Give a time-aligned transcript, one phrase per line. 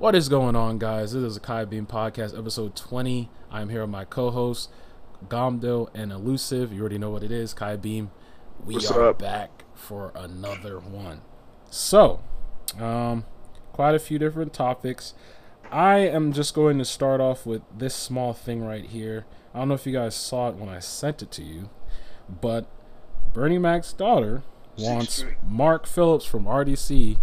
[0.00, 1.12] What is going on, guys?
[1.12, 3.28] This is a Kai Beam Podcast, episode 20.
[3.50, 4.70] I'm here with my co hosts,
[5.28, 6.72] Gamdo and Illusive.
[6.72, 8.10] You already know what it is, Kai Beam.
[8.64, 9.18] We What's are up?
[9.18, 11.20] back for another one.
[11.68, 12.20] So,
[12.78, 13.26] um,
[13.74, 15.12] quite a few different topics.
[15.70, 19.26] I am just going to start off with this small thing right here.
[19.54, 21.68] I don't know if you guys saw it when I sent it to you,
[22.26, 22.66] but
[23.34, 24.44] Bernie Mac's daughter
[24.78, 27.18] wants Mark Phillips from RDC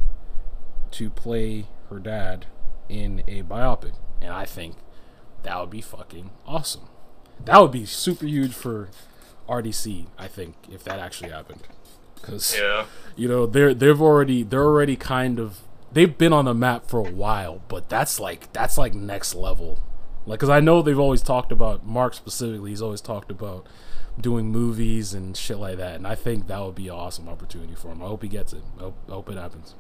[0.92, 2.46] to play her dad
[2.90, 4.76] in a biopic, and I think
[5.44, 6.88] that would be fucking awesome.
[7.44, 8.90] That would be super huge for
[9.48, 10.08] RDC.
[10.18, 11.62] I think if that actually happened,
[12.16, 12.86] because Yeah.
[13.16, 15.62] you know they're they've already they're already kind of
[15.92, 19.80] they've been on the map for a while, but that's like that's like next level.
[20.26, 22.72] Like, cause I know they've always talked about Mark specifically.
[22.72, 23.66] He's always talked about
[24.20, 27.76] doing movies and shit like that, and I think that would be an awesome opportunity
[27.76, 28.02] for him.
[28.04, 28.64] I hope he gets it.
[28.78, 29.76] I hope, I hope it happens.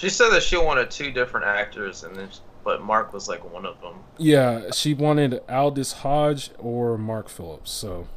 [0.00, 2.30] She said that she wanted two different actors, and then
[2.64, 3.96] but Mark was like one of them.
[4.16, 7.70] Yeah, she wanted Aldis Hodge or Mark Phillips.
[7.70, 8.08] So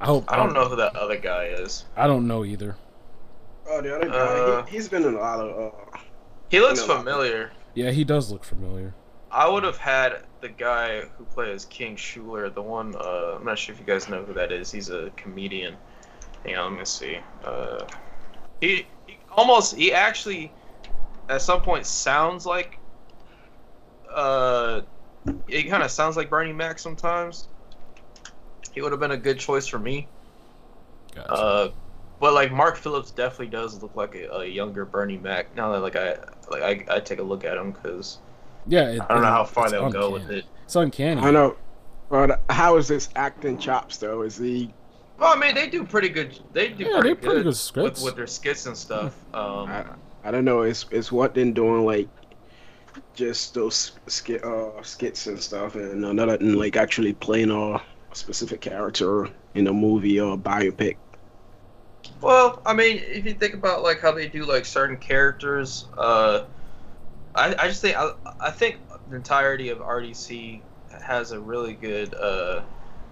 [0.00, 1.84] I hope I don't know who that other guy is.
[1.96, 2.76] I don't know either.
[3.68, 5.72] Oh, the other guy, Uh, he, he's been in a lot of.
[5.72, 5.98] Uh,
[6.48, 7.52] He looks familiar.
[7.74, 8.92] Yeah, he does look familiar.
[9.30, 12.96] I would have had the guy who plays King Schuler, the one.
[12.96, 14.72] Uh, I'm not sure if you guys know who that is.
[14.72, 15.76] He's a comedian.
[16.44, 17.18] Hang on, let me see.
[17.44, 17.84] Uh,
[18.60, 20.52] he, he almost he actually
[21.30, 22.78] at some point sounds like.
[24.12, 24.82] Uh,
[25.48, 27.48] it kind of sounds like Bernie Mac sometimes.
[28.72, 30.08] He would have been a good choice for me.
[31.14, 31.32] Gotcha.
[31.32, 31.70] Uh,
[32.20, 35.54] but like Mark Phillips definitely does look like a, a younger Bernie Mac.
[35.56, 36.18] Now that like I
[36.50, 38.18] like I, I take a look at him because
[38.66, 40.44] yeah, it, I don't know how far they'll go with it.
[40.64, 41.20] It's uncanny.
[41.22, 41.56] I know,
[42.10, 44.22] but how is this acting chops though?
[44.22, 44.72] Is he?
[45.18, 46.38] Well, I mean they do pretty good.
[46.52, 48.00] They do Yeah, pretty, they're pretty good, good scripts.
[48.00, 49.16] with, with their skits and stuff.
[49.34, 49.84] Um, I,
[50.22, 50.62] I don't know.
[50.62, 52.08] It's it's what they're doing like,
[53.14, 57.80] just those skit uh skits and stuff, and than like actually playing a
[58.14, 60.98] specific character in a movie or a biopic.
[62.20, 66.44] Well, I mean, if you think about like how they do like certain characters, uh,
[67.34, 68.10] I, I just think I,
[68.40, 68.78] I think
[69.08, 70.62] the entirety of RDC
[71.04, 72.14] has a really good.
[72.14, 72.62] Uh,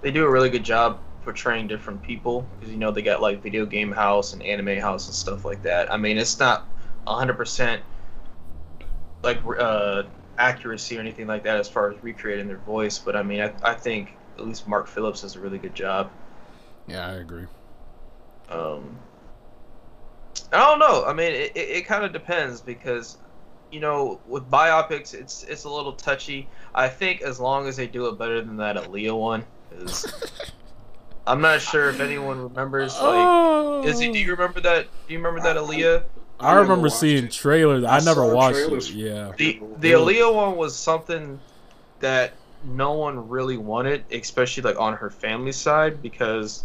[0.01, 3.43] they do a really good job portraying different people because you know they got like
[3.43, 5.93] video game house and anime house and stuff like that.
[5.93, 6.69] I mean, it's not
[7.17, 7.83] hundred percent
[9.23, 10.05] like uh,
[10.39, 13.53] accuracy or anything like that as far as recreating their voice, but I mean, I,
[13.63, 16.11] I think at least Mark Phillips does a really good job.
[16.87, 17.47] yeah, I agree.
[18.49, 18.97] Um,
[20.53, 21.05] I don't know.
[21.05, 23.19] I mean, it, it, it kind of depends because,
[23.71, 26.49] you know, with biopics, it's it's a little touchy.
[26.75, 29.45] I think as long as they do it better than that Aaliyah one,
[29.77, 30.07] is
[31.27, 32.95] I'm not sure if anyone remembers.
[32.95, 34.87] Like, oh, Izzy, do you remember that?
[35.07, 36.05] Do you remember that Aaliyah?
[36.41, 37.33] I, never remember seeing it.
[37.33, 37.85] trailers.
[37.85, 38.91] I, I never watched trailers.
[38.91, 38.95] it.
[38.95, 39.33] Yeah.
[39.37, 40.15] The the Really?
[40.17, 41.39] Aaliyah one was something
[42.01, 42.33] that
[42.65, 46.65] no one really wanted, especially like on her family side, because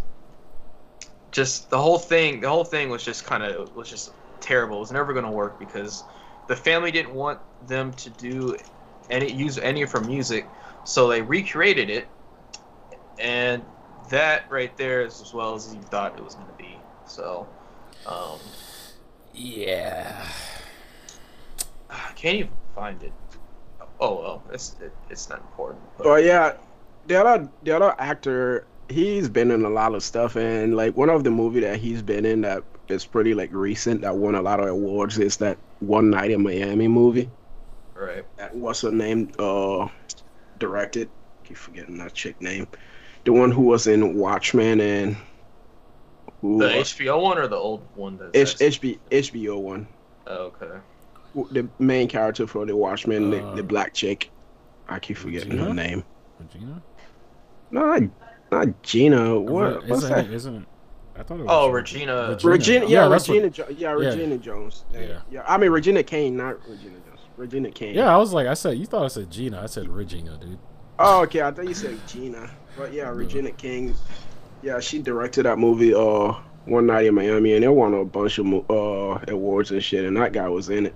[1.31, 4.77] just the whole thing the whole thing was just kind of was just terrible.
[4.77, 6.03] It was never gonna work because
[6.47, 8.55] the family didn't want them to do
[9.09, 10.47] any use any of her music,
[10.83, 12.07] so they recreated it,
[13.19, 13.63] and
[14.09, 16.77] that right there is as well as you thought it was gonna be.
[17.07, 17.47] So,
[18.05, 18.39] um,
[19.33, 20.27] Yeah.
[21.89, 23.13] I can't even find it.
[23.99, 25.81] Oh well, it's it, it's not important.
[25.97, 26.53] But, But yeah,
[27.07, 31.09] the other the other actor, he's been in a lot of stuff, and like one
[31.09, 34.41] of the movie that he's been in that is pretty like recent that won a
[34.41, 37.29] lot of awards is that One Night in Miami movie.
[37.93, 38.25] right.
[38.37, 39.31] That what's her name?
[39.39, 39.87] Uh,
[40.59, 41.09] directed.
[41.43, 42.67] Keep forgetting that chick name.
[43.25, 45.15] The one who was in Watchmen and
[46.43, 48.19] who The uh, HBO one or the old one?
[48.33, 49.87] That's H- HB, HBO one.
[50.27, 50.77] Oh, okay.
[51.51, 54.29] The main character for the Watchmen, the, Uh, the black chick.
[54.89, 56.03] I keep forgetting her name.
[56.39, 56.81] Regina?
[57.71, 58.03] No, not,
[58.51, 59.39] not Gina.
[59.39, 59.87] What?
[59.87, 60.25] What's isn't, that?
[60.25, 60.63] It, isn't it?
[61.15, 61.49] I thought it was.
[61.49, 62.27] Oh, Regina.
[62.31, 62.51] Regina.
[62.51, 64.83] Regina, Yeah, yeah, that's what- Regina, jo- yeah, Regina Jones.
[64.93, 64.99] Yeah.
[64.99, 65.19] Yeah.
[65.31, 67.19] yeah, I mean Regina Kane, not Regina Jones.
[67.37, 67.95] Regina Kane.
[67.95, 69.61] Yeah, I was like, I said, you thought I said Gina.
[69.61, 70.59] I said Regina, dude.
[70.99, 71.41] Oh, okay.
[71.41, 73.95] I thought you said Gina, but yeah, Regina King.
[74.63, 76.33] Yeah, she directed that movie, uh,
[76.65, 80.05] One Night in Miami, and it won a bunch of uh awards and shit.
[80.05, 80.95] And that guy was in it,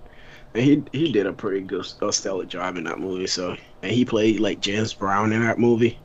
[0.54, 3.28] and he he did a pretty good, a stellar job in that movie.
[3.28, 6.00] So, and he played like James Brown in that movie.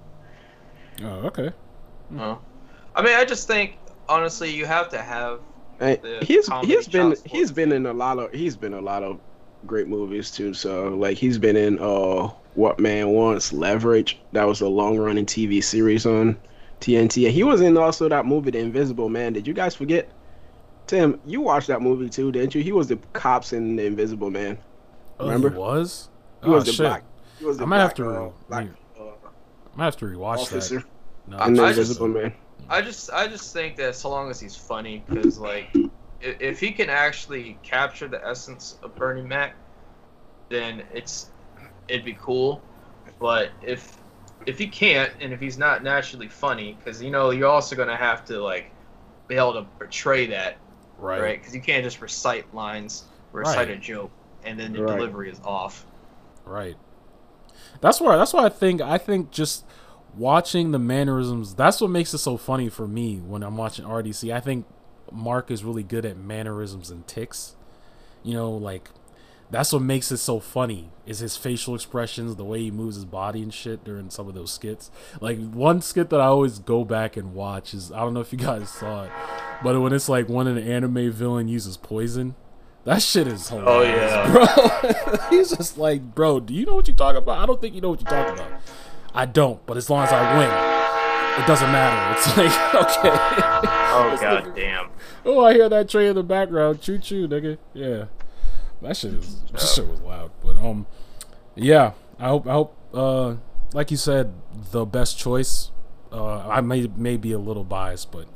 [1.02, 1.50] Oh, okay.
[2.18, 2.40] Oh.
[2.94, 5.40] I mean, I just think honestly, you have to have.
[5.80, 7.54] And he's he's been chops for he's it.
[7.54, 9.20] been in a lot of he's been a lot of
[9.66, 10.54] great movies too.
[10.54, 14.20] So like he's been in uh What Man Wants, Leverage.
[14.32, 16.38] That was a long running TV series on
[16.82, 17.30] TNT.
[17.30, 19.32] He was in also that movie, The Invisible Man.
[19.32, 20.10] Did you guys forget?
[20.86, 22.62] Tim, you watched that movie too, didn't you?
[22.62, 24.58] He was the cops in The Invisible Man.
[25.20, 25.50] Oh, Remember?
[25.50, 26.08] he was?
[26.42, 26.86] He was Oh, the shit.
[26.86, 27.04] black.
[27.38, 28.68] He was the I might black, have to uh, black
[28.98, 30.84] uh, I might have to rewatch officer that.
[31.28, 32.34] No, in the I Invisible Man.
[32.68, 36.58] I just I just think that so long as he's funny, because like i- if
[36.60, 39.54] he can actually capture the essence of Bernie Mac,
[40.48, 41.30] then it's
[41.88, 42.62] it'd be cool.
[43.18, 43.96] But if
[44.46, 47.96] if he can't, and if he's not naturally funny, because you know you're also gonna
[47.96, 48.70] have to like
[49.28, 50.58] be able to portray that,
[50.98, 51.20] right.
[51.20, 51.38] right?
[51.38, 53.76] Because you can't just recite lines, recite Right.
[53.76, 54.10] a joke,
[54.44, 54.96] and then the Right.
[54.96, 55.86] delivery is off.
[56.44, 56.76] Right.
[57.80, 58.16] That's why.
[58.16, 58.80] That's why I think.
[58.80, 59.64] I think just
[60.16, 61.54] watching the mannerisms.
[61.54, 64.32] That's what makes it so funny for me when I'm watching RDC.
[64.32, 64.66] I think
[65.10, 67.56] Mark is really good at mannerisms and ticks.
[68.22, 68.90] You know, like
[69.52, 73.04] that's what makes it so funny is his facial expressions, the way he moves his
[73.04, 74.90] body and shit during some of those skits.
[75.20, 78.32] Like one skit that I always go back and watch is I don't know if
[78.32, 79.10] you guys saw it,
[79.62, 82.34] but when it's like when an anime villain uses poison.
[82.84, 85.12] That shit is oh, hilarious, oh yeah.
[85.12, 85.28] bro.
[85.30, 87.38] He's just like, bro, do you know what you're talking about?
[87.38, 88.60] I don't think you know what you're talking about.
[89.14, 92.18] I don't, but as long as I win, it doesn't matter.
[92.18, 93.16] It's like, okay.
[93.94, 94.88] Oh god damn.
[95.24, 96.80] Oh, I hear that train in the background.
[96.80, 97.58] Choo choo, nigga.
[97.72, 98.06] Yeah,
[98.82, 99.42] that shit is.
[99.52, 100.30] That shit was loud.
[100.42, 100.86] But um,
[101.54, 101.92] yeah.
[102.18, 102.46] I hope.
[102.46, 102.76] I hope.
[102.94, 103.36] Uh,
[103.72, 104.32] like you said,
[104.70, 105.70] the best choice.
[106.12, 108.28] Uh, I may may be a little biased, but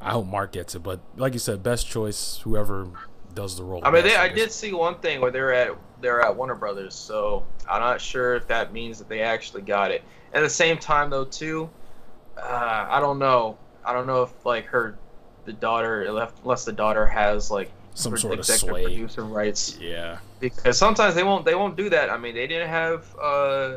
[0.00, 0.82] I hope Mark gets it.
[0.82, 2.40] But like you said, best choice.
[2.44, 2.88] Whoever
[3.34, 3.82] does the role.
[3.84, 6.94] I mean, they, I did see one thing where they're at they're at Warner Brothers,
[6.94, 10.02] so I'm not sure if that means that they actually got it.
[10.32, 11.70] At the same time, though, too,
[12.36, 13.58] uh, I don't know.
[13.84, 14.98] I don't know if like her,
[15.44, 18.82] the daughter, unless the daughter has like some sort of executive sway.
[18.84, 20.18] producer rights, Yeah.
[20.40, 22.10] because sometimes they won't they won't do that.
[22.10, 23.76] I mean, they didn't have uh,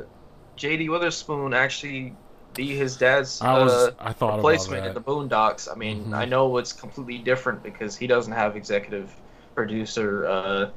[0.56, 0.89] J.D.
[0.89, 2.13] Witherspoon actually
[2.54, 3.71] be his dad's I was.
[3.71, 5.71] uh, I thought replacement in the Boondocks.
[5.71, 6.13] I mean, Mhm.
[6.13, 9.10] I know it's completely different because he doesn't have executive
[9.56, 10.69] producer uh,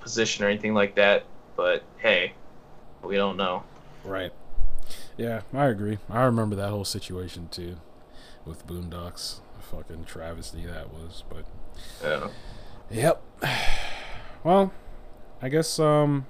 [0.00, 1.24] position or anything like that.
[1.56, 2.32] But hey,
[3.02, 3.62] we don't know.
[4.04, 4.32] Right.
[5.16, 5.98] Yeah, I agree.
[6.10, 7.76] I remember that whole situation too,
[8.44, 9.40] with Boondocks.
[9.70, 11.44] Fucking travesty that was, but.
[12.02, 12.28] Yeah.
[12.90, 13.22] Yep.
[14.44, 14.72] Well,
[15.42, 16.24] I guess um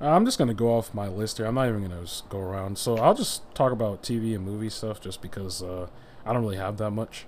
[0.00, 1.46] I'm just gonna go off my list here.
[1.46, 2.76] I'm not even gonna just go around.
[2.78, 5.88] So I'll just talk about TV and movie stuff just because uh
[6.26, 7.26] I don't really have that much.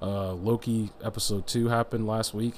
[0.00, 2.54] Uh Loki episode two happened last week.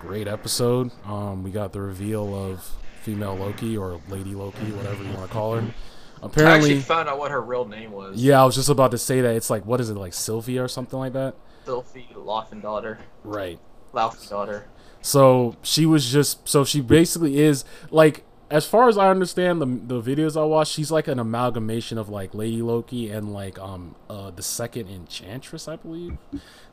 [0.00, 0.90] Great episode.
[1.06, 2.70] Um we got the reveal of
[3.02, 5.62] female Loki or Lady Loki, whatever you want to call her.
[5.62, 8.22] I Apparently actually found out what her real name was.
[8.22, 9.34] Yeah, I was just about to say that.
[9.34, 11.34] It's like what is it, like Sylvia or something like that?
[11.64, 12.98] Sylvie Laufeydottir.
[13.24, 13.58] Right.
[13.94, 14.64] Laufeydottir.
[15.04, 19.66] So she was just so she basically is like as far as I understand the
[19.66, 23.96] the videos I watched, she's like an amalgamation of like Lady Loki and like um
[24.08, 26.16] uh the second Enchantress, I believe.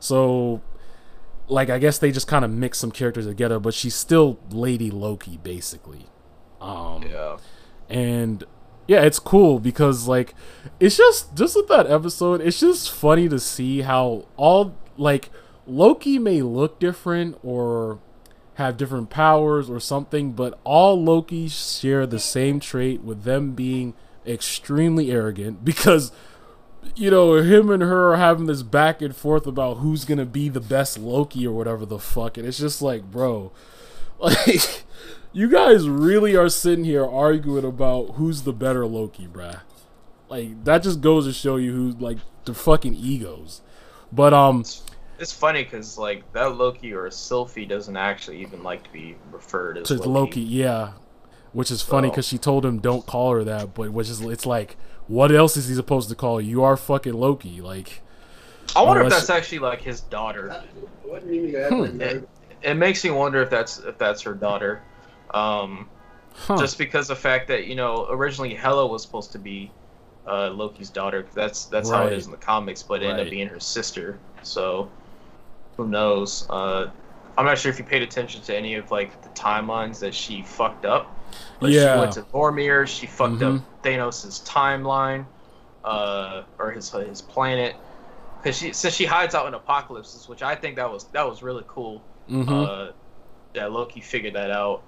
[0.00, 0.62] So
[1.46, 4.90] like I guess they just kind of mix some characters together, but she's still Lady
[4.90, 6.06] Loki basically.
[6.58, 7.36] Um Yeah.
[7.90, 8.44] and
[8.88, 10.34] yeah it's cool because like
[10.80, 15.30] it's just just with that episode it's just funny to see how all like
[15.66, 17.98] loki may look different or
[18.54, 23.94] have different powers or something but all loki share the same trait with them being
[24.26, 26.12] extremely arrogant because
[26.96, 30.48] you know him and her are having this back and forth about who's gonna be
[30.48, 33.52] the best loki or whatever the fuck and it's just like bro
[34.18, 34.84] like
[35.32, 39.60] you guys really are sitting here arguing about who's the better Loki, bruh.
[40.28, 43.62] Like that just goes to show you who like the fucking egos.
[44.12, 44.64] But um
[45.22, 49.78] It's funny because like that Loki or Sylvie doesn't actually even like to be referred
[49.78, 50.08] as to Loki.
[50.08, 50.40] Loki.
[50.40, 50.92] yeah.
[51.52, 54.20] Which is funny So- because she told him don't call her that, but which is
[54.20, 54.76] it's like
[55.06, 56.50] what else is he supposed to call you?
[56.50, 58.02] You are fucking Loki, like
[58.74, 60.64] I wonder if that's actually like his daughter.
[61.04, 61.86] What do you mean?
[61.86, 62.00] Hmm.
[62.00, 62.28] It,
[62.62, 64.82] it makes me wonder if that's if that's her daughter.
[65.32, 65.88] Um,
[66.34, 66.56] huh.
[66.58, 69.70] just because the fact that you know originally Hela was supposed to be
[70.26, 71.26] uh, Loki's daughter.
[71.32, 74.18] That's that's how it is in the comics, but it ended up being her sister.
[74.42, 74.90] So
[75.76, 76.46] who knows?
[76.50, 76.90] Uh,
[77.38, 80.42] I'm not sure if you paid attention to any of like the timelines that she
[80.42, 81.16] fucked up.
[81.60, 81.94] But Yeah.
[81.94, 82.86] she went to Vormir.
[82.86, 83.58] She fucked Mhm.
[83.58, 85.24] up Thanos' timeline,
[85.84, 87.74] uh, or his his planet.
[88.42, 91.42] Because she since she hides out in apocalypses, which I think that was that was
[91.42, 92.02] really cool.
[92.30, 92.52] Mm-hmm.
[92.52, 92.86] Uh,
[93.54, 94.82] that Loki figured that out.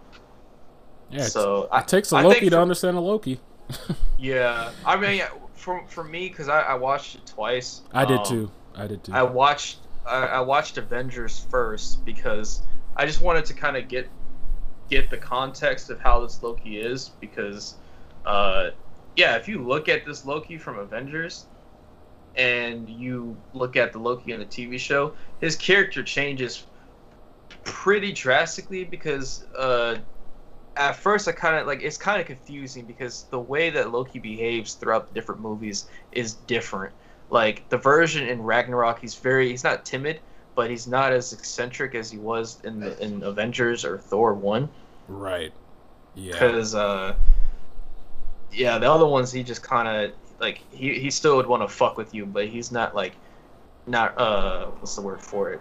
[1.11, 3.41] yeah, it- so it takes a I Loki to for- understand a Loki.
[4.19, 5.23] Yeah, I mean,
[5.55, 7.83] for for me, because I, I watched it twice.
[7.93, 8.51] I did um, too.
[8.77, 9.13] I did too.
[9.13, 12.63] I watched I, I watched Avengers first because
[12.97, 14.09] I just wanted to kind of get
[14.91, 17.75] get the context of how this Loki is because,
[18.27, 18.71] uh,
[19.17, 21.47] yeah, if you look at this Loki from Avengers,
[22.37, 26.67] and you look at the Loki in the TV show, his character changes
[27.63, 29.97] pretty drastically because uh,
[30.77, 34.19] at first I kind of like it's kind of confusing because the way that Loki
[34.19, 36.93] behaves throughout the different movies is different.
[37.35, 40.21] Like the version in Ragnarok, he's very he's not timid,
[40.55, 44.69] but he's not as eccentric as he was in the in Avengers or Thor one.
[45.09, 45.53] Right.
[46.15, 46.35] Yeah.
[46.35, 47.17] Because uh,
[48.53, 51.69] yeah, the other ones he just kind of like he he still would want to
[51.69, 53.15] fuck with you, but he's not like
[53.89, 55.61] not uh what's the word for it?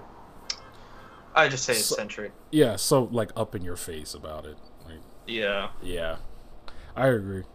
[1.34, 2.34] I just say So- eccentric.
[2.52, 2.76] Yeah.
[2.76, 4.58] So like up in your face about it.
[4.86, 5.70] Like, Yeah.
[5.82, 6.18] yeah.
[6.96, 7.46] I agree.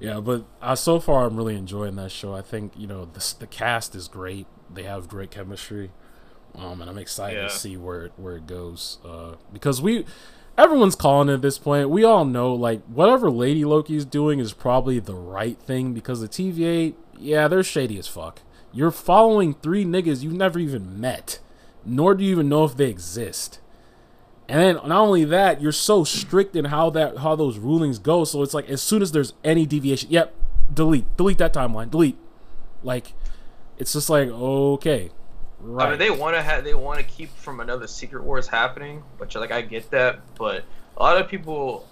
[0.00, 2.34] Yeah, but uh, so far I'm really enjoying that show.
[2.34, 4.46] I think you know the the cast is great.
[4.72, 5.90] They have great chemistry,
[6.54, 7.48] um, and I'm excited Yeah.
[7.48, 8.98] to see where it, where it goes.
[9.04, 10.04] Uh, because we,
[10.58, 11.90] everyone's calling it at this point.
[11.90, 16.28] We all know like whatever Lady Loki's doing is probably the right thing because the
[16.28, 18.40] TVA, yeah, they're shady as fuck.
[18.72, 21.38] You're following three niggas you've never even met,
[21.84, 23.60] nor do you even know if they exist.
[24.48, 28.24] And then not only that, you're so strict in how that how those rulings go.
[28.24, 30.34] So it's like as soon as there's any deviation, yep,
[30.72, 32.18] delete, delete that timeline, delete.
[32.82, 33.14] Like,
[33.78, 35.10] it's just like okay,
[35.60, 35.86] right?
[35.86, 39.02] I mean, they want to have they want to keep from another Secret Wars happening,
[39.16, 40.64] which like I get that, but
[40.96, 41.88] a lot of people,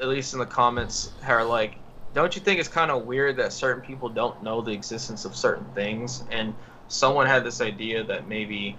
[0.00, 1.76] at least in the comments, are like,
[2.14, 5.34] don't you think it's kind of weird that certain people don't know the existence of
[5.34, 6.24] certain things?
[6.30, 6.54] And
[6.88, 8.76] someone had this idea that maybe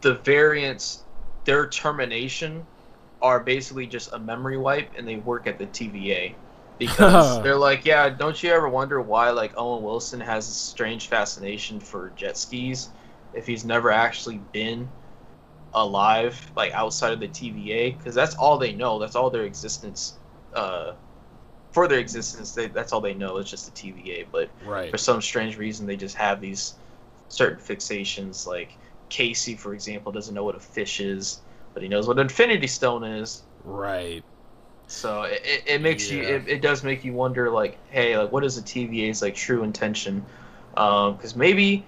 [0.00, 1.02] the variants,
[1.46, 2.66] their termination,
[3.22, 6.34] are basically just a memory wipe, and they work at the TVA.
[6.78, 11.08] Because they're like, yeah, don't you ever wonder why like Owen Wilson has a strange
[11.08, 12.90] fascination for jet skis
[13.32, 14.86] if he's never actually been
[15.72, 17.96] alive like outside of the TVA?
[17.96, 18.98] Because that's all they know.
[18.98, 20.18] That's all their existence.
[20.52, 20.92] Uh,
[21.72, 23.38] for their existence, they, that's all they know.
[23.38, 24.26] It's just the TVA.
[24.30, 24.90] But right.
[24.90, 26.74] for some strange reason, they just have these
[27.28, 28.46] certain fixations.
[28.46, 28.76] Like
[29.08, 31.40] Casey, for example, doesn't know what a fish is,
[31.74, 33.42] but he knows what an Infinity Stone is.
[33.64, 34.24] Right.
[34.88, 38.44] So it, it, makes you it, it does make you wonder like hey like what
[38.44, 40.24] is the TVA's like true intention
[40.70, 41.84] because maybe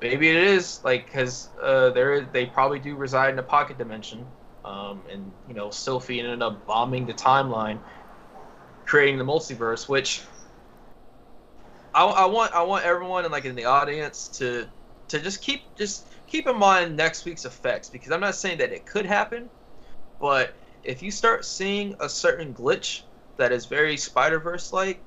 [0.00, 4.26] maybe it is like because uh, there they probably do reside in a pocket dimension
[4.64, 7.78] um, and you know Sophie ended up bombing the timeline
[8.84, 10.22] creating the multiverse which
[11.94, 14.66] I, I want I want everyone in like in the audience to
[15.08, 18.72] to just keep just keep in mind next week's effects because I'm not saying that
[18.72, 19.50] it could happen
[20.20, 20.52] but
[20.84, 23.02] if you start seeing a certain glitch
[23.36, 25.00] that is very Spider Verse like,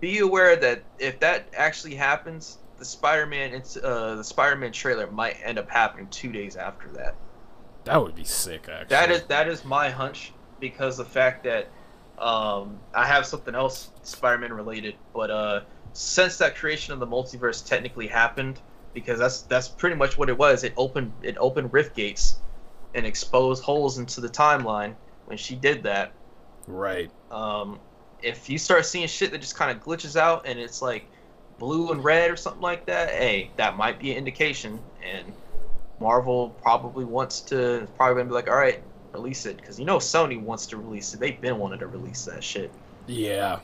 [0.00, 5.08] be aware that if that actually happens, the Spider Man uh, the Spider Man trailer
[5.10, 7.14] might end up happening two days after that.
[7.84, 8.68] That would be sick.
[8.68, 8.88] Actually.
[8.88, 11.68] That is that is my hunch because the fact that
[12.18, 15.60] um, I have something else Spider Man related, but uh,
[15.92, 18.60] since that creation of the multiverse technically happened,
[18.94, 20.64] because that's that's pretty much what it was.
[20.64, 22.36] It opened it opened rift gates
[22.94, 24.94] and exposed holes into the timeline
[25.26, 26.12] when she did that.
[26.66, 27.10] right.
[27.30, 27.78] Um,
[28.22, 31.06] if you start seeing shit that just kind of glitches out and it's like
[31.58, 34.78] blue and red or something like that, hey, that might be an indication.
[35.02, 35.32] And
[36.00, 38.82] Marvel probably wants to probably gonna be like, all right,
[39.12, 41.20] release it because you know Sony wants to release it.
[41.20, 42.70] They've been wanting to release that shit.
[43.06, 43.60] Yeah.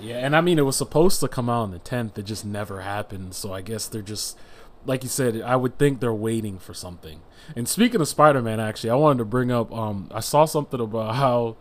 [0.00, 2.44] Yeah, and I mean it was supposed to come out on the 10th, it just
[2.44, 3.34] never happened.
[3.34, 4.38] So I guess they're just
[4.84, 7.20] like you said, I would think they're waiting for something.
[7.54, 11.14] And speaking of Spider-Man actually, I wanted to bring up um I saw something about
[11.16, 11.56] how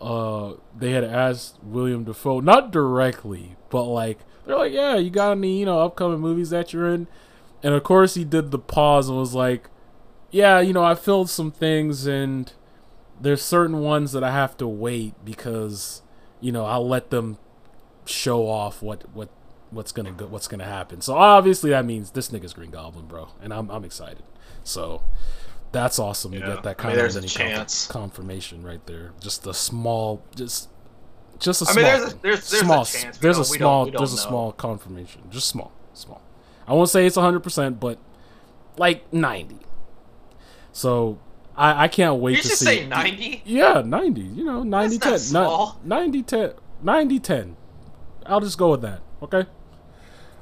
[0.00, 5.32] uh they had asked William Dafoe not directly, but like they're like, "Yeah, you got
[5.32, 7.06] any, you know, upcoming movies that you're in?"
[7.62, 9.68] And of course he did the pause and was like,
[10.30, 12.52] "Yeah, you know, I filled some things and
[13.20, 16.02] there's certain ones that I have to wait because
[16.40, 17.38] you know, I'll let them
[18.06, 19.28] show off what what
[19.70, 21.00] what's gonna go, what's gonna happen.
[21.00, 24.22] So obviously that means this nigga's Green Goblin, bro, and I'm I'm excited.
[24.64, 25.02] So
[25.72, 26.46] that's awesome to Yeah.
[26.54, 27.86] get that I kind mean, there's of a any chance.
[27.86, 29.12] confirmation right there.
[29.20, 30.68] Just a small, just
[31.38, 31.82] just a I small.
[31.82, 32.18] mean, there's a- thing.
[32.22, 32.84] there's- there's a small.
[32.84, 33.18] chance.
[33.18, 33.84] There's a don't- we don't- small.
[33.86, 34.28] we don't there's a know.
[34.28, 35.22] small confirmation.
[35.30, 36.20] Just small, small.
[36.68, 37.98] I won't say it's 100, percent but
[38.76, 39.58] like 90.
[40.72, 41.18] So
[41.56, 42.64] I I can't wait You to just see.
[42.66, 43.42] say ninety.
[43.44, 44.20] Yeah, 90.
[44.20, 45.46] You know, 90 That's not 10.
[45.46, 45.78] small.
[45.82, 46.52] Ni- 90 10.
[46.82, 47.56] 90 10.
[48.26, 49.00] I'll just go with that.
[49.22, 49.44] Okay?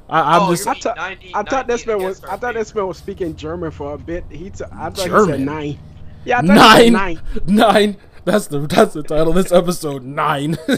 [0.09, 2.55] I, I'm Oh, just I thought- 90, I thought this 90 man was I thought
[2.55, 2.83] this favorite.
[2.83, 4.25] man was speaking German for a bit.
[4.31, 5.29] He t- I thought he German?
[5.29, 5.79] said nine.
[6.25, 7.15] Yeah, I thought he said nine.
[7.15, 7.21] nine.
[7.47, 7.97] Nine.
[8.25, 10.03] That's the that's the title of this episode.
[10.05, 10.59] Nine.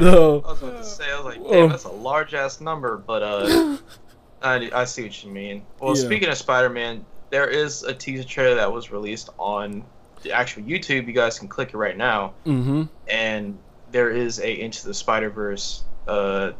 [0.00, 0.42] no.
[0.44, 1.52] I was about to say, I was like, Oh.
[1.52, 3.76] damn, that's a large ass number, but uh,
[4.42, 5.64] I, I see what you mean.
[5.80, 6.04] Well, Yeah.
[6.04, 9.84] speaking of Spider-Man, there is a teaser trailer that was released on
[10.24, 11.06] the actual YouTube.
[11.06, 12.82] You guys can click it right now, Mm-hmm.
[13.06, 13.58] and
[13.92, 16.50] there is a Into the Spider Verse uh,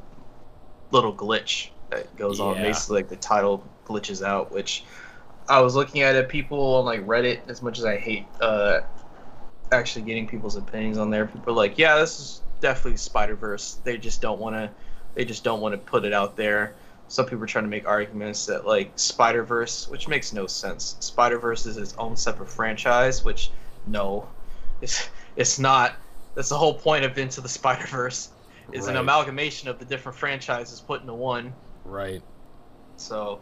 [0.93, 2.55] little glitch that goes on.
[2.63, 4.85] Basically, like the title glitches out, which
[5.49, 7.49] I was looking at it, people on like Reddit.
[7.49, 8.81] As much as I hate uh,
[9.73, 13.79] actually getting people's opinions on there, people are like, "Yeah, this is definitely Spider Verse."
[13.83, 14.71] They just don't want to.
[15.15, 16.75] They just don't want to put it out there.
[17.09, 20.97] Some people are trying to make arguments that like Spider Verse, which makes no sense.
[21.01, 23.51] Spider Verse is its own separate franchise, which
[23.87, 24.29] no,
[24.81, 25.97] it's it's not.
[26.35, 28.31] That's the whole point of Into the Spider Verse.
[28.73, 31.53] Is an amalgamation of the different franchises put into one.
[31.85, 32.23] Right.
[32.97, 33.41] So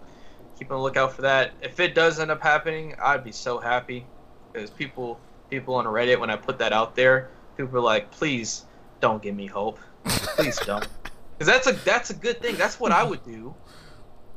[0.58, 1.52] keep on the lookout for that.
[1.62, 4.04] If it does end up happening, I'd be so happy
[4.52, 8.64] because people people on Reddit when I put that out there, people were like, please
[9.00, 10.86] don't give me hope, please don't,
[11.42, 12.56] because that's a that's a good thing.
[12.56, 13.54] That's what I would do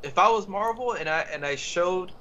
[0.02, 2.12] if I was Marvel and I and I showed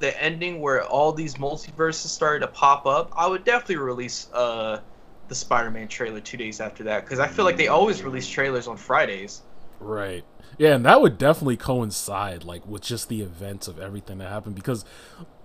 [0.00, 3.12] the ending where all these multiverses started to pop up.
[3.16, 4.80] I would definitely release uh
[5.28, 8.66] the Spider-Man trailer two days after that because I feel like they always release trailers
[8.66, 9.42] on Fridays.
[9.78, 10.24] Right.
[10.58, 14.56] Yeah, and that would definitely coincide like with just the events of everything that happened
[14.56, 14.84] because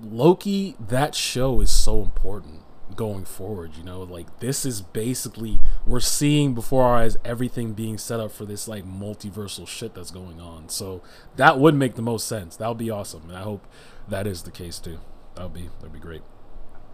[0.01, 2.63] Loki that show is so important
[2.95, 4.01] going forward, you know?
[4.01, 8.67] Like this is basically we're seeing before our eyes everything being set up for this
[8.67, 10.69] like multiversal shit that's going on.
[10.69, 11.01] So
[11.35, 12.55] that would make the most sense.
[12.57, 13.23] That would be awesome.
[13.29, 13.65] And I hope
[14.07, 14.99] that is the case too.
[15.35, 16.21] That would be that'd be great.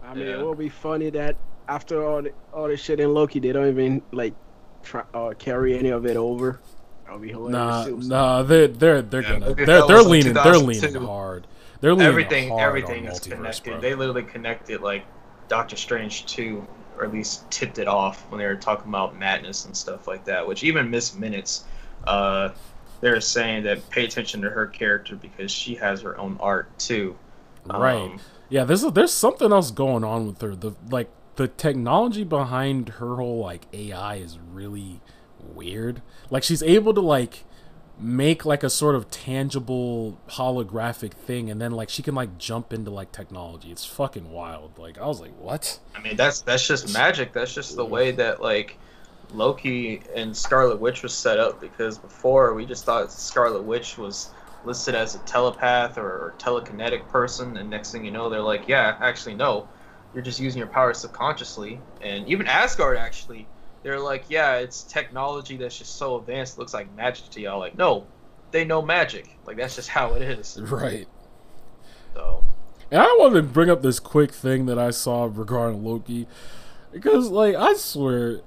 [0.04, 0.34] I mean, Yeah.
[0.34, 1.36] it will be funny that
[1.68, 4.34] after all the, all the shit in Loki, they don't even like
[4.82, 6.60] try uh, carry any of it over.
[7.04, 8.06] That'll be hilarious.
[8.06, 11.46] Nah, nah, they're they're they're Yeah, gonna they're they're leaning they're leaning hard.
[11.80, 13.70] They're leaning everything hard everything on is connected.
[13.72, 13.80] bro.
[13.80, 15.04] They literally connected like
[15.48, 16.66] Doctor Strange 2
[16.98, 20.24] or at least tipped it off when they were talking about madness and stuff like
[20.24, 20.46] that.
[20.46, 21.64] Which even Miss Minutes,
[22.06, 22.50] uh,
[23.00, 27.16] they're saying that pay attention to her character because she has her own art too.
[27.66, 27.96] Right.
[27.96, 30.54] Um, Yeah, there's there's something else going on with her.
[30.54, 35.00] The like the technology behind her whole like AI is really
[35.38, 36.02] weird.
[36.30, 37.44] Like she's able to like
[37.98, 42.72] make like a sort of tangible holographic thing and then like she can like jump
[42.72, 43.70] into like technology.
[43.70, 44.78] It's fucking wild.
[44.78, 47.32] Like I was like, "What?" I mean, that's that's just magic.
[47.32, 48.78] That's just the way that like
[49.32, 51.60] Loki and Scarlet Witch was set up.
[51.60, 54.30] Because before we just thought Scarlet Witch was
[54.64, 58.68] listed as a telepath or, or telekinetic person, and next thing you know, they're like,
[58.68, 59.68] yeah, actually no,
[60.12, 61.80] you're just using your powers subconsciously.
[62.02, 63.46] And even Asgard actually,
[63.86, 67.60] they're like, yeah, it's technology that's just so advanced, looks like magic to y'all.
[67.60, 68.04] Like, no,
[68.50, 69.38] they know magic.
[69.46, 70.58] Like that's just how it is.
[70.60, 71.06] Right.
[72.12, 72.42] So
[72.90, 76.26] And I want to bring up this quick thing that I saw regarding Loki.
[76.90, 78.40] Because, like, I swear,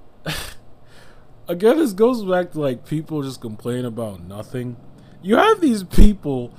[1.48, 4.76] again, this goes back to, like, people just complain about nothing.
[5.22, 6.52] You have these people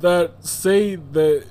[0.00, 1.44] that say that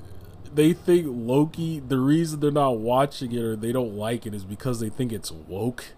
[0.51, 4.45] they think Loki, the reason they're not watching it or they don't like it is
[4.45, 5.93] because they think it's woke.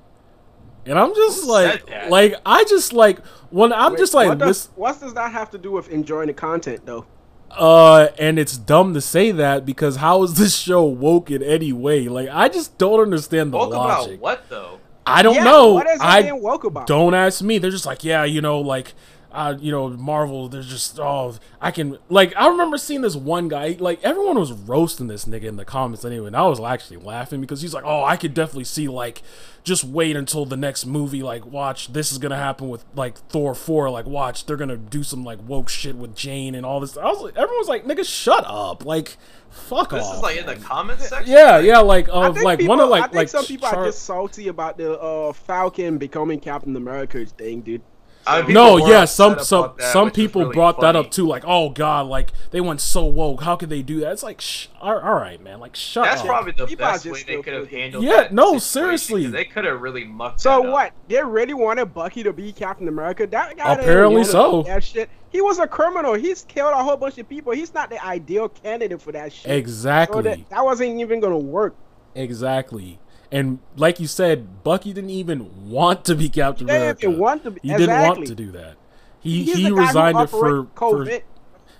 [0.87, 4.37] And I'm just Who like, like, I just like, when I'm Wait, just like, what
[4.37, 7.05] does, listen, what does that have to do with enjoying the content, though?
[7.51, 11.71] uh, and it's dumb to say that because how is this show woke in any
[11.73, 12.07] way?
[12.07, 14.21] Like, I just don't understand the woke about logic.
[14.21, 14.79] what though?
[15.05, 15.73] I don't yeah, know.
[15.73, 16.87] What is it I being woke about?
[16.87, 17.57] don't ask me.
[17.57, 18.93] They're just like, yeah, you know, like,
[19.37, 20.49] uh, you know, Marvel.
[20.49, 24.51] They're just, oh, I can, like, I remember seeing this one guy, like, everyone was
[24.51, 27.83] roasting this nigga in the comments anyway, and I was actually laughing because he's like,
[27.85, 29.21] oh, I could definitely see, like,
[29.63, 33.53] just wait until the next movie, like, watch, this is gonna happen with, like, Thor
[33.53, 36.97] 4, like, watch, they're gonna do some, like, woke shit with Jane and all this.
[36.97, 38.85] I was like, everyone's like, nigga, shut up.
[38.85, 39.17] Like,
[39.51, 40.09] fuck This off.
[40.09, 41.31] This is like in the comments section.
[41.31, 43.45] Yeah, yeah, like, I of, think like, people, one of, like, I think like, some
[43.45, 47.83] people Char- are just salty about the uh, Falcon becoming Captain America's thing, dude.
[48.27, 51.25] I mean, no, yeah, some some that, some people really brought that up too.
[51.25, 53.41] Like, oh god, like they went so woke.
[53.43, 54.11] How could they do that?
[54.11, 55.59] It's like, sh- all, all right, man.
[55.59, 56.27] Like, shut up, That's up.
[56.27, 57.79] probably the People best way they could have cooking.
[57.79, 58.03] handled.
[58.03, 60.41] Yeah, that no, seriously, They could have really mucked.
[60.41, 60.73] So that up.
[60.73, 60.93] what?
[61.07, 63.25] They really wanted Bucky to be Captain America.
[63.27, 64.63] That guy didn't Apparently so.
[64.63, 65.09] That shit.
[65.29, 66.13] He was a criminal.
[66.13, 67.51] He's killed a whole bunch of people.
[67.53, 69.43] He's not the ideal candidate for that shit.
[69.43, 71.75] So exactly, that, that wasn't even gonna work.
[72.15, 72.99] exactly.
[73.31, 77.21] And like you said, Bucky didn't even want to be Captain They didn't America.
[77.21, 77.59] want to be.
[77.61, 77.87] he exactly.
[77.87, 78.75] didn't want to do that.
[79.19, 81.21] He He's he the guy who resigned it for, operate for COVID,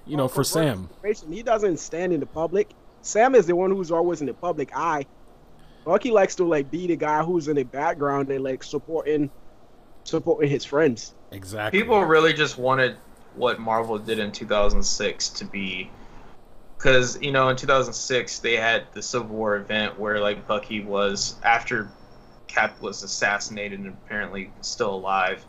[0.05, 0.89] you know for Sam.
[1.29, 2.69] He doesn't stand in the public.
[3.01, 5.05] Sam is the one who's always in the public eye.
[5.85, 9.29] Bucky likes to like be the guy who's in the background and like supporting
[10.03, 11.13] supporting his friends.
[11.31, 11.79] Exactly.
[11.79, 12.97] people really just wanted
[13.35, 15.89] what Marvel did in 2006 to be,
[16.77, 21.35] because you know in 2006 they had the Civil War event where like Bucky was
[21.43, 21.89] after
[22.47, 25.45] Cap was assassinated and apparently still alive,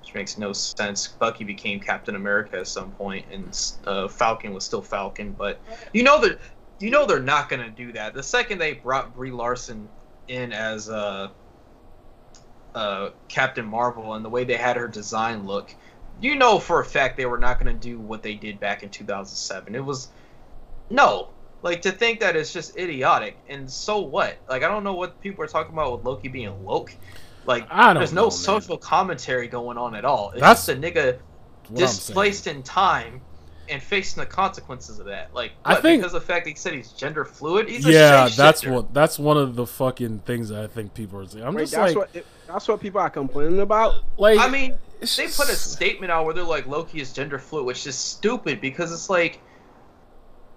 [0.00, 1.08] which makes no sense.
[1.08, 5.32] Bucky became Captain America at some point, and uh, Falcon was still Falcon.
[5.32, 5.60] But
[5.92, 6.38] you know that
[6.78, 8.14] you know they're not gonna do that.
[8.14, 9.88] The second they brought Brie Larson
[10.28, 11.30] in as uh,
[12.74, 15.74] uh, Captain Marvel and the way they had her design look,
[16.20, 18.90] you know for a fact they were not gonna do what they did back in
[18.90, 19.74] 2007.
[19.74, 20.08] It was
[20.90, 21.28] No,
[21.62, 23.36] like to think that it's just idiotic.
[23.48, 24.36] And so what?
[24.48, 26.96] Like I don't know what people are talking about with Loki being Loki.
[27.46, 28.30] Like I don't there's know, no man.
[28.32, 30.30] social commentary going on at all.
[30.32, 31.18] It's That's just a nigga
[31.68, 31.86] What I'm saying.
[31.86, 33.20] displaced in time
[33.70, 35.34] and facing the consequences of that.
[35.34, 37.68] Like I think- because of the fact that he said he's gender fluid.
[37.68, 38.36] He's yeah, shapeshifter.
[38.36, 41.44] that's what that's one of the fucking things that I think people are saying.
[41.44, 43.94] I'm Wait, just that's like, what that's what people are complaining about.
[44.18, 47.64] like I mean, they put a statement out where they're like Loki is gender fluid,
[47.66, 49.40] which is stupid because it's like,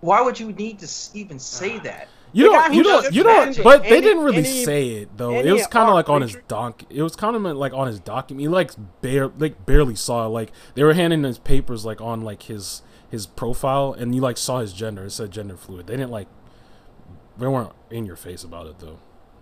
[0.02, 2.08] why would you need to even say that?
[2.34, 3.46] You The don't, you don't, you don't.
[3.46, 5.40] mentioned But they didn't really any- say it though.
[5.40, 6.84] It was kind of art like on his creature- doc.
[6.90, 8.42] It was kind of like on his document.
[8.42, 10.30] He like bare, like barely saw it.
[10.30, 14.38] Like they were handing his papers like on like his his profile, and you like
[14.38, 15.06] saw his gender.
[15.06, 15.88] It said gender fluid.
[15.88, 16.28] They didn't like.
[17.38, 19.00] They weren't in your face about it though.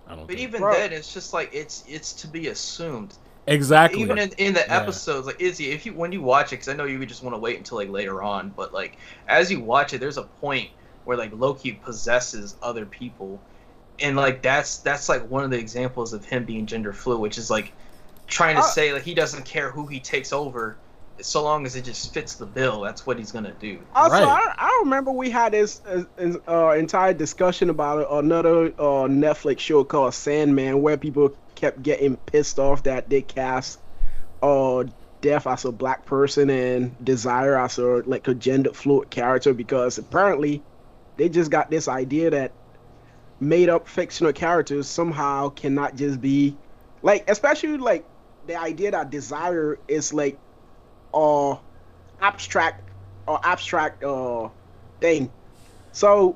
[0.07, 0.27] I don't.
[0.27, 0.41] But think.
[0.47, 0.73] even Bro.
[0.73, 3.15] then, it's just like it's it's to be assumed.
[3.47, 4.01] Exactly.
[4.01, 4.73] Even in, in the Yeah.
[4.73, 7.21] episodes, like Izzy, if you when you watch it, because I know you would just
[7.23, 10.23] want to wait until like later on, but like as you watch it, there's a
[10.23, 10.71] point
[11.03, 13.41] where like Loki possesses other people,
[13.99, 17.37] and like that's that's like one of the examples of him being gender fluid, which
[17.37, 17.73] is like
[18.27, 20.77] trying to Uh, say like he doesn't care who he takes over,
[21.21, 22.81] so long as it just fits the bill.
[22.81, 23.79] That's what he's gonna do.
[23.95, 24.25] Also, Right.
[24.25, 26.03] I, I remember we had this uh,
[26.47, 32.59] uh, entire discussion about another uh, Netflix show called Sandman, where people kept getting pissed
[32.59, 33.79] off that they cast
[34.41, 34.83] uh,
[35.21, 39.97] Death as a black person and Desire as a like a gender fluid character because
[39.97, 40.61] apparently
[41.17, 42.51] they just got this idea that
[43.39, 46.55] made up fictional characters somehow cannot just be
[47.01, 48.05] like, especially like
[48.45, 50.37] the idea that Desire is like
[51.13, 51.55] uh
[52.21, 52.87] abstract
[53.27, 54.49] or abstract uh
[54.99, 55.31] thing.
[55.91, 56.35] So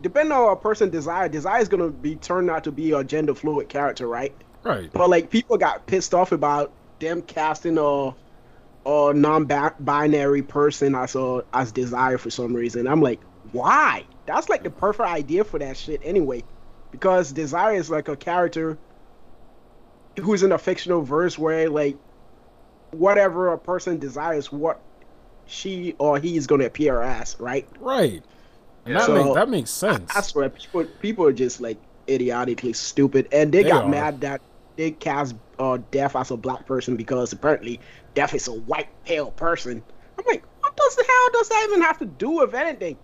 [0.00, 3.34] depending on a person desire, desire is gonna be turned out to be a gender
[3.34, 4.34] fluid character, right?
[4.64, 4.90] Right.
[4.92, 8.14] But like people got pissed off about them casting a
[8.86, 12.86] a non-binary person as a as desire for some reason.
[12.88, 13.20] I'm like,
[13.52, 14.04] why?
[14.26, 16.44] That's like the perfect idea for that shit anyway,
[16.90, 18.78] because desire is like a character
[20.20, 21.96] who's in a fictional verse where like
[22.92, 24.80] whatever a person desires, what
[25.46, 27.66] she or he is gonna appear as, right?
[27.80, 28.22] Right.
[28.86, 30.10] And that, So- make, that makes sense.
[30.14, 33.88] I swear, people people are just like idiotically stupid, and they, They got are.
[33.90, 34.40] mad that
[34.76, 37.80] they cast uh, Death as a black person because apparently
[38.14, 39.82] Death is a white pale person.
[40.18, 42.96] I'm like, what does the hell does that even have to do with anything?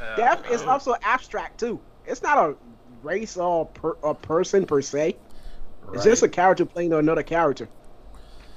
[0.00, 1.80] Uh, Death is also abstract too.
[2.06, 2.54] It's not a
[3.02, 5.08] race or per, a person per se.
[5.08, 5.18] It's
[5.98, 6.02] Right.
[6.04, 7.68] just a character playing another character.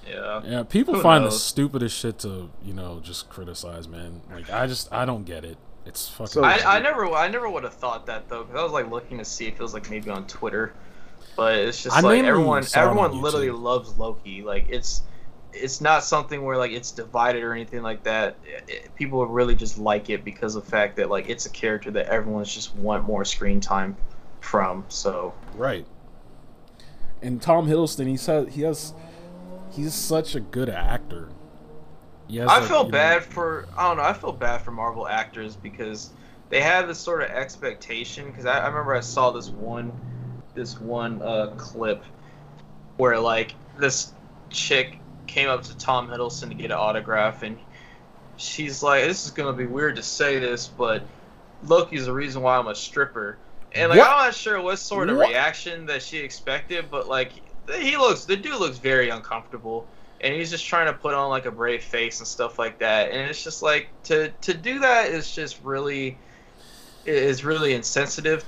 [0.07, 0.41] yeah.
[0.45, 4.21] Yeah, people Who find the stupidest shit to you know just criticize, man.
[4.31, 5.57] Like I just I don't get it.
[5.85, 6.27] It's fucking.
[6.27, 8.89] So- I, I never I never would have thought that though because I was like
[8.89, 10.73] looking to see if it was like maybe on Twitter,
[11.37, 14.41] but it's just I like everyone saw it on everyone literally loves Loki.
[14.43, 15.03] Like it's
[15.53, 18.35] it's not something where like it's divided or anything like that.
[18.45, 21.49] It- it- people really just like it because of the fact that like it's a
[21.49, 23.95] character that everyone's just want more screen time
[24.41, 24.83] from.
[24.89, 25.85] So Right.
[27.21, 28.93] And Tom Hiddleston, he said he has,
[29.71, 31.29] he's such a good actor.
[32.29, 34.03] Has, I like, feel you know- bad for I don't know.
[34.03, 36.11] I feel bad for Marvel actors because
[36.49, 38.25] they have this sort of expectation.
[38.25, 39.91] Because I, I remember I saw this one
[40.57, 42.03] this one uh, clip
[42.97, 44.11] where like this
[44.49, 47.57] chick came up to Tom Hiddleston to get an autograph, and
[48.35, 51.03] she's like, "This is gonna be weird to say this, but
[51.63, 53.37] Loki's the reason why I'm a stripper."
[53.73, 54.09] And like What?
[54.09, 55.29] I'm not sure what sort of What?
[55.29, 57.31] reaction that she expected, but like
[57.79, 59.87] he looks, the dude looks very uncomfortable
[60.21, 63.11] and he's just trying to put on like a brave face and stuff like that
[63.11, 66.17] and it's just like to to do that is just really
[67.05, 68.43] is really insensitive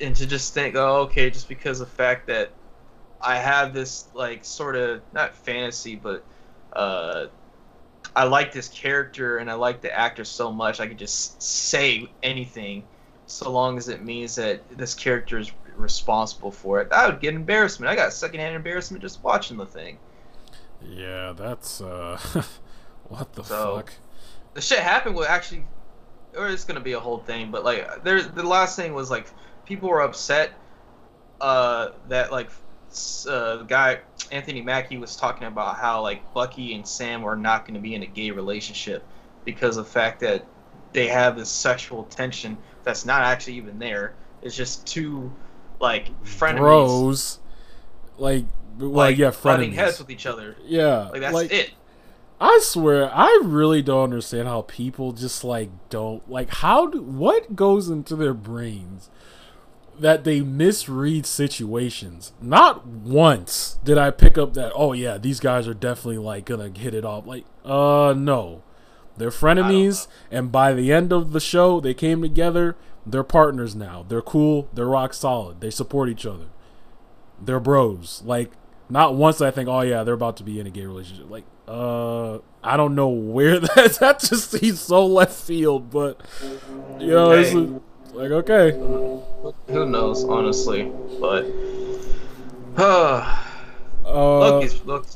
[0.00, 2.50] and to just think oh okay just because of the fact that
[3.20, 6.24] i have this like sort of not fantasy but
[6.74, 7.26] uh
[8.16, 12.08] i like this character and i like the actor so much i could just say
[12.22, 12.82] anything
[13.26, 16.92] so long as it means that this character is responsible for it.
[16.92, 17.90] I would get embarrassment.
[17.90, 19.98] I got secondhand embarrassment just watching the thing.
[20.82, 22.20] Yeah, that's uh,
[23.08, 23.94] what the So- fuck.
[24.52, 25.64] the shit happened with actually
[26.36, 29.26] or it's gonna be a whole thing but like there's the last thing was like
[29.64, 30.52] people were upset
[31.40, 32.50] uh that like
[33.28, 33.98] uh, the guy
[34.30, 37.94] anthony mackie was talking about how like bucky and sam were not going to be
[37.94, 39.04] in a gay relationship
[39.44, 40.46] because of the fact that
[40.94, 44.14] they have this sexual tension that's not actually even there.
[44.40, 45.30] It's just two
[45.80, 46.58] like frenemies.
[46.58, 47.38] Bros,
[48.16, 48.46] like,
[48.78, 49.74] well, like yeah, frenemies.
[49.74, 50.56] heads with each other.
[50.64, 51.72] Yeah, like that's it.
[52.40, 57.54] I swear, I really don't understand how people just like don't like how do what
[57.56, 59.10] goes into their brains
[60.00, 62.32] that they misread situations.
[62.40, 66.70] Not once did I pick up that oh yeah, these guys are definitely like gonna
[66.70, 67.26] hit it off.
[67.26, 68.62] Like, uh no.
[69.16, 72.76] They're frenemies, and by the end of the show, they came together.
[73.06, 74.04] They're partners now.
[74.08, 74.68] They're cool.
[74.74, 75.60] They're rock solid.
[75.60, 76.46] They support each other.
[77.40, 78.22] They're bros.
[78.24, 78.50] Like,
[78.88, 81.30] not once I think, oh yeah, they're about to be in a gay relationship.
[81.30, 86.20] Like, uh, I don't know where that that just seems so left field, but
[86.98, 87.54] you know, it's
[88.12, 88.72] like okay,
[89.68, 91.46] Who knows, honestly, but
[92.76, 93.44] uh,
[94.04, 95.06] uh, look, look.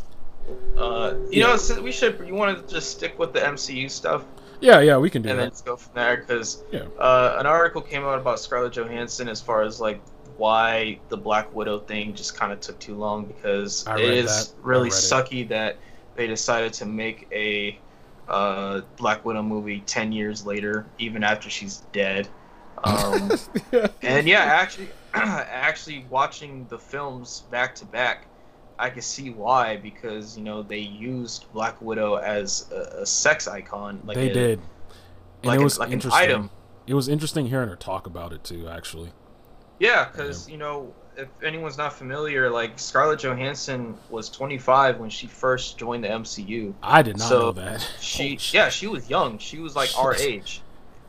[0.77, 2.23] Uh, you know, so we should.
[2.27, 4.25] You want to just stick with the MCU stuff,
[4.61, 5.53] yeah, yeah, we can do and then that.
[5.53, 6.85] just go from there, because Yeah.
[6.99, 10.01] uh, an article came out about Scarlett Johansson as far as like
[10.37, 14.55] why the Black Widow thing just kind of took too long because it is that.
[14.63, 14.93] Really it.
[14.93, 15.77] sucky that
[16.15, 17.79] they decided to make a
[18.29, 22.29] uh, Black Widow movie ten years later, even after she's dead.
[22.85, 23.31] Um,
[24.03, 28.27] and yeah, actually, actually watching the films back to back,
[28.79, 33.49] I can see why because you know they used Black Widow as a, a sex
[33.49, 34.01] icon.
[34.05, 36.23] Like they a- did, and like it an- was like an interesting.
[36.23, 36.51] item.
[36.87, 38.69] It was interesting hearing her talk about it too.
[38.69, 39.11] Actually,
[39.79, 45.27] Yeah, because you know, if anyone's not familiar, like Scarlett Johansson was 25 when she
[45.27, 46.73] first joined the MCU.
[46.83, 47.87] I did not So, know that.
[48.01, 49.37] She, yeah, she was young.
[49.39, 50.63] She was like our age,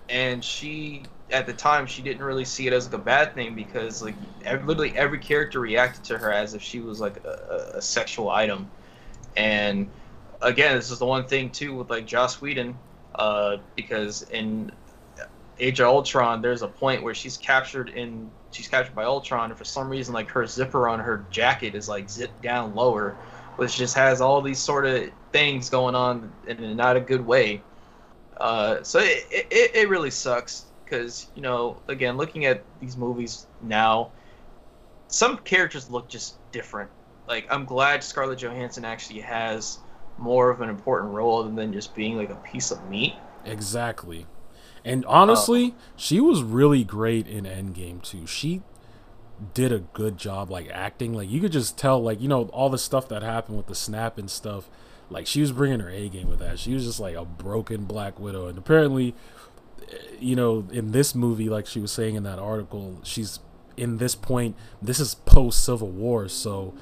[0.09, 3.55] and she, at the time, she didn't really see it as like a bad thing
[3.55, 4.15] because like
[4.45, 7.81] ev literally every character reacted to her as if she was like a, a, a
[7.81, 8.69] sexual item,
[9.37, 9.89] and
[10.41, 12.77] again, this is the one thing too with like Joss Whedon,
[13.15, 14.71] uh, because in
[15.59, 19.57] Age of Ultron, there's a point where she's captured in she's captured by Ultron, and
[19.57, 23.11] for some reason, like her zipper on her jacket is like zipped down lower,
[23.57, 27.61] which just has all these sort of things going on in not a good way.
[28.37, 33.47] Uh, so it, it, it really sucks because you know again looking at these movies
[33.61, 34.11] now,
[35.07, 36.89] some characters look just different.
[37.27, 39.79] Like I'm glad Scarlett Johansson actually has
[40.17, 43.13] more of an important role than just being like a piece of meat.
[43.45, 44.25] Exactly.
[44.83, 48.25] And honestly, um, she was really great in Endgame too.
[48.25, 48.61] She
[49.53, 51.13] did a good job like acting.
[51.13, 53.75] Like you could just tell like, you know, all the stuff that happened with the
[53.75, 54.69] snap and stuff.
[55.09, 56.59] Like she was bringing her A game with that.
[56.59, 59.15] She was just like a broken Black Widow and apparently
[60.19, 63.39] you know, in this movie like she was saying in that article, she's
[63.77, 66.73] in this point this is post Civil War, so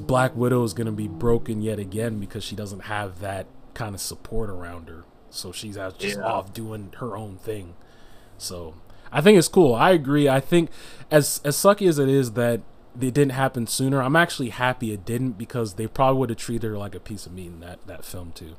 [0.00, 3.94] Black Widow is going to be broken yet again because she doesn't have that kind
[3.94, 5.04] of support around her.
[5.30, 6.24] So she's out just Yeah.
[6.24, 7.74] off doing her own thing.
[8.38, 8.74] So
[9.12, 9.74] I think it's cool.
[9.74, 10.28] I agree.
[10.28, 10.70] I think
[11.10, 12.60] as as sucky as it is that
[12.98, 16.68] it didn't happen sooner, I'm actually happy it didn't because they probably would have treated
[16.70, 18.56] her like a piece of meat in that that film too.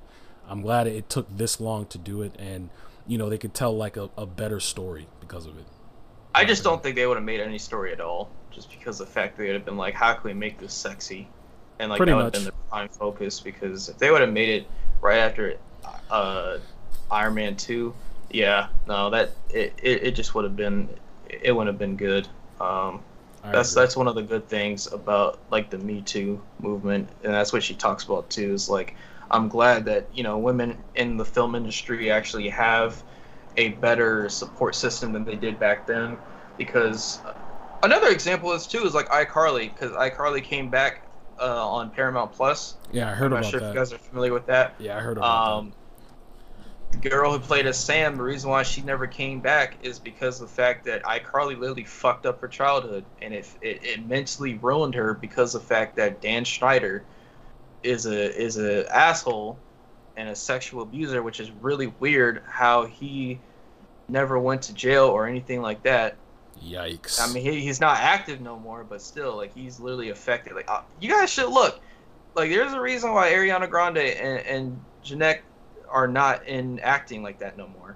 [0.48, 2.70] I'm glad it took this long to do it, and
[3.08, 5.66] you know they could tell like a, a better story because of it.
[6.36, 9.08] I just don't think they would have made any story at all, just because of
[9.08, 11.28] the fact they would have been like, how can we make this sexy,
[11.80, 13.40] and like Pretty that would have been their prime focus.
[13.40, 14.68] Because if they would have made it
[15.02, 15.58] right after
[16.12, 16.58] uh,
[17.10, 17.94] Iron Man two,
[18.30, 20.90] yeah, no, that it, it, it just would have been
[21.30, 22.28] it wouldn't have been good.
[22.60, 23.02] Um,
[23.44, 23.82] that's agree.
[23.82, 27.64] that's one of the good things about like the Me Too movement, and that's what
[27.64, 28.54] she talks about too.
[28.54, 28.96] Is like
[29.32, 33.04] I'm glad that you know women in the film industry actually have
[33.58, 36.18] a better support system than they did back then.
[36.58, 37.22] Because
[37.84, 41.04] another example is too is like iCarly, because iCarly came back
[41.40, 42.76] uh, on Paramount Plus.
[42.92, 44.76] yeah, I heard I'm not about sure if you guys are familiar with that.
[44.80, 45.74] yeah, I heard about Um,
[46.92, 50.40] the girl who played as Sam, the reason why she never came back is because
[50.42, 54.56] of the fact that iCarly literally fucked up her childhood, and it, it, it mentally
[54.56, 57.06] ruined her because of the fact that Dan Schneider
[57.88, 59.58] is a is a asshole
[60.16, 62.44] and a sexual abuser, which is really weird.
[62.48, 63.40] How he
[64.10, 66.16] never went to jail or anything like that.
[66.64, 67.22] Yikes!
[67.22, 70.54] I mean, he, he's not active no more, but still, like he's literally affected.
[70.56, 71.80] Like, uh, you guys should look.
[72.36, 75.42] Like, there's a reason why Ariana Grande and, and Jennette
[75.90, 77.96] are not in acting like that no more.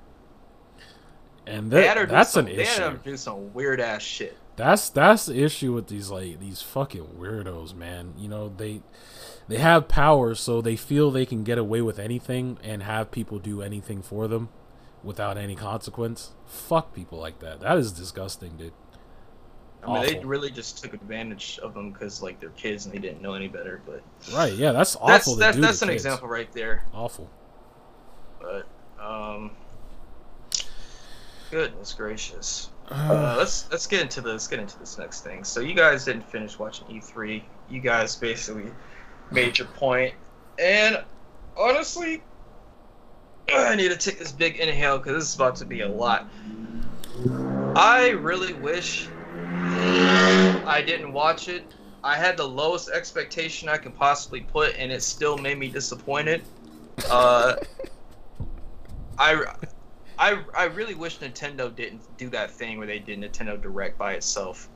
[1.47, 2.89] and that, had that's some, an They had issue.
[2.89, 4.38] her do some weird ass shit.
[4.56, 8.13] That's that's the issue with these like these fucking weirdos, man.
[8.17, 8.82] You know they
[9.47, 13.39] they have power, so they feel they can get away with anything and have people
[13.39, 14.49] do anything for them
[15.04, 16.32] without any consequence.
[16.45, 17.60] Fuck people like that.
[17.60, 18.73] That is disgusting, dude.
[19.84, 22.99] I mean, they really just took advantage of them because like they're kids and they
[22.99, 23.82] didn't know any better.
[23.86, 24.54] But Right?
[24.54, 25.08] Yeah, that's awful.
[25.08, 26.06] that's that's, do that's to an kids.
[26.06, 26.86] example right there.
[26.93, 27.30] Awful.
[28.39, 28.67] But
[29.04, 29.51] um,
[31.49, 32.69] goodness gracious.
[32.91, 34.32] Uh, let's let's get into this.
[34.34, 35.45] Let's get into this next thing.
[35.45, 37.41] So you guys didn't finish watching E3.
[37.69, 38.69] You guys basically
[39.31, 40.13] made your point,
[40.59, 41.03] and
[41.57, 42.21] honestly,
[43.53, 46.29] I need to take this big inhale because this is about to be a lot.
[47.75, 49.07] I really wish
[49.43, 51.63] I didn't watch it.
[52.03, 56.43] I had the lowest expectation I could possibly put, and it still made me disappointed.
[57.09, 57.55] Uh,
[59.17, 59.45] I,
[60.17, 64.13] I, I really wish Nintendo didn't do that thing where they did Nintendo Direct by
[64.13, 64.67] itself,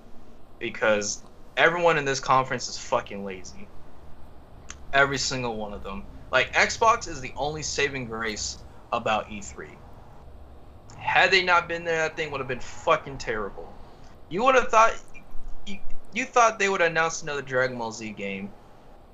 [0.60, 1.24] because
[1.58, 3.68] everyone in this conference is fucking lazy.
[4.96, 6.06] Every single one of them.
[6.32, 8.60] Like Xbox is the only saving grace
[8.94, 9.70] about E3.
[10.98, 13.72] Had they not been there, that thing would have been fucking terrible.
[14.30, 14.94] You would have thought
[15.68, 15.80] you,
[16.14, 18.50] you thought they would announce another Dragon Ball Z game,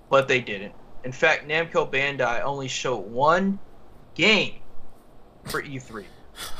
[0.07, 0.75] but they didn't.
[1.03, 3.57] In fact, Namco Bandai only showed one
[4.13, 4.59] game
[5.45, 6.05] for E3.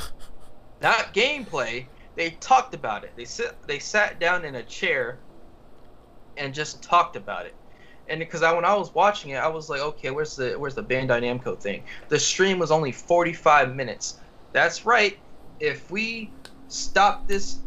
[0.82, 1.86] Not gameplay.
[2.16, 3.12] They talked about it.
[3.16, 3.56] They sit.
[3.68, 5.20] They sat down in a chair
[6.38, 7.54] and just talked about it.
[8.12, 10.76] And because I when I was watching it, I was like, okay, where's the where's
[10.76, 11.84] the Bandai Namco thing?
[12.10, 14.20] The stream was only 45 minutes.
[14.52, 15.18] That's right.
[15.62, 16.30] If we
[16.68, 17.60] stop this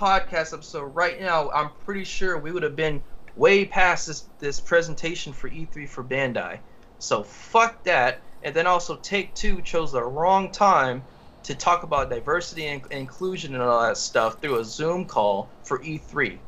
[0.00, 3.00] podcast episode right now, I'm pretty sure we would have been
[3.36, 6.58] way past this this presentation for E3 for Bandai.
[6.98, 8.20] So fuck that.
[8.42, 11.04] And then also Take Two chose the wrong time
[11.44, 15.78] to talk about diversity and inclusion and all that stuff through a Zoom call for
[15.78, 16.38] E3.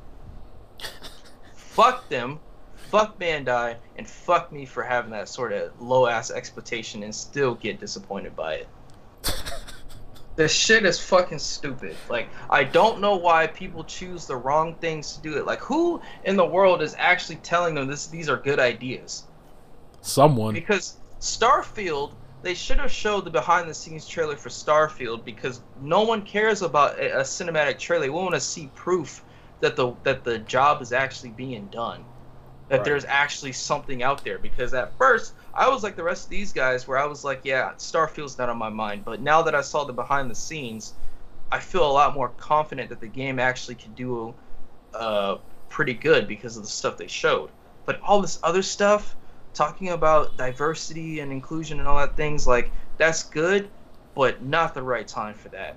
[1.54, 2.40] fuck them,
[2.90, 7.54] fuck Bandai, and fuck me for having that sort of low ass expectation and still
[7.54, 8.68] get disappointed by it.
[10.36, 11.96] this shit is fucking stupid.
[12.08, 15.46] Like, I don't know why people choose the wrong things to do it.
[15.46, 18.06] Like, who in the world is actually telling them this?
[18.06, 19.24] These are good ideas.
[20.00, 20.54] Someone.
[20.54, 26.62] Because Starfield, they should have showed the behind-the-scenes trailer for Starfield because no one cares
[26.62, 28.04] about a, a cinematic trailer.
[28.04, 29.24] We want to see proof
[29.60, 32.04] that the that the job is actually being done.
[32.68, 32.84] That right.
[32.84, 34.38] there's actually something out there.
[34.38, 37.40] Because at first, I was like the rest of these guys, where I was like,
[37.44, 39.04] yeah, Starfield's not on my mind.
[39.04, 40.94] But now that I saw the behind the scenes,
[41.52, 44.34] I feel a lot more confident that the game actually can do
[44.94, 45.36] uh,
[45.68, 47.50] pretty good because of the stuff they showed.
[47.86, 49.14] But all this other stuff,
[49.52, 53.70] talking about diversity and inclusion and all that things, like that's good,
[54.14, 55.76] but not the right time for that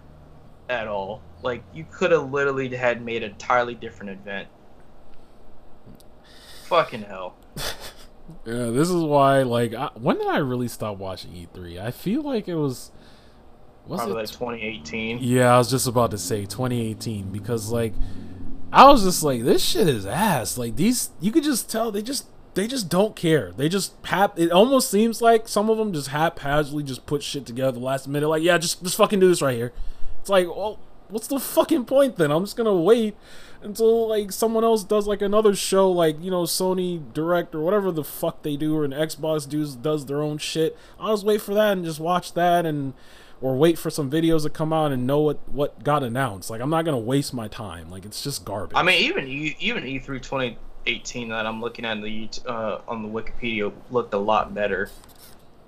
[0.69, 1.21] at all.
[1.41, 4.47] Like you could have literally had made an entirely different event.
[6.67, 7.35] Fucking hell.
[8.45, 9.43] Yeah, this is why.
[9.43, 11.79] Like, I, when did I really stop watching E3?
[11.81, 12.91] I feel like it was.
[13.85, 14.17] Was Probably it?
[14.17, 15.19] like 2018.
[15.21, 17.93] Yeah, I was just about to say 2018 because like,
[18.71, 20.57] I was just like, this shit is ass.
[20.57, 23.53] Like these, you could just tell they just they just don't care.
[23.55, 24.37] They just hap.
[24.37, 28.09] It almost seems like some of them just haphazardly just put shit together the last
[28.09, 28.27] minute.
[28.27, 29.71] Like, yeah, just just fucking do this right here.
[30.19, 32.29] It's like, well, what's the fucking point then?
[32.29, 33.15] I'm just gonna wait
[33.61, 37.91] until like someone else does like another show like you know Sony Direct or whatever
[37.91, 40.77] the fuck they do or an Xbox does does their own shit.
[40.99, 42.93] I'll just wait for that and just watch that and
[43.41, 46.49] or wait for some videos to come out and know what what got announced.
[46.49, 47.89] Like I'm not gonna waste my time.
[47.89, 48.77] Like it's just garbage.
[48.77, 53.71] I mean even even E3 2018 that I'm looking at the uh, on the Wikipedia
[53.91, 54.89] looked a lot better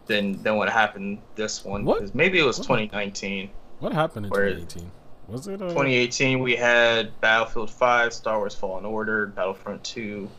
[0.08, 1.86] than than what happened this one.
[1.86, 2.14] What?
[2.14, 3.50] Maybe it was 2019.
[3.80, 4.92] What happened in 2018?
[5.30, 5.56] Was it?
[5.56, 5.70] A...
[5.70, 10.30] 2018, we had Battlefield 5, Star Wars Fallen Order, Battlefront 2.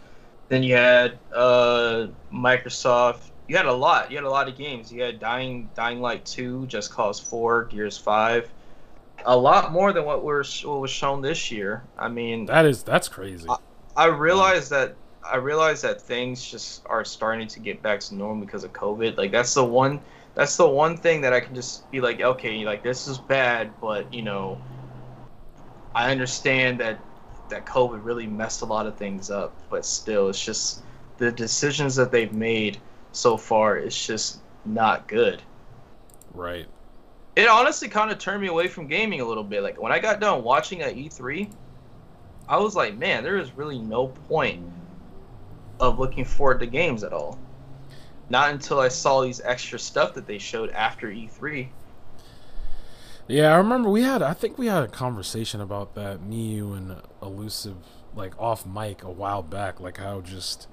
[0.49, 3.31] Then you had uh, Microsoft.
[3.47, 4.11] You had a lot.
[4.11, 4.93] You had a lot of games.
[4.93, 8.51] You had Dying Dying Light 2, Just Cause 4, Gears 5.
[9.27, 11.85] A lot more than what, were, what was shown this year.
[11.99, 13.49] I mean, that is that's crazy.
[13.49, 13.57] I,
[13.97, 18.45] I realize that I realize that things just are starting to get back to normal
[18.45, 19.17] because of COVID.
[19.17, 20.01] Like that's the one
[20.35, 23.73] that's the one thing that I can just be like, okay, like this is bad,
[23.81, 24.61] but you know,
[25.95, 26.99] I understand that
[27.49, 30.83] that COVID really messed a lot of things up, but still, it's just
[31.19, 32.79] the decisions that they've made
[33.13, 33.77] so far.
[33.77, 35.43] It's just not good.
[36.33, 36.67] Right.
[37.37, 39.63] It honestly kind of turned me away from gaming a little bit.
[39.63, 41.51] Like when I got done watching at E3,
[42.49, 44.65] I was like, man, there is really no point
[45.79, 47.39] of looking forward to games at all.
[48.29, 51.69] Not until I saw these extra stuff that they showed after E3.
[53.31, 54.23] Yeah, I remember we had.
[54.23, 56.21] I think we had a conversation about that.
[56.21, 57.77] Me, you, and Illusive,
[58.15, 59.79] like off mic a while back.
[59.79, 60.67] Like how just,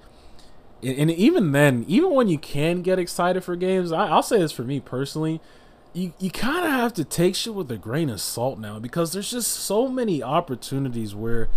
[0.81, 4.51] and, even then, even when you can get excited for games, I, I'll say this
[4.51, 5.39] for me personally.
[5.93, 9.13] You, you kind of have to take shit with a grain of salt now because
[9.13, 11.49] there's just so many opportunities where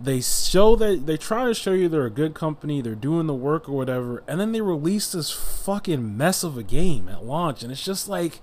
[0.00, 3.34] they show that they try to show you they're a good company, they're doing the
[3.34, 7.62] work or whatever, and then they release this fucking mess of a game at launch,
[7.62, 8.40] and it's just like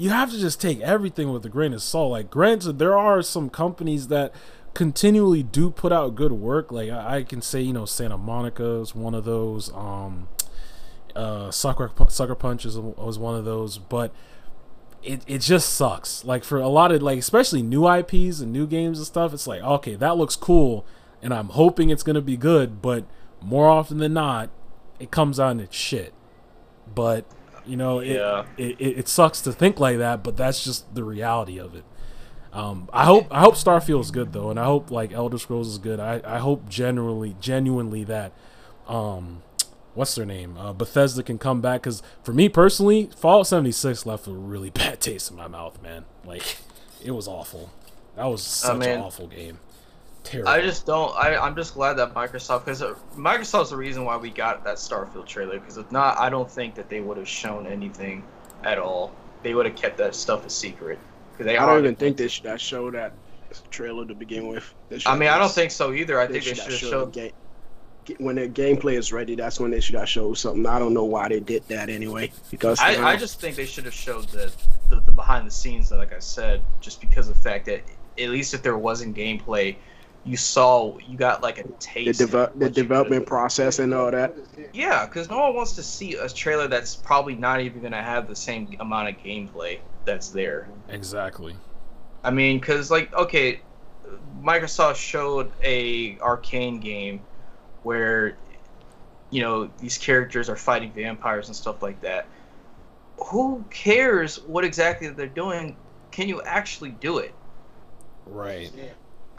[0.00, 2.12] you have to just take everything with a grain of salt.
[2.12, 4.32] Like, granted, there are some companies that
[4.72, 6.72] continually do put out good work.
[6.72, 9.70] Like, I, I can say, you know, Santa Monica is one of those.
[9.74, 10.28] Um,
[11.14, 14.12] uh, Sucker Sucker Punch is, was one of those, but
[15.02, 16.24] it, it just sucks.
[16.24, 19.46] Like for a lot of like especially new IPs and new games and stuff, it's
[19.46, 20.86] like okay, that looks cool,
[21.22, 23.04] and I'm hoping it's gonna be good, but
[23.42, 24.50] more often than not,
[24.98, 26.14] it comes out and it's shit.
[26.94, 27.24] But
[27.66, 28.44] You know, it, Yeah.
[28.56, 31.84] it, it, it sucks to think like that, but that's just the reality of it.
[32.52, 35.68] Um, I hope I hope Starfield is good though, and I hope like Elder Scrolls
[35.68, 36.00] is good.
[36.00, 38.32] I, I hope genuinely genuinely that
[38.88, 39.42] um,
[39.94, 44.26] what's their name uh, Bethesda can come back because for me personally, Fallout 76 left
[44.26, 46.06] a really bad taste in my mouth, man.
[46.24, 46.56] Like
[47.04, 47.70] it was awful.
[48.16, 49.60] That was such mean, an awful game.
[50.22, 50.50] Terrible.
[50.50, 51.14] I just don't.
[51.16, 54.76] I, I'm just glad that Microsoft, because uh, Microsoft's the reason why we got that
[54.76, 55.58] Starfield trailer.
[55.58, 58.22] Because if not, I don't think that they would have shown anything
[58.62, 59.12] at all.
[59.42, 60.98] They would have kept that stuff a secret.
[61.32, 63.12] Because they I don't even think they should have showed that
[63.70, 64.74] trailer to begin with.
[65.06, 66.20] I mean, I don't think so either.
[66.20, 67.12] I they think they should should have have showed showed.
[67.12, 67.32] game.
[68.18, 70.66] When the gameplay is ready, that's when they should have showed something.
[70.66, 72.32] I don't know why they did that anyway.
[72.50, 74.50] Because I, I just think they should have showed the,
[74.88, 77.82] the the behind the scenes, like I said, just because of the fact that
[78.18, 79.76] at least if there wasn't gameplay,
[80.24, 82.18] you saw you got like a the, taste.
[82.18, 84.34] deve- of the development process and all that.
[84.72, 88.28] Yeah, because no one wants to see a trailer that's probably not even gonna have
[88.28, 90.68] the same amount of gameplay that's there.
[90.88, 91.56] exactly.
[92.22, 93.60] I mean, because like, okay,
[94.42, 97.20] Microsoft showed a arcane game
[97.82, 98.36] where,
[99.30, 102.26] you know, these characters are fighting vampires and stuff like that.
[103.26, 105.76] Who cares what exactly they're doing?
[106.10, 107.34] Can you actually do it?
[108.26, 108.70] Right.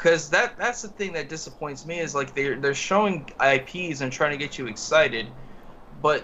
[0.01, 4.11] Because that that's the thing that disappoints me is like they're they're showing IPs and
[4.11, 5.27] trying to get you excited,
[6.01, 6.23] but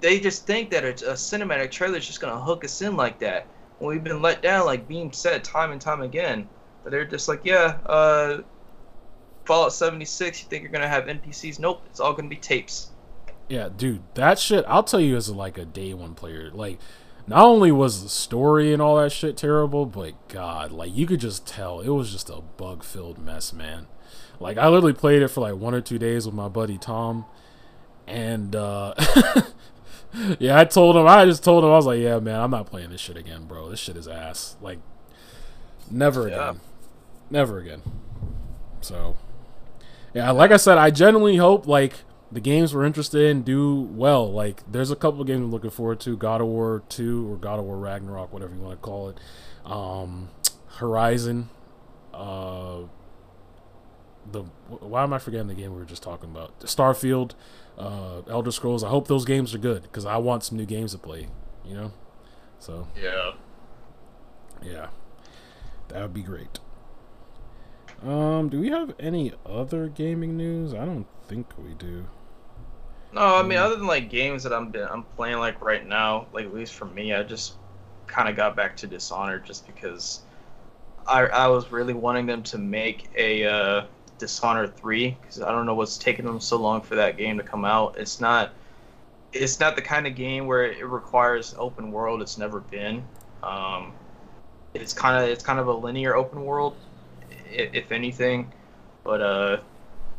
[0.00, 3.20] they just think that a, a cinematic trailer is just gonna hook us in like
[3.20, 3.46] that.
[3.78, 6.48] When we've been let down, like Beam said time and time again,
[6.82, 8.38] that they're just like, yeah, uh,
[9.44, 10.42] Fallout 76.
[10.42, 11.60] You think you're gonna have NPCs?
[11.60, 12.90] Nope, it's all gonna be tapes.
[13.48, 14.64] Yeah, dude, that shit.
[14.66, 16.80] I'll tell you as like a day one player, like
[17.26, 21.20] not only was the story and all that shit terrible, but God, like you could
[21.20, 23.86] just tell it was just a bug filled mess, man.
[24.40, 27.24] Like I literally played it for like one or two days with my buddy Tom,
[28.06, 28.94] and uh
[30.38, 32.66] yeah, I told him, I just told him, I was like, yeah, man, I'm not
[32.66, 33.70] playing this shit again, bro.
[33.70, 34.56] This shit is ass.
[34.60, 34.78] Like,
[35.90, 36.50] never Yeah.
[36.50, 36.60] again,
[37.30, 37.82] never again.
[38.80, 39.16] So,
[40.12, 41.94] yeah, like I said, I genuinely hope like
[42.32, 44.30] the games we're interested in do well.
[44.32, 47.36] Like, there's a couple of games I'm looking forward to: God of War Two or
[47.36, 49.18] God of War Ragnarok, whatever you want to call it.
[49.64, 50.28] Um,
[50.76, 51.48] Horizon.
[52.12, 52.82] Uh,
[54.30, 56.58] the why am I forgetting the game we were just talking about?
[56.60, 57.32] Starfield,
[57.78, 58.82] uh, Elder Scrolls.
[58.82, 61.28] I hope those games are good because I want some new games to play.
[61.64, 61.92] You know,
[62.58, 63.32] so Yeah.
[64.62, 64.88] yeah,
[65.88, 66.58] that would be great.
[68.02, 70.74] Um, do we have any other gaming news?
[70.74, 72.06] I don't think we do.
[73.12, 76.26] No, I mean other than like games that I'm been, I'm playing like right now,
[76.32, 77.54] like at least for me, I just
[78.06, 80.20] kind of got back to Dishonored just because
[81.06, 83.84] I I was really wanting them to make a uh,
[84.18, 87.44] Dishonored three because I don't know what's taking them so long for that game to
[87.44, 87.96] come out.
[87.98, 88.52] It's not
[89.32, 92.22] it's not the kind of game where it requires open world.
[92.22, 93.04] It's never been.
[93.42, 93.92] Um,
[94.74, 96.76] it's kind of it's kind of a linear open world,
[97.50, 98.52] if anything.
[99.04, 99.60] But uh,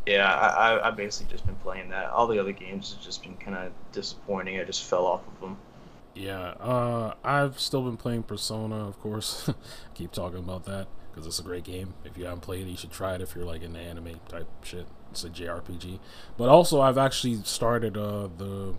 [0.05, 2.09] yeah, I, I basically just been playing that.
[2.09, 4.59] All the other games have just been kind of disappointing.
[4.59, 5.57] I just fell off of them.
[6.13, 9.49] Yeah, uh, I've still been playing Persona, of course.
[9.95, 11.93] Keep talking about that because it's a great game.
[12.03, 13.21] If you haven't played it, you should try it.
[13.21, 15.99] If you're like into anime type shit, it's a JRPG.
[16.37, 18.75] But also, I've actually started uh, the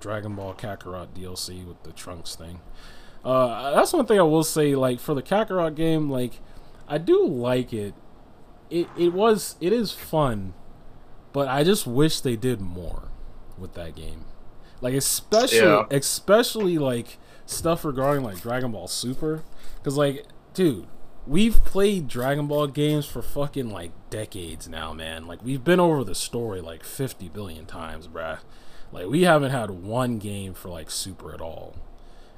[0.00, 2.60] Dragon Ball Kakarot DLC with the Trunks thing.
[3.24, 4.74] Uh, that's one thing I will say.
[4.74, 6.40] Like for the Kakarot game, like
[6.86, 7.94] I do like it.
[8.70, 10.54] It it was it is fun,
[11.38, 13.04] but I just wish they did more
[13.56, 14.24] with that game.
[14.80, 15.84] Like especially Yeah.
[15.88, 17.16] especially like
[17.46, 19.44] stuff regarding like Dragon Ball Super,
[19.76, 20.88] because like dude,
[21.28, 25.28] we've played Dragon Ball games for fucking like decades now, man.
[25.28, 28.38] Like we've been over the story like fifty billion times, bruh.
[28.90, 31.76] Like we haven't had one game for like Super at all,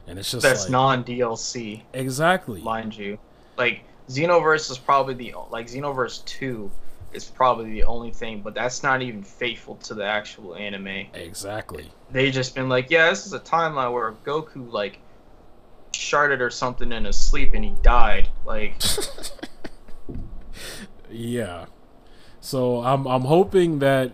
[0.07, 2.61] and it's just That's like, non DLC, exactly.
[2.61, 3.19] mind you.
[3.57, 6.71] Like Xenoverse is probably the like Xenoverse two
[7.13, 11.07] is probably the only thing, but that's not even faithful to the actual anime.
[11.15, 11.91] Exactly.
[12.11, 14.99] They just been like, yeah, this is a timeline where Goku like
[15.93, 18.29] sharded or something in his sleep and he died.
[18.45, 18.75] Like,
[21.11, 21.67] Yeah.
[22.41, 24.13] So I'm I'm hoping that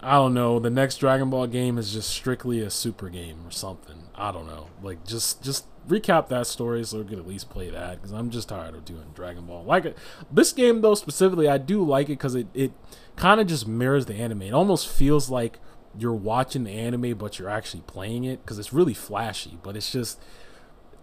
[0.00, 3.50] I don't know the next Dragon Ball game is just strictly a super game or
[3.50, 4.04] something.
[4.14, 4.68] I don't know.
[4.82, 8.30] Like just just recap that story so we could at least play that because I'm
[8.30, 9.64] just tired of doing Dragon Ball.
[9.64, 9.98] Like it,
[10.30, 12.72] this game though specifically, I do like it because it it
[13.16, 14.42] kind of just mirrors the anime.
[14.42, 15.58] It almost feels like
[15.98, 19.58] you're watching the anime but you're actually playing it because it's really flashy.
[19.62, 20.20] But it's just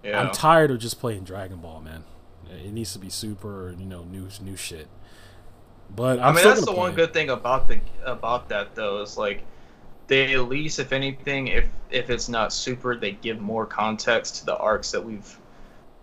[0.04, 0.20] yeah.
[0.20, 2.04] I'm tired of just playing Dragon Ball, man.
[2.50, 4.88] It needs to be super, or, you know, new new shit.
[5.96, 6.96] But I'm I mean, that's the one it.
[6.96, 9.44] good thing about the about that though is like
[10.08, 14.46] they at least, if anything, if if it's not super, they give more context to
[14.46, 15.38] the arcs that we've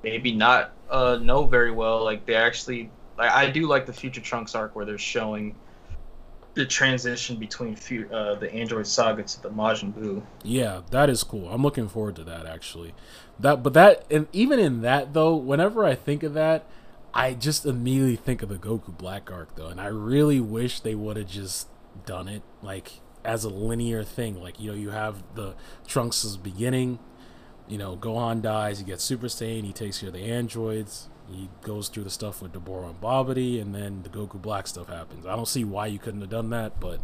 [0.03, 2.03] maybe not uh, know very well.
[2.05, 5.55] Like they actually, like I do like the Future Trunks arc where they're showing
[6.55, 7.75] the transition between
[8.13, 10.23] uh, the Android Saga to the Majin Buu.
[10.43, 11.49] Yeah, that is cool.
[11.49, 12.95] I'm looking forward to that actually.
[13.39, 16.65] That but that and even in that though, whenever I think of that,
[17.13, 20.95] I just immediately think of the Goku Black arc though, and I really wish they
[20.95, 21.69] would have just
[22.07, 24.41] done it like as a linear thing.
[24.41, 25.55] Like you know, you have the
[25.87, 26.99] Trunks' beginning,
[27.69, 31.49] you know, Gohan dies, he gets Super Saiyan, he takes care of the androids, he
[31.63, 35.27] goes through the stuff with Dabura and Babidi, and then the Goku Black stuff happens.
[35.27, 37.01] I don't see why you couldn't have done that, but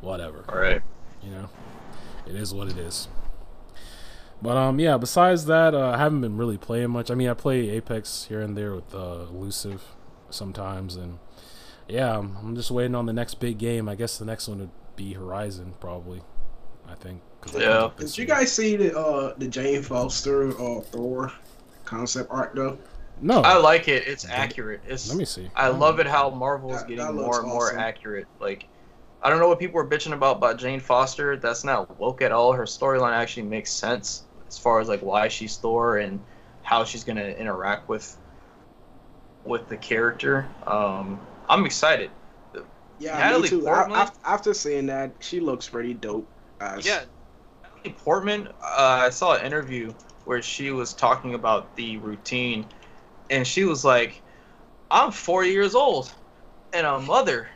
[0.00, 0.44] whatever.
[0.48, 0.82] All right.
[1.22, 1.48] You know,
[2.26, 3.08] it is what it is.
[4.40, 4.96] But um, yeah.
[4.96, 7.10] Besides that, uh, I haven't been really playing much.
[7.10, 9.82] I mean, I play Apex here and there with uh, Illusive
[10.30, 11.18] sometimes, and
[11.88, 13.88] yeah, I'm, I'm just waiting on the next big game.
[13.88, 16.22] I guess the next one would be Horizon, probably.
[16.88, 17.20] I think.
[17.54, 17.90] Yeah.
[17.96, 21.32] comes Did you guys see the uh the Jane Foster uh Thor
[21.84, 22.78] concept art though?
[23.20, 23.40] No.
[23.40, 24.06] I like it.
[24.06, 24.80] It's accurate.
[24.86, 25.08] It's.
[25.08, 25.50] Let me see.
[25.54, 27.78] I love it how Marvel is getting that more and more awesome.
[27.78, 28.26] accurate.
[28.38, 28.66] Like,
[29.22, 31.36] I don't know what people were bitching about about Jane Foster.
[31.36, 32.52] That's not woke at all.
[32.52, 36.24] Her storyline actually makes sense as far as like why she's Thor and
[36.62, 38.16] how she's gonna interact with
[39.44, 40.46] with the character.
[40.66, 42.10] Um, I'm excited.
[42.98, 43.60] Yeah, Natalie me too.
[43.62, 43.96] Portman?
[43.96, 46.28] I, after, after seeing that, she looks pretty dope.
[46.60, 47.04] As, Yeah,
[47.62, 48.48] Natalie Portman.
[48.62, 49.92] Uh, I saw an interview
[50.24, 52.66] where she was talking about the routine,
[53.30, 54.20] and she was like,
[54.90, 56.12] "I'm 40 years old,
[56.72, 57.48] and a mother.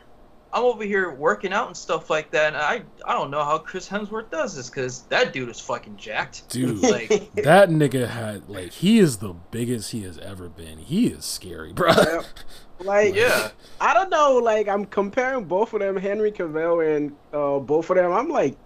[0.53, 3.57] I'm over here working out and stuff like that, and I I don't know how
[3.57, 6.47] Chris Hemsworth does this because that dude is fucking jacked.
[6.49, 10.77] Dude, Like, that nigga had like he is the biggest he has ever been.
[10.77, 11.91] He is scary, bro.
[11.91, 12.21] Yeah.
[12.79, 14.39] Like, yeah, I don't know.
[14.43, 18.11] Like, I'm comparing both of them, Henry Cavill and uh, both of them.
[18.11, 18.57] I'm like,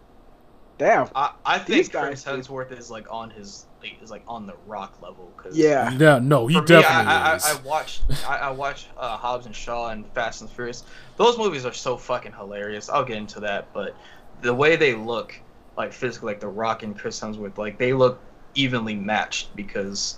[0.77, 1.07] damn.
[1.15, 4.47] I I These think Chris guys- Hemsworth is like on his like, is like on
[4.47, 5.91] the Rock level because Yeah.
[5.91, 7.45] Yeah, no, he For me, definitely I, I, is.
[7.45, 10.83] I, I watched I, I watched uh, Hobbs and Shaw and Fast and Furious.
[11.17, 12.89] Those movies are so fucking hilarious.
[12.89, 13.95] I'll get into that, but
[14.41, 15.39] the way they look,
[15.77, 18.19] like physically, like The Rock and Chris Hemsworth, like they look
[18.55, 20.17] evenly matched because,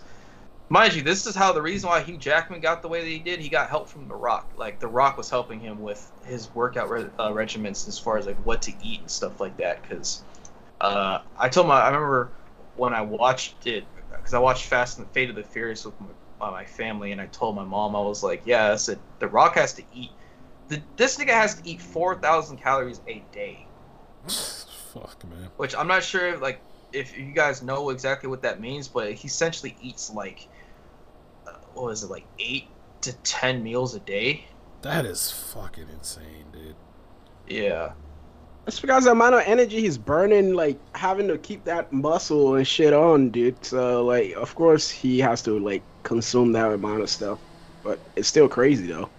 [0.70, 3.20] mind you, this is how the reason why Hugh Jackman got the way that he
[3.20, 3.40] did.
[3.40, 4.50] He got help from The Rock.
[4.58, 8.26] Like The Rock was helping him with his workout re- uh, regimens as far as
[8.26, 9.82] like what to eat and stuff like that.
[9.82, 10.24] Because
[10.82, 12.32] uh, I told my I remember
[12.76, 16.00] when I watched it because I watched Fast and the Fate of the Furious with
[16.00, 16.08] my,
[16.42, 19.28] uh, my family, and I told my mom I was like, "Yeah, I said The
[19.28, 20.12] Rock has to eat.
[20.68, 23.66] The, this nigga has to eat four thousand calories a day."
[24.28, 25.50] Fuck, man.
[25.58, 26.62] Which I'm not sure, like,
[26.94, 30.48] if you guys know exactly what that means, but he essentially eats like,
[31.48, 32.68] uh, what was it, like eight
[33.02, 34.46] to ten meals a day?
[34.82, 36.76] That is fucking insane, dude.
[37.48, 37.92] Yeah.
[38.70, 42.68] It's because the amount of energy he's burning, like having to keep that muscle and
[42.68, 43.66] shit on, dude.
[43.66, 47.40] So, like, of course he has to like consume that amount of stuff.
[47.84, 49.10] But it's still crazy though.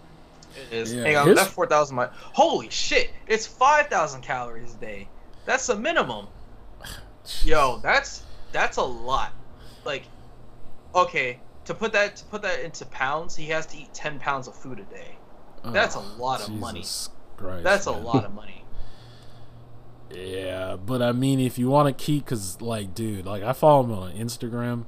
[0.70, 0.94] It is.
[0.94, 1.96] Yeah, Hang on, um, his- that four thousand.
[1.96, 3.10] My holy shit!
[3.26, 5.08] It's five thousand calories a day.
[5.46, 6.28] That's a minimum.
[7.44, 8.22] Yo, that's
[8.52, 9.32] that's a lot.
[9.84, 10.04] Like,
[10.94, 14.46] okay, to put that to put that into pounds, he has to eat ten pounds
[14.46, 15.16] of food a day.
[15.64, 16.84] Oh, that's a lot of money.
[16.84, 18.59] Oh, Christ, That's a lot of money.
[20.14, 23.84] Yeah, but I mean, if you want to keep, cause like, dude, like I follow
[23.84, 24.86] him on Instagram,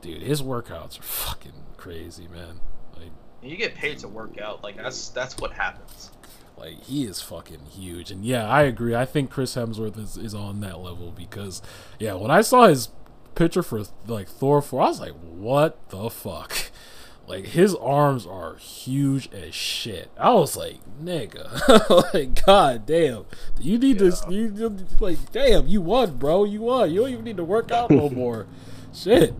[0.00, 2.60] dude, his workouts are fucking crazy, man.
[2.96, 3.12] Like,
[3.42, 4.64] You get paid to work out.
[4.64, 6.10] Like that's that's what happens.
[6.56, 8.94] like he is fucking huge, and yeah, I agree.
[8.96, 11.62] I think Chris Hemsworth is is on that level because,
[12.00, 12.88] yeah, when I saw his
[13.36, 16.70] picture for like Thor four, I was like, what the fuck.
[17.26, 20.10] Like his arms are huge as shit.
[20.18, 23.24] I was like, nigga, like god damn.
[23.58, 25.66] You need to you, you like damn.
[25.66, 26.44] You won, bro.
[26.44, 26.90] You won.
[26.92, 28.46] You don't even need to work out no more.
[28.94, 29.34] shit.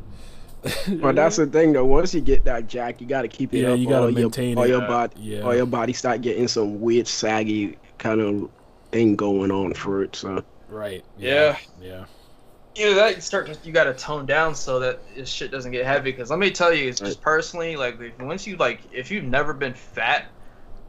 [1.01, 1.85] But that's the thing though.
[1.85, 3.79] Once you get that jack, you gotta keep it Yeah, up.
[3.79, 4.71] you gotta or maintain your, Or it.
[4.71, 5.43] your body, Yeah.
[5.43, 8.51] or your body start getting some weird saggy kind of
[8.91, 10.17] thing going on for it.
[10.17, 11.05] So right.
[11.19, 11.57] Yeah.
[11.81, 12.07] Yeah.
[12.77, 15.73] Either that, you start to, you got to tone down so that this shit doesn't
[15.73, 16.11] get heavy.
[16.11, 19.25] Because let me tell you, it's just personally like if, once you like if you've
[19.25, 20.27] never been fat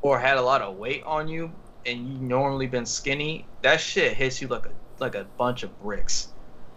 [0.02, 1.52] or had a lot of weight on you
[1.86, 5.80] and you normally been skinny, that shit hits you like a like a bunch of
[5.80, 6.30] bricks.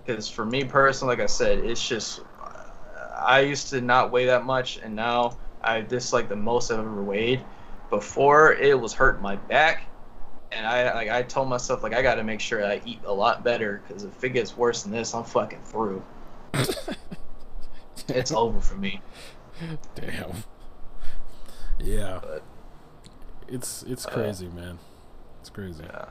[0.04, 2.20] Because for me personally, like I said, it's just
[3.20, 6.78] I used to not weigh that much, and now I this like the most I've
[6.78, 7.44] ever weighed.
[7.90, 9.89] Before it was hurting my back,
[10.52, 13.12] and I like I told myself like I got to make sure I eat a
[13.12, 16.02] lot better because if it gets worse than this, I'm fucking through.
[18.08, 19.00] it's over for me.
[19.94, 20.32] Damn.
[21.78, 22.20] Yeah.
[22.22, 22.42] But-
[23.48, 24.78] It's it's Uh, crazy, man.
[25.40, 25.82] It's crazy.
[25.84, 26.06] Yeah.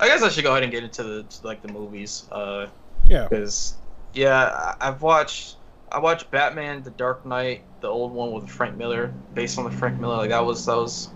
[0.00, 2.24] I guess I should go ahead and get into the to, like the movies.
[2.30, 2.66] Uh,
[3.06, 3.28] Yeah.
[3.28, 3.74] because
[4.12, 5.56] yeah, I've watched
[5.92, 9.70] I watched Batman: The Dark Knight, the old one with Frank Miller, based on the
[9.70, 10.16] Frank Miller.
[10.16, 11.08] Like that was that was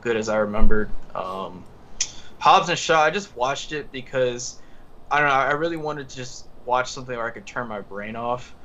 [0.00, 0.90] good as I remembered.
[1.14, 1.64] Um,
[2.42, 4.60] Hobbs and Shaw, I just watched it because
[5.12, 5.34] I don't know.
[5.34, 8.56] I really wanted to just watch something where I could turn my brain off.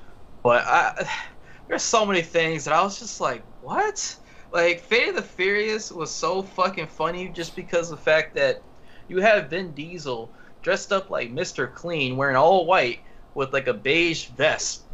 [0.41, 1.07] But I,
[1.67, 4.17] there's so many things that I was just like, what?
[4.51, 8.63] Like Fate of the Furious was so fucking funny just because of the fact that
[9.07, 11.71] you have Vin Diesel dressed up like Mr.
[11.71, 13.01] Clean, wearing all white
[13.35, 14.85] with like a beige vest.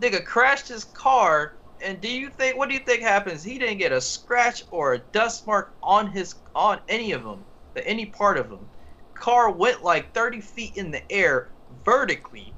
[0.00, 1.54] Nigga crashed his car,
[1.84, 3.42] and do you think what do you think happens?
[3.42, 7.44] He didn't get a scratch or a dust mark on his on any of them,
[7.76, 8.68] any part of him.
[9.14, 11.48] Car went like 30 feet in the air
[11.84, 12.52] vertically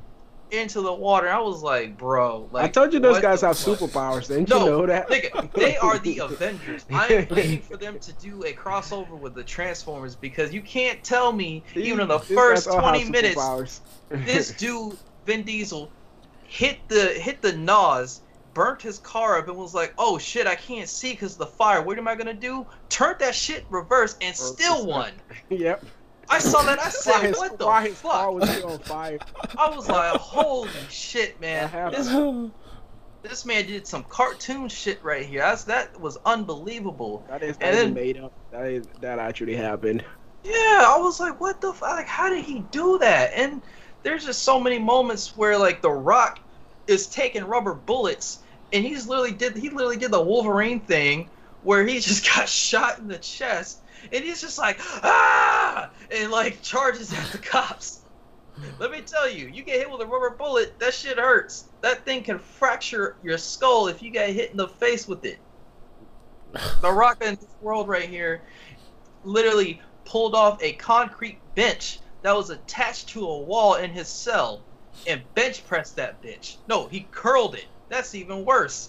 [0.50, 1.28] into the water.
[1.28, 3.78] I was like, bro, like I told you those guys have fuck?
[3.78, 4.28] superpowers.
[4.28, 5.08] Didn't No, you know that?
[5.08, 6.86] Nigga, they are the Avengers.
[6.90, 11.32] I'm waiting for them to do a crossover with the Transformers because you can't tell
[11.32, 14.96] me, even in the first guys all have 20 minutes, this dude,
[15.26, 15.90] Vin Diesel,
[16.44, 18.20] hit the hit the NOS,
[18.55, 21.46] burnt his car up, and was like, "Oh shit, I can't see because of the
[21.46, 21.82] fire.
[21.82, 25.12] What am I gonna do?" Turned that shit reverse and still won.
[25.50, 25.84] yep.
[26.30, 26.78] I saw that.
[26.80, 29.18] I said, his, "What the why his car fuck?" was still on fire?
[29.59, 31.70] I was like, "Holy shit, man!
[31.92, 32.09] This
[33.22, 35.40] this man did some cartoon shit right here.
[35.40, 38.32] That's that was unbelievable." That is then- made up.
[38.52, 40.05] That is that actually happened.
[40.44, 41.88] Yeah, I was like, what the fuck?
[41.88, 43.32] Like, how did he do that?
[43.34, 43.62] And
[44.02, 46.38] there's just so many moments where like The Rock
[46.86, 48.40] is taking rubber bullets,
[48.74, 51.30] and he's literally did he literally did the Wolverine thing
[51.62, 53.80] where he just got shot in the chest,
[54.12, 58.00] and he's just like ah, and like charges at the cops.
[58.78, 61.64] Let me tell you, you get hit with a rubber bullet, that shit hurts.
[61.80, 65.38] That thing can fracture your skull if you get hit in the face with it.
[66.80, 68.42] The Rock in this world right here
[69.24, 74.62] literally pulled off a concrete bench that was attached to a wall in his cell
[75.08, 76.56] and bench pressed that bitch.
[76.68, 77.66] No, he curled it.
[77.95, 78.88] That's even worse.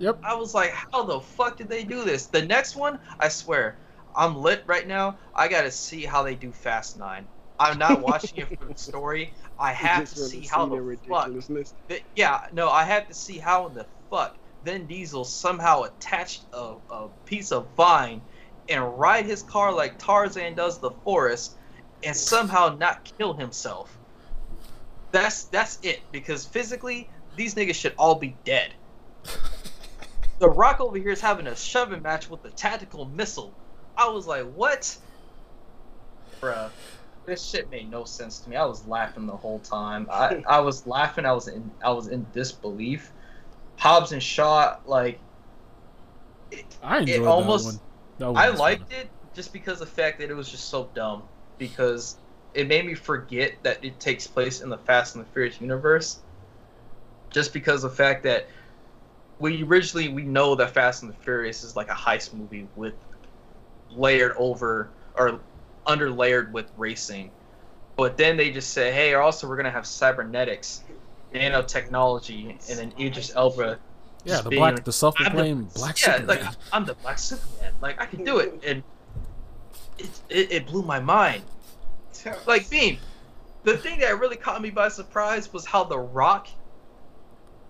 [0.00, 0.18] Yep.
[0.22, 2.26] I was like, how the fuck did they do this?
[2.26, 3.78] The next one, I swear,
[4.14, 5.16] I'm lit right now.
[5.34, 7.26] I gotta see how they do Fast Nine.
[7.58, 9.32] I'm not watching it for the story.
[9.58, 11.72] I have to see how the the fuck ridiculousness.
[11.88, 16.42] Th- yeah, no, I have to see how in the fuck Vin Diesel somehow attached
[16.52, 18.20] a, a piece of vine
[18.68, 21.56] and ride his car like Tarzan does the forest
[22.02, 23.96] and somehow not kill himself.
[25.12, 28.72] That's that's it because physically these niggas should all be dead.
[30.40, 33.54] The Rock over here is having a shoving match with the tactical missile.
[33.96, 34.96] I was like, what?
[36.40, 36.70] Bruh,
[37.24, 38.56] this shit made no sense to me.
[38.56, 40.08] I was laughing the whole time.
[40.10, 41.24] I, I was laughing.
[41.24, 43.12] I was in I was in disbelief.
[43.76, 45.18] Hobbs and Shaw, like
[46.82, 47.64] I enjoyed it almost.
[47.64, 47.80] that one.
[48.18, 49.00] That one I liked fun.
[49.00, 51.22] it just because of the fact that it was just so dumb.
[51.58, 52.16] Because
[52.54, 56.18] it made me forget that it takes place in the Fast and the Furious universe.
[57.34, 58.46] Just because of the fact that
[59.40, 62.94] we originally we know that Fast and the Furious is like a heist movie with
[63.90, 65.40] layered over or
[65.84, 67.32] under layered with racing.
[67.96, 70.84] But then they just say, hey, also we're gonna have cybernetics,
[71.34, 73.78] nanotechnology, and then Idris Elba
[74.24, 76.26] Yeah, just the being- black, the self-proclaimed black yeah, Superman.
[76.46, 77.72] like I'm the black Superman.
[77.80, 78.82] Like I can do it, and
[79.98, 81.42] it, it it blew my mind.
[82.46, 82.98] Like Beam,
[83.64, 86.46] the thing that really caught me by surprise was how The Rock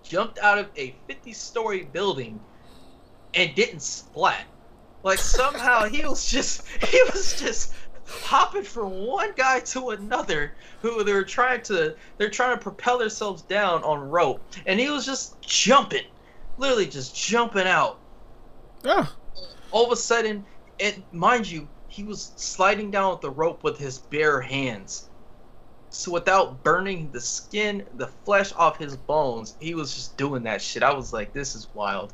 [0.07, 2.39] jumped out of a 50-story building
[3.33, 4.45] and didn't splat.
[5.03, 7.73] Like somehow he was just he was just
[8.05, 12.97] hopping from one guy to another who they were trying to they're trying to propel
[12.97, 14.41] themselves down on rope.
[14.65, 16.05] And he was just jumping
[16.57, 17.99] literally just jumping out.
[18.83, 19.07] Yeah,
[19.71, 20.45] all of a sudden
[20.79, 25.09] and mind you he was sliding down with the rope with his bare hands
[25.95, 30.61] so without burning the skin the flesh off his bones he was just doing that
[30.61, 30.83] shit.
[30.83, 32.13] I was like this is wild.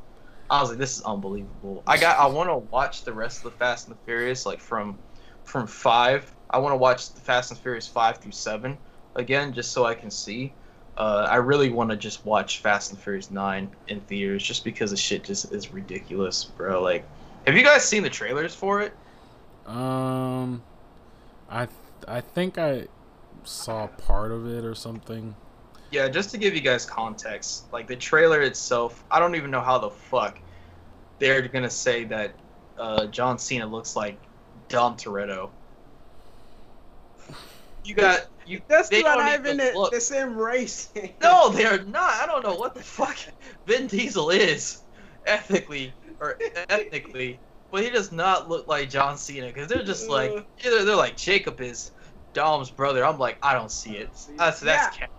[0.50, 1.84] I was like this is unbelievable.
[1.88, 4.60] I got i want to watch the rest of the fast and the furious like
[4.60, 4.98] from
[5.44, 6.32] from five.
[6.50, 8.78] I want to watch the fast and the furious five through seven
[9.16, 10.54] again just so i can see.
[10.98, 14.66] Uh, I really want to just watch Fast and the Furious 9 in theaters just
[14.66, 16.84] because the shit just is ridiculous, bro.
[16.84, 17.06] Like,
[17.48, 18.94] have you guys seen the trailers for it?
[19.66, 20.62] um,
[21.50, 21.70] I
[22.08, 22.88] I think I
[23.44, 25.36] saw part of it or something.
[25.92, 29.62] Yeah, just to give you guys context, like the trailer itself, I don't even know
[29.62, 30.40] how the fuck
[31.20, 32.34] they're gonna say that
[32.78, 34.18] uh, John Cena looks like
[34.70, 35.50] Dom Toretto.
[37.84, 38.62] You got you.
[38.68, 39.92] That's they not don't even even the, look.
[39.92, 40.90] the same race.
[41.22, 42.14] No, they're not.
[42.22, 43.18] I don't know what the fuck
[43.66, 44.82] Vin Diesel is,
[45.26, 46.38] ethically or
[46.70, 47.40] ethnically,
[47.72, 50.32] but he does not look like John Cena because they're just like
[50.64, 51.92] either they're like Jakob is,
[52.34, 53.06] Dom's brother.
[53.06, 54.18] I'm like, I don't see it.
[54.38, 54.90] That's that's Yeah.
[54.90, 55.10] cap.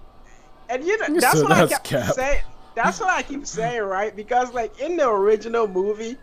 [0.69, 2.17] And you know, that's said what I that's kept cap.
[2.17, 2.41] saying.
[2.77, 4.17] That's what I keep saying, right?
[4.17, 6.23] Because like in the original movie,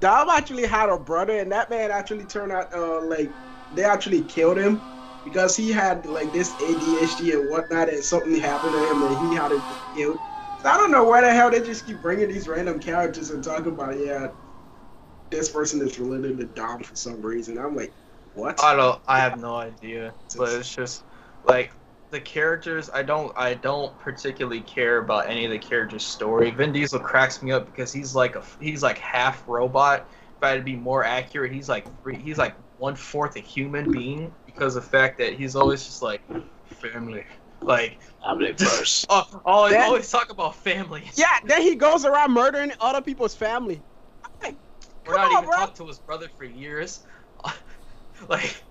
[0.00, 3.36] Dom actually had a brother, and that man actually turned out uh, like
[3.72, 4.84] they actually killed him
[5.24, 9.34] because he had like this ADHD and whatnot, and something happened to him, and he
[9.34, 10.20] had to be killed.
[10.58, 13.44] So I don't know why the hell they just keep bringing these random characters and
[13.44, 14.28] talking about yeah,
[15.30, 17.58] this person is related to Dom for some reason.
[17.58, 17.94] I'm like,
[18.36, 18.62] what?
[18.62, 19.00] I don't.
[19.08, 20.12] I have no idea.
[20.36, 21.04] But it's just
[21.44, 21.72] like
[22.10, 22.90] the characters.
[22.92, 23.32] I don't.
[23.36, 26.50] I don't particularly care about any of the characters' story.
[26.50, 28.44] Vin Diesel cracks me up because he's like a.
[28.60, 30.06] He's like half robot.
[30.36, 33.40] If I had to be more accurate, he's like three, he's like one fourth a
[33.40, 36.20] human being because of the fact that he's always just like
[36.66, 37.24] family.
[37.62, 39.06] Like Family first.
[39.08, 41.04] oh, oh always Then- always talk about family.
[41.14, 43.80] Yeah, then he goes around murdering other people's family.
[44.42, 44.56] Like,
[45.06, 45.56] We're not on, even bro.
[45.56, 47.00] talking to his brother for years.
[48.28, 48.62] like,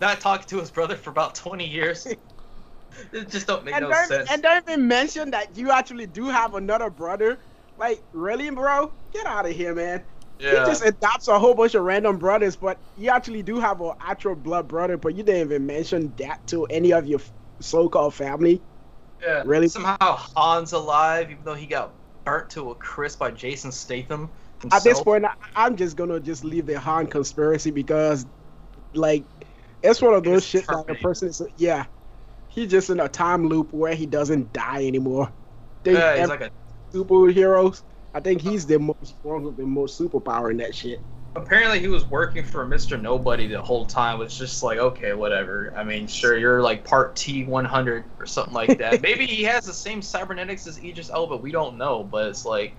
[0.00, 2.06] not talking to his brother for about 20 years.
[3.12, 4.30] it just don't make and no don't, sense.
[4.30, 7.38] and don't even mention that you actually do have another brother.
[7.76, 8.92] Like, really, bro?
[9.12, 10.02] Get out of here, man.
[10.38, 10.50] yeah.
[10.50, 13.92] He just adopts a whole bunch of random brothers, but you actually do have an
[14.00, 17.20] actual blood brother, but you didn't even mention that to any of your
[17.60, 18.62] so-called family.
[19.22, 19.42] yeah.
[19.44, 19.68] really?
[19.68, 21.92] Somehow Han's alive, even though he got
[22.24, 24.28] burnt to a crisp by Jason Statham.
[24.72, 28.26] At this point, I, I'm just gonna just leave the Han conspiracy because,
[28.96, 29.24] like,
[29.82, 31.84] it's one of those shit that a person is, yeah,
[32.48, 35.32] he's just in a time loop where he doesn't die anymore.
[35.84, 36.50] They, yeah, he's like a.
[36.92, 37.82] superheroes.
[38.14, 38.94] I think he's the uh-huh.
[38.98, 41.00] most strong with the most superpower in that shit.
[41.36, 42.98] Apparently, he was working for Mr.
[42.98, 44.22] Nobody the whole time.
[44.22, 45.70] It's just like, okay, whatever.
[45.76, 49.02] I mean, sure, you're like part T100 or something like that.
[49.02, 51.36] Maybe he has the same cybernetics as Idris Elba.
[51.36, 52.74] We don't know, but it's like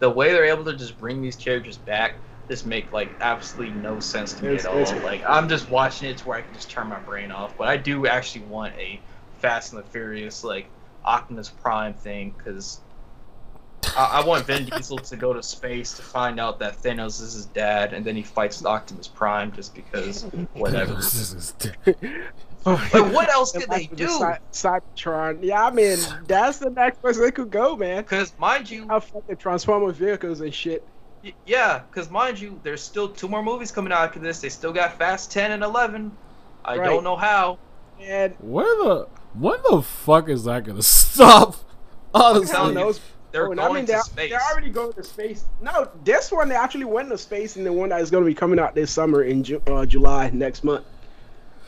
[0.00, 2.16] the way they're able to just bring these characters back
[2.48, 4.78] just make like absolutely no sense to me It's- at all.
[4.78, 7.56] it's- Like I'm just watching it to where I can just turn my brain off.
[7.56, 9.00] But I do actually want a
[9.38, 10.66] Fast and the Furious like
[11.04, 12.80] Optimus Prime thing because
[13.96, 17.34] I, I want Vin Diesel to go to space to find out that Thanos is
[17.34, 20.22] his dad, and then he fights Optimus Prime just because
[20.54, 20.94] whatever.
[20.94, 21.54] This is-
[21.86, 24.08] like what else could they do?
[24.08, 25.38] Cy- Cybertron.
[25.42, 28.02] Yeah, I mean, that's the next place they could go, man.
[28.02, 30.82] Because mind you, Have fucking Transformer vehicles and shit.
[31.24, 34.40] Y- yeah, because mind you, there's still two more movies coming out after this.
[34.40, 36.12] They still got Fast 10 and 11.
[36.64, 36.84] I Right.
[36.90, 37.58] don't know how.
[38.00, 41.56] And Where the when the fuck is that gonna stop?
[42.14, 43.00] Honestly, hell knows.
[43.32, 44.30] They're Oh, going I mean, to they're, space.
[44.30, 45.44] they're already going to space.
[45.60, 48.28] No, this one they actually went to space, and the one that is going to
[48.30, 50.84] be coming out this summer in Ju- uh, July next month.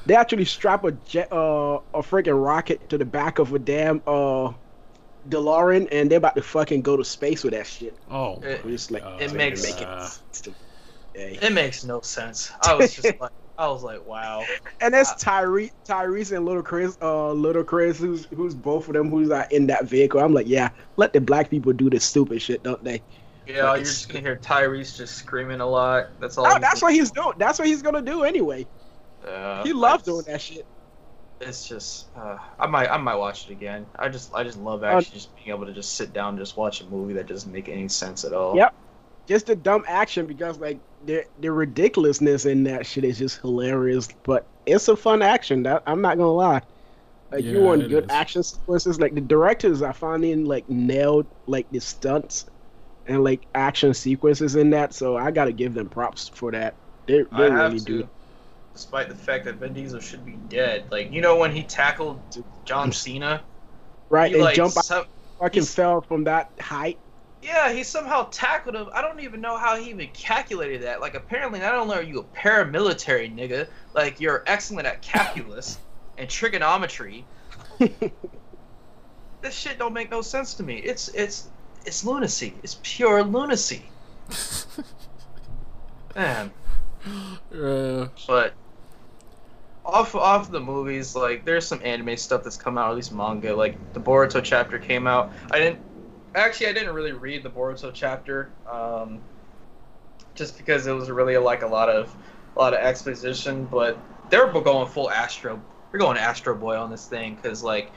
[0.07, 4.00] They actually strap a jet, uh, a freaking rocket to the back of a damn
[4.07, 4.52] uh,
[5.28, 7.96] DeLorean, and they're about to fucking go to space with that shit.
[8.10, 9.88] oh, It- just like, Uh, it makes- make it.
[9.88, 10.08] uh,
[11.14, 11.38] Hey.
[11.40, 12.50] It makes no sense.
[12.62, 14.44] I was just like, I was like, wow.
[14.82, 19.28] And that's Uh, Tyrese, Tyrese and Ludacris, uh, Ludacris, who's who's both of them who's
[19.28, 20.20] like in that vehicle.
[20.20, 23.02] I'm like, yeah, let the black people do this stupid shit, don't they?
[23.46, 26.08] Yeah, you're just gonna hear Tyrese just screaming a lot.
[26.20, 26.46] That's all.
[26.46, 27.32] Oh, that's what he's doing.
[27.38, 28.66] That's what he's gonna do anyway.
[29.24, 30.66] Yeah, He loves doing that shit.
[31.41, 33.84] It's just, uh, I might, I might watch it again.
[33.99, 36.39] I just, I just love Uh, actually just being able to just sit down and
[36.39, 38.57] just watch a movie that doesn't make any sense at all.
[38.57, 38.74] Yep.
[39.26, 44.09] Just the dumb action because like the the ridiculousness in that shit is just hilarious.
[44.22, 45.64] But it's a fun action.
[45.64, 46.62] That I'm not gonna lie.
[47.32, 48.11] Like you want good is.
[48.11, 49.01] action sequences.
[49.01, 52.47] Like the directors are finding like nailed like the stunts
[53.09, 54.95] and like action sequences in that.
[54.95, 56.74] So I gotta give them props for that.
[57.07, 58.09] They, they have really to, do.
[58.76, 60.84] Despite the fact that Vin Diesel should be dead.
[60.90, 62.20] Like, you know, when he tackled
[62.66, 63.42] John Cena,
[64.10, 65.06] Right, he and like, jump some-
[65.40, 66.98] fucking fell from that height.
[67.42, 68.88] yeah, he somehow tackled him.
[68.92, 71.00] I don't even know how he even calculated that.
[71.00, 75.78] Like, apparently, not only are you a paramilitary nigga, like you're excellent at calculus
[76.18, 77.24] and trigonometry.
[77.78, 80.76] this shit don't make no sense to me.
[80.78, 81.48] It's it's
[81.86, 82.54] it's lunacy.
[82.62, 83.84] It's pure lunacy.
[86.14, 86.50] Man,
[87.54, 88.54] uh, but
[89.87, 93.55] off off the movies, like there's some anime stuff that's come out, at least manga.
[93.55, 95.32] Like the Boruto chapter came out.
[95.53, 95.78] I didn't
[96.34, 99.20] actually I didn't really read the Boruto chapter, um,
[100.34, 102.14] just because it was really like a lot of
[102.57, 103.64] a lot of exposition.
[103.64, 103.97] But
[104.28, 105.61] they're going full Astro.
[105.93, 107.91] We're going Astro Boy on this thing because like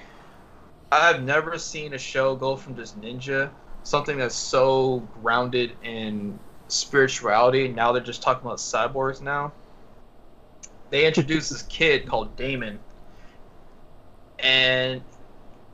[0.91, 3.49] I've never seen a show go from just ninja,
[3.83, 7.67] something that's so grounded in spirituality.
[7.67, 9.53] Now they're just talking about cyborgs now.
[10.89, 12.79] They introduced this kid called Daemon,
[14.39, 15.01] and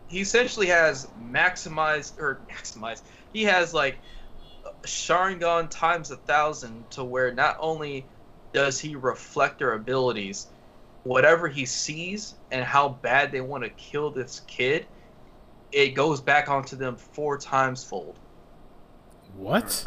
[0.08, 3.02] he essentially has maximized or maximized.
[3.34, 3.98] He has like
[4.84, 8.06] Sharingan times a thousand to where not only
[8.54, 10.48] does he reflect their abilities,
[11.04, 14.86] whatever he sees and how bad they want to kill this kid,
[15.72, 18.18] it goes back onto them four times fold.
[19.36, 19.86] What?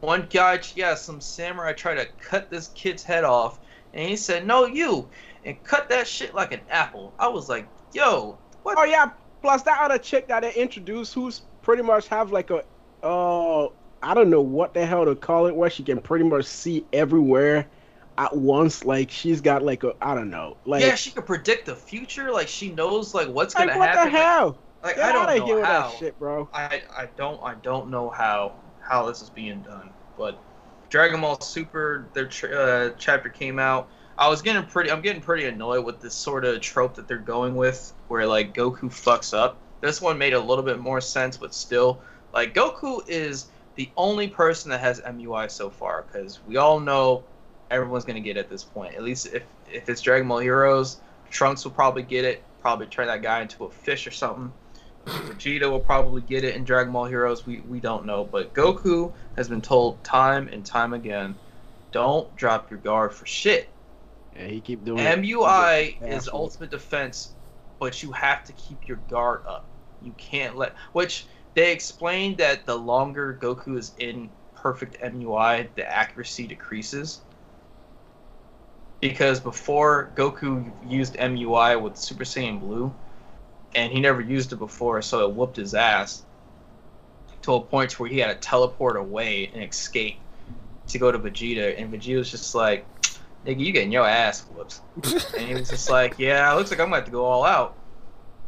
[0.00, 3.58] One guy, yeah, some samurai tried to cut this kid's head off,
[3.94, 5.08] and he said, "No, you,"
[5.44, 7.14] and cut that shit like an apple.
[7.18, 9.10] I was like, "Yo, what?" Oh yeah.
[9.40, 12.64] Plus that other chick that they introduced, who's pretty much have like a,
[13.02, 13.66] uh,
[14.02, 16.86] I don't know what the hell to call it, where she can pretty much see
[16.94, 17.68] everywhere
[18.16, 18.84] at once.
[18.84, 22.32] Like she's got like a, I don't know, like yeah, she can predict the future.
[22.32, 24.12] Like she knows like what's like gonna what happen.
[24.12, 24.58] the hell?
[24.82, 25.90] Like Get I don't know here with how.
[25.90, 26.48] that shit, bro.
[26.52, 30.38] I I don't I don't know how how this is being done, but
[30.94, 33.88] Dragon Ball Super their uh, chapter came out.
[34.16, 37.18] I was getting pretty I'm getting pretty annoyed with this sort of trope that they're
[37.18, 39.56] going with, where like Goku fucks up.
[39.80, 42.00] This one made a little bit more sense, but still,
[42.32, 47.24] like Goku is the only person that has MUI so far, because we all know
[47.72, 48.94] everyone's gonna get it at this point.
[48.94, 49.42] At least if
[49.72, 52.44] if it's Dragon Ball Heroes, Trunks will probably get it.
[52.60, 54.52] Probably turn that guy into a fish or something.
[55.06, 57.46] Vegeta will probably get it in Dragon Ball Heroes.
[57.46, 61.34] We we don't know, but Goku has been told time and time again,
[61.92, 63.68] don't drop your guard for shit.
[64.36, 65.18] Yeah, he keep doing it.
[65.18, 67.34] MUI Yeah, is ultimate defense,
[67.78, 69.64] but you have to keep your guard up.
[70.02, 75.88] You can't let which they explained that the longer Goku is in perfect MUI, the
[75.88, 77.20] accuracy decreases.
[79.00, 82.92] Because before Goku used MUI with Super Saiyan Blue,
[83.74, 86.24] and he never used it before, so it whooped his ass
[87.42, 90.18] to a point where he had to teleport away and escape
[90.88, 92.86] to go to Vegeta, and Vegeta was just like,
[93.44, 94.80] "Nigga, you getting your ass whooped."
[95.36, 97.44] and he was just like, "Yeah, it looks like I'm gonna have to go all
[97.44, 97.76] out."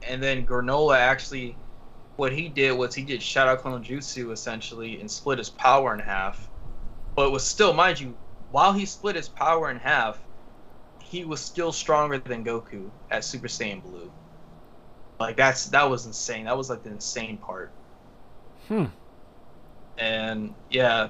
[0.08, 1.56] And then Granolah actually,
[2.16, 6.00] what he did was he did Shadow Clone Jutsu essentially and split his power in
[6.00, 6.48] half.
[7.14, 8.14] But it was still, mind you,
[8.50, 10.18] while he split his power in half,
[11.02, 14.10] he was still stronger than Goku at Super Saiyan Blue.
[15.18, 16.44] Like that's that was insane.
[16.44, 17.70] That was like the insane part.
[18.68, 18.86] Hmm.
[19.98, 21.08] And yeah,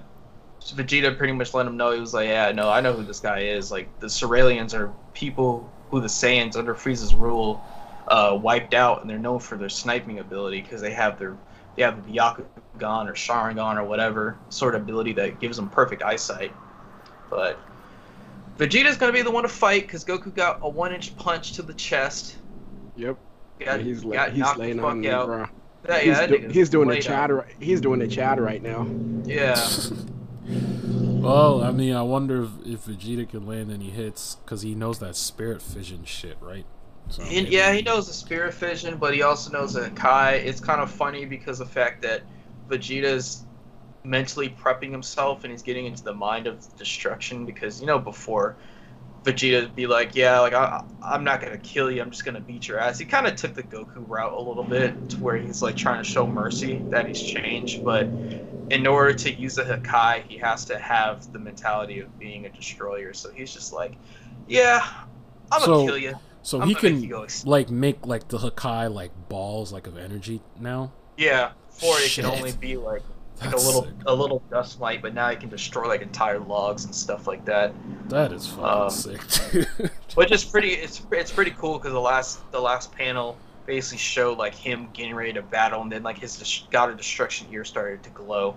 [0.61, 3.21] Vegeta pretty much let him know he was like, yeah, no, I know who this
[3.21, 3.71] guy is.
[3.71, 7.63] Like the Cerealians are people who the Saiyans under Frieza's rule
[8.09, 11.37] uh, wiped out, and they're known for their sniping ability because they have their
[11.75, 16.03] they have the Byakugan or Sharingan or whatever sort of ability that gives them perfect
[16.03, 16.53] eyesight.
[17.29, 17.59] But
[18.57, 21.63] Vegeta's gonna be the one to fight because Goku got a one inch punch to
[21.63, 22.37] the chest.
[22.97, 23.19] Yep.
[23.59, 25.27] Got, Yeah, he's la- got he's laying the on me, out.
[25.27, 25.47] bro.
[25.89, 27.31] Yeah, he's, that do- he's doing the laid chat.
[27.31, 27.37] out.
[27.37, 28.87] Right, he's doing the chat right now.
[29.25, 29.57] Yeah.
[30.49, 35.01] Well, I mean, I wonder if, if Vegeta can land any hits because he knows
[35.01, 36.65] that spirit fission shit, right?
[37.09, 40.35] So He, maybe- yeah, he knows the spirit fission, but he also knows that Kai.
[40.35, 42.23] It's kind of funny because the fact that
[42.69, 43.45] Vegeta's
[44.05, 48.55] mentally prepping himself and he's getting into the mind of destruction because you know before
[49.27, 52.69] Vegeta be like, yeah, like I, I'm not gonna kill you, I'm just gonna beat
[52.69, 52.99] your ass.
[52.99, 56.03] He kind of took the Goku route a little bit to where he's like trying
[56.03, 58.07] to show mercy that he's changed, but
[58.71, 62.51] in order to use the Hakai, he has to have the mentality of being a
[62.51, 63.13] destroyer.
[63.13, 63.95] So he's just like,
[64.47, 64.87] yeah,
[65.51, 66.15] I'm gonna kill you.
[66.43, 69.99] So I'm he can you go like make like the Hakai like balls like of
[69.99, 70.93] energy now.
[71.17, 73.03] Yeah, before it can only be like
[73.41, 73.93] like a little sick.
[74.07, 77.45] a little dust mite, but now you can destroy like entire logs and stuff like
[77.45, 77.73] that.
[78.09, 79.21] That is fucking Um, sick.
[79.53, 79.91] dude.
[80.15, 84.39] Which is pretty it's it's pretty cool because the last the last panel basically showed
[84.39, 88.03] like him getting ready to battle, and then like his god of destruction ear started
[88.05, 88.57] to glow,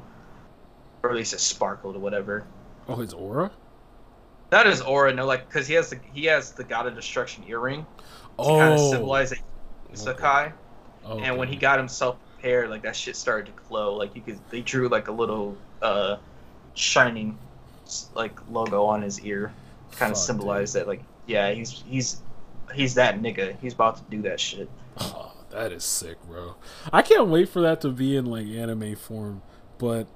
[1.04, 2.46] or at least it sparkled or whatever.
[2.88, 3.52] oh, his aura.
[4.52, 7.44] That is aura, no, like because he has the he has the god of destruction
[7.48, 7.86] earring to
[8.40, 9.40] Oh, kind of symbolize that
[9.90, 10.18] he's Okay.
[10.22, 10.54] Sakai.
[11.06, 13.96] oh, and when he got himself prepared, like that shit started to glow.
[13.96, 16.18] Like you could, they drew like a little uh,
[16.74, 17.38] shining
[18.16, 19.54] like logo on his ear,
[19.92, 22.22] kind of symbolized that like yeah, he's he's
[22.74, 23.58] he's that nigga.
[23.62, 24.70] He's about to do that shit.
[24.98, 26.56] Oh, that is sick, bro.
[26.94, 29.42] I can't wait for that to be in like anime form.
[29.78, 30.08] But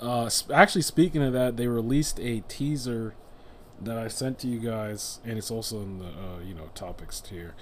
[0.00, 3.14] uh, actually, speaking of that, they released a teaser
[3.80, 7.20] that I sent to you guys, and it's also in the uh, you know topics
[7.20, 7.54] tier.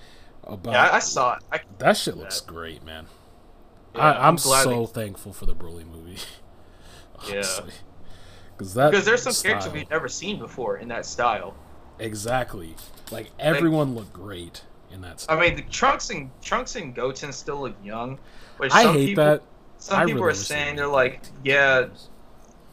[0.44, 1.42] About Yeah, I, I saw it.
[1.52, 2.50] I, that shit looks that.
[2.50, 3.06] great, man.
[3.98, 6.18] Yeah, I, I'm, glad so they- thankful for the Broly movie.
[7.28, 7.42] Yeah.
[8.56, 11.56] Cause that because there's some characters we've never seen before in that style.
[11.98, 12.76] exactly
[13.10, 15.20] like everyone looked great in that.
[15.20, 15.36] Style.
[15.36, 18.18] I mean, the Trunks and Trunks and Goten still look young.
[18.58, 19.42] Which I hate people, that.
[19.78, 21.86] Some I people really are saying they're like, yeah,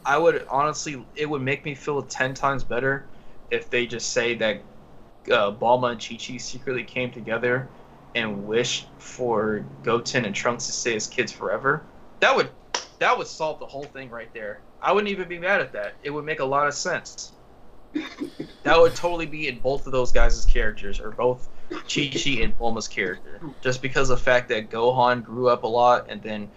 [0.06, 3.06] I would honestly, it would make me feel ten times better
[3.52, 4.62] if they just say that
[5.32, 7.68] uh, Bulma and Chi Chi secretly came together
[8.16, 11.84] and wish for Goten and Trunks to stay as kids forever.
[12.22, 12.50] That would
[13.00, 14.62] that would solve the whole thing right there.
[14.82, 15.96] I wouldn't even be mad at that.
[16.02, 17.34] It would make a lot of sense
[18.64, 22.58] that would totally be in both of those guys' characters, or both Chi Chi and
[22.58, 23.40] Bulma's character.
[23.62, 26.50] Just because of the fact that Gohan grew up a lot, and then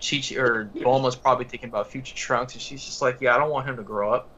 [0.00, 3.38] Chi Chi or Bulma's probably thinking about future Trunks, and she's just like, yeah, I
[3.38, 4.28] don't want him to grow up.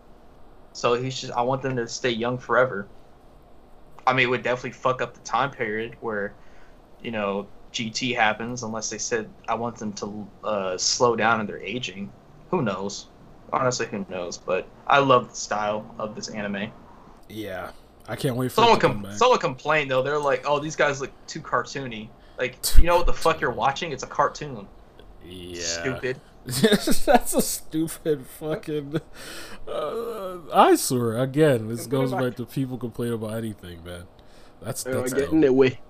[0.72, 2.86] So he's just, I want them to stay young forever.
[4.06, 6.34] I mean, it would definitely fuck up the time period where,
[7.02, 11.46] you know, GT happens unless they said I want them to uh, slow down in
[11.46, 12.10] their aging.
[12.50, 13.06] Who knows?
[13.52, 14.38] Honestly, who knows?
[14.38, 16.70] But I love the style of this anime.
[17.28, 17.70] Yeah,
[18.08, 19.12] I can't wait for Someone it to come com- back.
[19.14, 20.02] someone complained though.
[20.02, 23.50] They're like, "Oh, these guys look too cartoony." Like, you know what the fuck you're
[23.50, 23.92] watching?
[23.92, 24.66] It's a cartoon.
[25.24, 26.20] yeah, Stupid.
[26.44, 29.00] That's a stupid fucking.
[29.66, 34.04] Uh, I swear again, this goes back to people complain about anything, man.
[34.62, 35.34] That's that's get dumb.
[35.34, 35.80] in their way.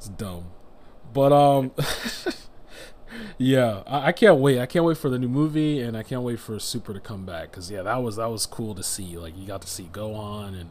[0.00, 0.46] It's dumb.
[1.12, 1.72] But um,
[3.38, 4.58] yeah, I, I can't wait.
[4.60, 7.26] I can't wait for the new movie, and I can't wait for Super to come
[7.26, 7.52] back.
[7.52, 9.18] Cause yeah, that was that was cool to see.
[9.18, 10.70] Like you got to see Gohan and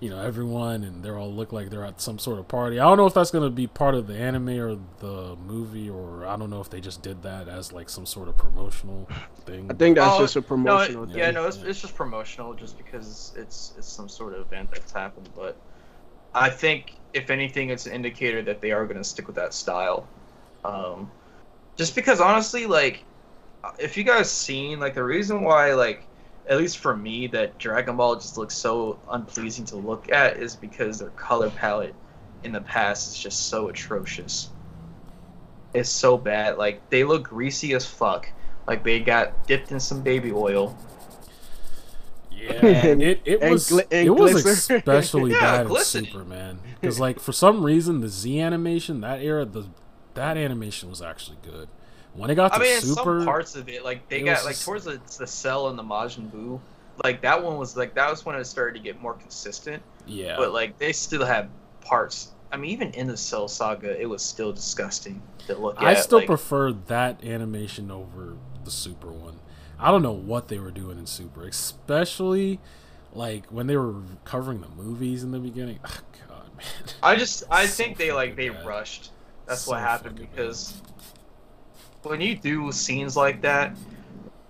[0.00, 2.80] you know everyone, and they're all look like they're at some sort of party.
[2.80, 6.24] I don't know if that's gonna be part of the anime or the movie, or
[6.26, 9.06] I don't know if they just did that as like some sort of promotional
[9.44, 9.70] thing.
[9.70, 11.18] I think that's Oh, just a No, promotional it- thing.
[11.18, 14.92] yeah, no, it's, it's just promotional, just because it's it's some sort of event that's
[14.92, 15.28] happened.
[15.36, 15.56] But
[16.34, 19.54] I think if anything, it's an indicator that they are going to stick with that
[19.54, 20.06] style.
[20.64, 21.10] Um,
[21.76, 23.04] just because honestly, like,
[23.78, 26.02] if you guys seen like the reason why like
[26.48, 30.56] at least for me that Dragon Ball just looks so unpleasing to look at is
[30.56, 31.94] because their color palette
[32.42, 34.48] in the past is just so atrocious.
[35.74, 36.58] It's so bad.
[36.58, 38.28] Like they look greasy as fuck.
[38.66, 40.76] Like they got dipped in some baby oil.
[42.62, 44.76] Yeah, And- it it and was gli- and it was glisten.
[44.76, 46.04] especially Yeah, bad in glisten.
[46.04, 49.66] Super Man because like for some reason the Z animation that era the
[50.14, 51.68] that animation was actually good.
[52.14, 54.44] When it got to I mean, Super, some parts of it, like they it got
[54.44, 56.60] like just- towards the, the Cell and the Majin Buu,
[57.02, 59.82] like that one was like that was when it started to get more consistent.
[60.06, 61.48] yeah, But like they still had
[61.80, 62.32] parts.
[62.52, 65.84] I mean, even in the Cell saga, it was still disgusting to look at.
[65.84, 69.38] I still like, prefer that animation over the Super one.
[69.82, 72.60] I don't know what they were doing in Super, especially
[73.12, 75.80] like when they were covering the movies in the beginning.
[75.84, 76.94] Oh, God, man.
[77.02, 78.58] I just I So think they like they bad.
[78.64, 79.12] rushed.
[79.46, 80.44] That's So what happened fucking bad.
[80.44, 80.82] because
[82.02, 83.76] when you do scenes like that,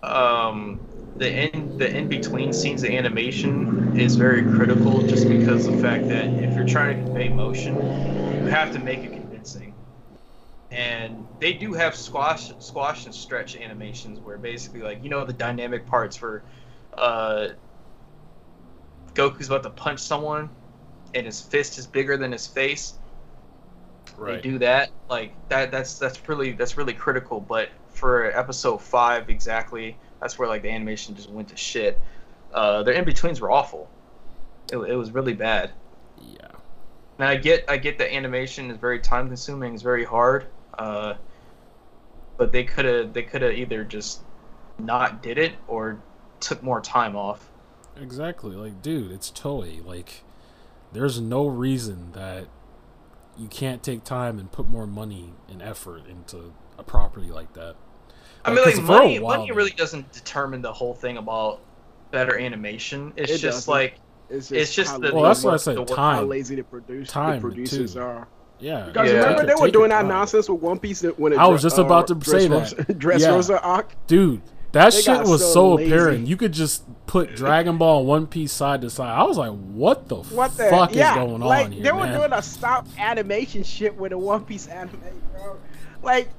[0.03, 5.75] um, the in the in between scenes of animation is very critical, just because of
[5.77, 7.89] the fact that if you're trying to convey motion,
[8.39, 9.77] you have to make it convincing.
[10.71, 15.33] And they do have squash squash and stretch animations where basically like you know the
[15.33, 16.45] dynamic parts for
[16.97, 17.49] uh
[19.15, 20.49] Goku's about to punch someone
[21.15, 22.95] and his fist is bigger than his face.
[24.17, 24.37] Right.
[24.37, 29.29] they do that like that that's that's really that's really critical but for episode five
[29.29, 32.01] exactly that's where like the animation just went to shit.
[32.53, 33.91] Uh their in-betweens were awful.
[34.71, 35.73] It, it was really bad.
[36.17, 36.37] Yeah,
[37.19, 40.47] and i get i get that animation is very time consuming it's very hard.
[40.79, 41.15] Uh
[42.37, 44.23] but they could have they could have either just
[44.79, 46.01] not did it or
[46.41, 47.49] took more time off
[48.01, 48.57] exactly.
[48.57, 49.85] Like, dude, it's Toei.
[49.85, 50.25] Like,
[50.93, 52.47] there's no reason that
[53.39, 57.77] you can't take time and put more money and effort into a property like that.
[58.45, 60.95] I mean, Like, like 'cause for a money, while, money really doesn't determine the whole
[60.95, 61.61] thing about
[62.11, 63.13] better animation.
[63.17, 63.71] It's It just doesn't.
[63.73, 63.95] like
[64.31, 65.77] It's just, It's just how the- Well, that's what I work- said.
[65.77, 68.01] the work- how Time, lazy the produce Time, the producers too.
[68.01, 68.27] are.
[68.63, 68.87] Yeah.
[68.87, 69.19] You guys Yeah.
[69.19, 70.09] remember they were doing your that time.
[70.09, 72.47] nonsense with One Piece that- when it I was dre- just about to uh, say
[72.49, 72.79] Dress that.
[72.79, 73.29] Rosa, Dress Yeah.
[73.31, 73.93] Rosa arc.
[74.07, 74.41] dude.
[74.73, 76.27] That They shit was so so, apparent.
[76.27, 79.11] You could just put Dragon Ball and One Piece side to side.
[79.11, 81.93] I was like, "What the What the fuck yeah, is going like, on here, They
[81.93, 84.99] were man?" doing a stop animation shit with a One Piece anime,
[85.35, 85.59] bro.
[86.03, 86.31] Like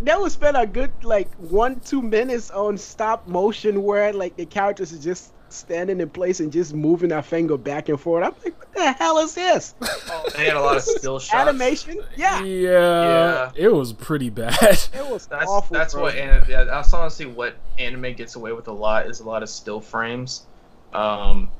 [0.00, 4.46] they would spend a good like one two minutes on stop motion where like the
[4.46, 8.24] characters are just standing in place and just moving their finger back and forth.
[8.24, 9.74] I'm like, what the hell is this?
[10.36, 11.48] they had a lot of still shots.
[11.48, 12.00] Animation?
[12.16, 13.50] Yeah, yeah, Yeah.
[13.54, 14.54] it was pretty bad.
[14.62, 15.74] it was That's awful.
[15.74, 16.02] that's bro.
[16.04, 19.42] what an- yeah, that's honestly what anime gets away with a lot is a lot
[19.42, 20.46] of still frames,
[20.92, 21.50] um,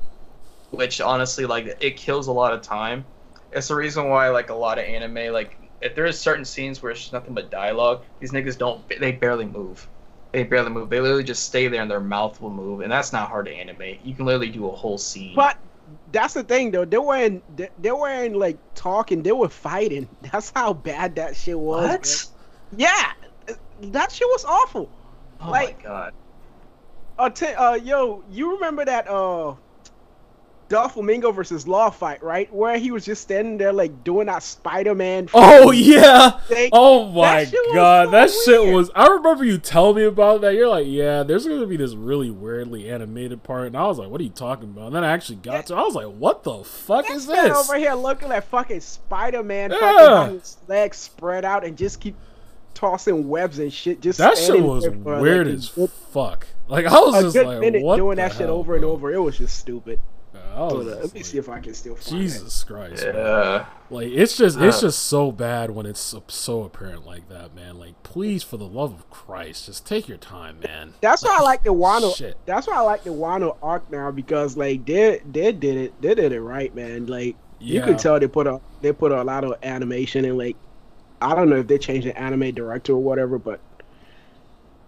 [0.71, 3.05] which honestly like it kills a lot of time.
[3.51, 6.81] It's the reason why like a lot of anime like if there is certain scenes
[6.81, 9.87] where it's just nothing but dialogue, these niggas don't they barely move.
[10.31, 10.89] They barely move.
[10.89, 13.51] They literally just stay there and their mouth will move, and that's not hard to
[13.53, 14.01] animate.
[14.01, 15.35] You can literally do a whole scene.
[15.35, 15.57] But
[16.11, 16.85] that's the thing though.
[16.85, 17.43] They weren't
[17.81, 19.23] they, weren't like talking.
[19.23, 20.07] They were fighting.
[20.31, 21.81] That's how bad that shit was.
[21.89, 21.97] man.
[21.99, 22.27] what?
[22.79, 23.11] Yeah,
[23.91, 24.89] that shit was awful.
[25.41, 26.13] Oh Like- my god.
[27.19, 29.07] Uh, t- uh, yo, you remember that?
[29.07, 29.53] Uh,
[30.71, 32.51] Doflamingo versus Law fight, right?
[32.53, 35.27] Where he was just standing there like doing that Spider-Man.
[35.33, 36.31] Oh yeah.
[36.47, 36.69] thing.
[36.71, 38.89] Oh my shit was god, so that shit was.
[38.95, 40.55] I remember you telling me about that.
[40.55, 44.09] You're like, yeah, there's gonna be this really weirdly animated part, and I was like,
[44.09, 44.87] what are you talking about?
[44.87, 45.75] And then I actually got to.
[45.75, 49.71] I was like, what the fuck is This man over here looking like fucking Spider-Man,
[49.71, 49.77] Yeah.
[50.25, 52.15] fucking legs spread out and just keep
[52.73, 53.99] tossing webs and shit.
[53.99, 56.47] Just That shit was like, weird a as fuck.
[56.69, 58.85] Like I was a just good like, minute what doing that shit hell, over and
[58.85, 59.11] over.
[59.13, 59.99] It was just stupid.
[60.51, 62.27] I was Hold up, let me like, see if I can still find it.
[62.27, 63.15] Jesus Christ, man.
[63.15, 63.65] Yeah.
[63.89, 67.77] Like it's just it's just so bad when it's so, so apparent like that, man.
[67.77, 70.93] Like please, for the love of Christ, just take your time, man.
[71.01, 72.15] That's why I like the Wano.
[72.15, 72.37] Shit.
[72.45, 76.15] That's why I like the Wano arc now because like they they did it they
[76.15, 77.05] did it right, man.
[77.07, 77.85] Like you Yeah.
[77.85, 80.57] could tell they put a they put a lot of animation and like
[81.21, 83.61] I don't know if they changed the anime director or whatever, but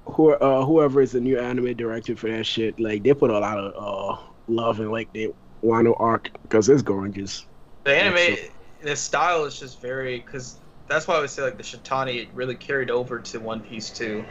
[0.05, 3.39] who uh, whoever is the new anime director for that shit, like they put a
[3.39, 5.33] lot of uh love and like the
[5.63, 7.45] Wano arc because it's gorgeous.
[7.83, 8.37] The anime,
[8.81, 10.55] the style is just very because
[10.87, 14.23] that's why I would say like the Shitani really carried over to One Piece too,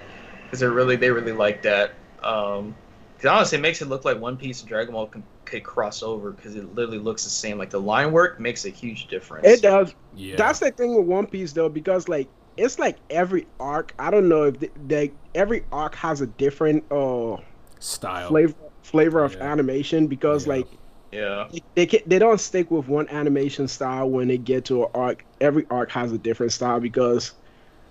[0.45, 1.93] because they really they really like that.
[2.23, 2.75] Um,
[3.17, 6.03] because honestly, it makes it look like One Piece and Dragon Ball can, could cross
[6.03, 7.57] over because it literally looks the same.
[7.59, 9.47] Like the line work makes a huge difference.
[9.47, 9.95] It does.
[10.17, 13.95] Yeah, That's the thing with One Piece though, because like it's like every arc.
[13.99, 17.37] I don't know if they, they every arc has a different uh
[17.79, 18.29] style.
[18.29, 19.45] flavor flavor of Yeah.
[19.53, 20.55] animation because Yeah.
[20.57, 20.67] like
[21.13, 21.49] Yeah.
[21.51, 24.91] they they, can, they don't stick with one animation style when they get to an
[24.95, 25.27] arc.
[25.41, 27.33] Every arc has a different style because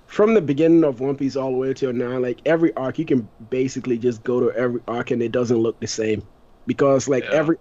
[0.08, 3.06] from the beginning of One Piece all the way till now, like every arc, you
[3.06, 6.28] can basically just go to every arc and it doesn't look the same
[6.68, 7.32] because like Yeah.
[7.32, 7.58] every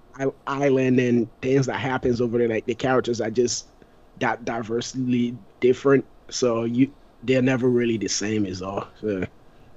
[0.46, 3.70] island and things that happens over there, like the characters are just
[4.18, 6.06] that diversely different.
[6.30, 8.88] So you they're never really the same as all.
[9.00, 9.24] So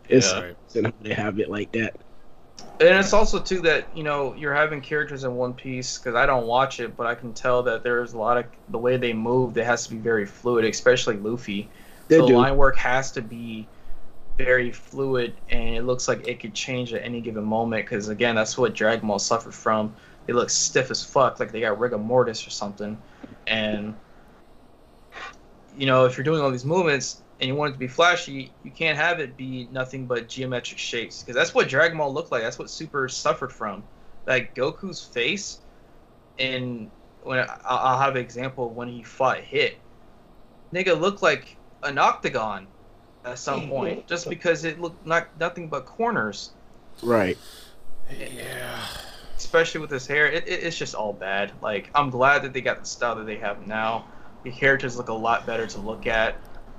[0.09, 0.39] it's Yeah.
[0.39, 0.57] Right.
[0.73, 1.95] interesting how they have it like that.
[2.79, 6.25] And it's also too that you know you're having characters in One Piece because I
[6.25, 9.13] don't watch it, but I can tell that there's a lot of the way they
[9.13, 9.57] move.
[9.57, 11.69] It has to be very fluid, especially Luffy.
[12.07, 12.37] They so do.
[12.37, 13.67] line work has to be
[14.37, 17.85] very fluid, and it looks like it could change at any given moment.
[17.85, 19.95] Because again, that's what Dragon Ball suffered from.
[20.25, 22.97] They look stiff as fuck, like they got rigor mortis or something.
[23.45, 23.93] And
[25.77, 28.51] you know, if you're doing all these movements and you want it to be flashy,
[28.63, 32.31] you can't have it be nothing but geometric shapes because that's what Dragon Ball looked
[32.31, 32.41] like.
[32.43, 33.83] That's what Super suffered from.
[34.25, 35.59] Like Goku's face,
[36.39, 36.89] and
[37.23, 39.77] when I- I'll have an example of when he fought Hit,
[40.73, 42.67] nigga looked like an octagon
[43.25, 46.51] at some point, just because it looked not nothing but corners.
[47.01, 47.37] Right.
[48.17, 48.79] Yeah.
[49.37, 51.51] Especially with his hair, it, it, it's just all bad.
[51.61, 54.05] Like I'm glad that they got the style that they have now.
[54.43, 56.35] The characters look a lot better to look at.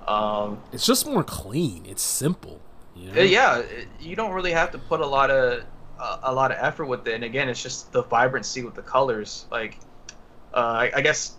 [0.06, 1.86] Um, It's just more clean.
[1.86, 2.60] It's simple.
[2.94, 3.20] You know?
[3.20, 3.62] Uh, yeah,
[4.00, 5.64] you don't really have to put a lot of
[5.98, 7.14] a, a lot of effort with it.
[7.14, 9.46] And again, it's just the vibrancy with the colors.
[9.50, 9.78] Like,
[10.52, 11.34] uh, I, I guess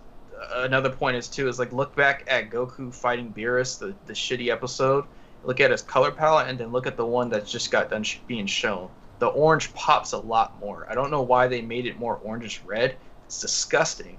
[0.54, 4.50] another point is too is like look back at Goku fighting Beerus, the the shitty
[4.50, 5.04] episode.
[5.44, 8.02] Look at his color palette, and then look at the one that just got done
[8.02, 8.90] sh- being shown.
[9.20, 10.86] The orange pops a lot more.
[10.90, 12.96] I don't know why they made it more orangish red.
[13.26, 14.18] It's disgusting.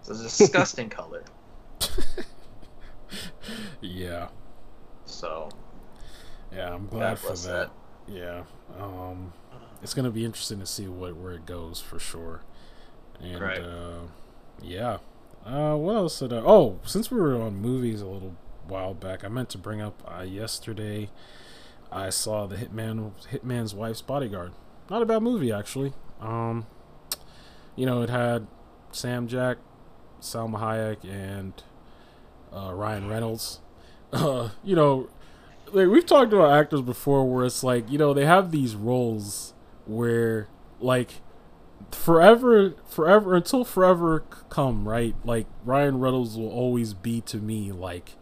[0.00, 1.24] It's a disgusting color.
[3.80, 4.28] Yeah.
[5.04, 5.48] So
[6.52, 6.74] Yeah.
[6.74, 7.70] I'm glad for bless that.
[8.06, 8.44] Yeah.
[8.78, 9.32] Um,
[9.82, 12.42] it's gonna be interesting to see what where it goes for sure.
[13.20, 13.60] And Right.
[13.60, 14.00] uh,
[14.62, 14.98] yeah.
[15.44, 16.38] Uh, what else did I?
[16.38, 18.34] Oh, since we were on movies a little
[18.66, 21.10] while back, I meant to bring up uh, yesterday.
[21.90, 24.52] I saw the Hitman Hitman's Wife's Bodyguard.
[24.90, 25.92] Not a bad movie actually.
[26.20, 26.66] Um,
[27.76, 28.46] you know, it had
[28.90, 29.58] Sam Jack,
[30.20, 31.62] Salma Hayek, and
[32.52, 33.60] uh, Ryan Reynolds.
[34.10, 35.06] Uh, you know,
[35.70, 39.52] like we've talked about actors before, where it's like you know they have these roles
[39.84, 40.48] where
[40.80, 41.20] like
[41.90, 45.14] forever, forever until forever come, right?
[45.24, 48.12] Like Ryan Reynolds will always be to me like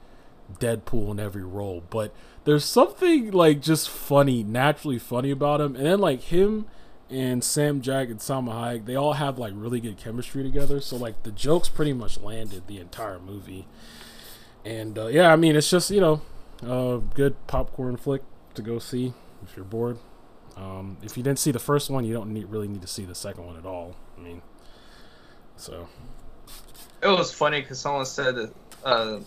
[0.59, 2.13] Deadpool in every role, but
[2.45, 6.67] there's something like just funny, naturally funny about him, and then like him
[7.09, 10.81] and Sam Jack and Salma Hayek, they all have like really good chemistry together.
[10.81, 13.67] So like the jokes pretty much landed the entire movie,
[14.67, 16.21] and uh, yeah, I mean it's just you know
[16.63, 18.23] a good popcorn flick
[18.55, 19.15] to go see
[19.45, 19.99] if you're bored.
[20.57, 23.05] Um, if you didn't see the first one, you don't need, really need to see
[23.05, 23.95] the second one at all.
[24.19, 24.43] I mean,
[25.57, 25.87] so
[27.03, 28.55] it was funny because someone said that.
[28.85, 29.21] Uh,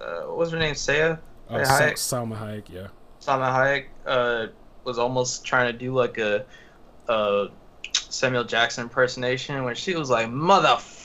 [0.00, 0.74] uh, what was her name?
[0.74, 1.18] Saya.
[1.48, 1.66] Sa- Hayek.
[1.66, 1.92] Hayek?
[1.94, 2.88] Salma Hayek, yeah.
[3.20, 4.46] Salma Hayek uh,
[4.84, 6.44] was almost trying to do like a,
[7.08, 7.48] a
[7.92, 10.95] Samuel Jackson impersonation when she was like, "Motherfucker!"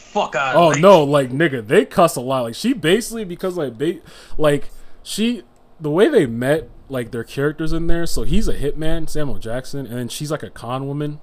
[0.56, 2.42] Oh like, no, like nigga, they cuss a lot.
[2.44, 4.02] Like she basically because like they
[4.38, 4.70] like
[5.04, 5.44] she
[5.80, 8.06] the way they met like their characters in there.
[8.06, 11.20] So he's a hitman, Samuel Jackson, and then she's like a con woman.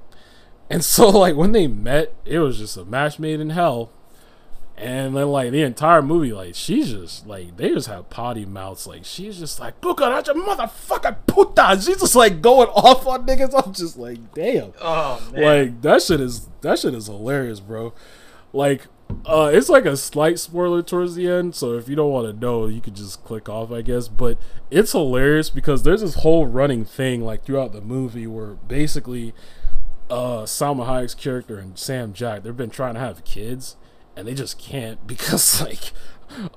[0.70, 3.93] And so like when they met, it was just a match made in hell.
[4.77, 8.86] And then like the entire movie, like she's just like they just have potty mouths.
[8.86, 11.81] Like she's just like Bucaracha motherfucker puta.
[11.82, 13.52] She's just like going off on niggas.
[13.55, 14.73] I'm just like, damn.
[14.81, 15.43] Oh man.
[15.43, 17.93] Like that shit is that shit is hilarious, bro.
[18.59, 18.89] Like
[19.25, 22.33] uh it's like a slight spoiler towards the end, so if you don't want to
[22.33, 24.09] know, you could just click off, I guess.
[24.09, 24.37] But
[24.69, 29.33] it's hilarious because there's this whole running thing like throughout the movie where basically
[30.11, 33.77] uh Salma Hayek's character and Sam Jack, they've been trying to have kids
[34.17, 35.93] and they just can't because like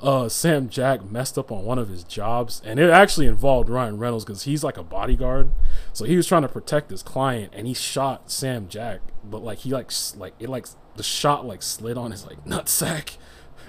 [0.02, 3.99] uh Sam Jack messed up on one of his jobs and it actually involved Ryan
[3.99, 5.52] Reynolds because he's like a bodyguard.
[5.94, 9.60] So he was trying to protect his client and he shot Sam Jack, but like
[9.60, 10.65] he like like it like
[10.95, 13.18] the shot like slid on his like nutsack.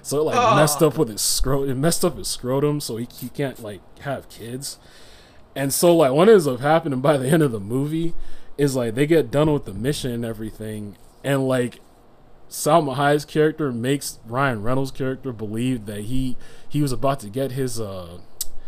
[0.02, 0.56] So it like Ah.
[0.56, 1.70] messed up with his scrotum.
[1.70, 4.78] It messed up his scrotum, so he, he can't like have kids.
[5.54, 8.14] And so like what ends up happening by the end of the movie
[8.58, 11.80] is like they get done with the mission and everything, and like
[12.50, 16.36] Salma Hayek's character makes Ryan Reynolds' character believe that he
[16.68, 18.18] he was about to get his uh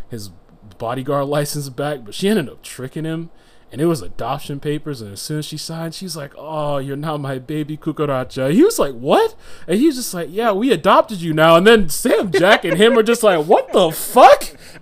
[0.09, 0.29] his
[0.77, 3.29] bodyguard license back, but she ended up tricking him.
[3.75, 6.95] And it was adoption papers, and as soon as she signed, she's like, "Oh, you're
[6.95, 9.35] not my baby cucaracha." He was like, "What?"
[9.67, 12.77] And he was just like, "Yeah, we adopted you now." And then Sam Jack and
[12.77, 14.45] him are just like, "What the fuck?"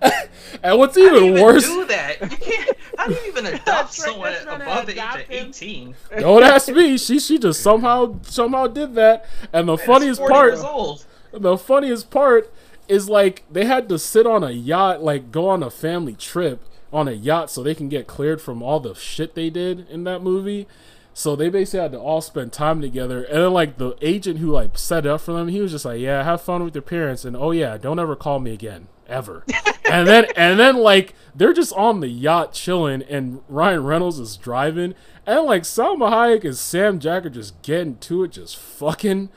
[0.62, 2.20] and what's How do you even even worse, do that?
[2.20, 2.76] You can't.
[2.96, 5.96] How do you even adopt right, someone that's above the age of eighteen?
[6.16, 6.96] don't ask me.
[6.96, 9.26] She she just somehow somehow did that.
[9.52, 11.04] And the And funniest part, Years old.
[11.32, 12.48] the funniest part
[12.86, 16.60] is like they had to sit on a yacht, like go on a family trip
[16.94, 20.04] on a yacht so they can get cleared from all the shit they did in
[20.04, 20.66] that movie.
[21.12, 23.24] So they basically had to all spend time together.
[23.24, 25.84] And then like the agent who like set it up for them, he was just
[25.84, 28.88] like, Yeah, have fun with your parents and oh yeah, don't ever call me again.
[29.06, 29.44] Ever.
[29.84, 34.36] and then and then like they're just on the yacht chilling and Ryan Reynolds is
[34.36, 34.94] driving
[35.26, 39.30] and like Salma Hayek and Sam Jack are just getting to it, just fucking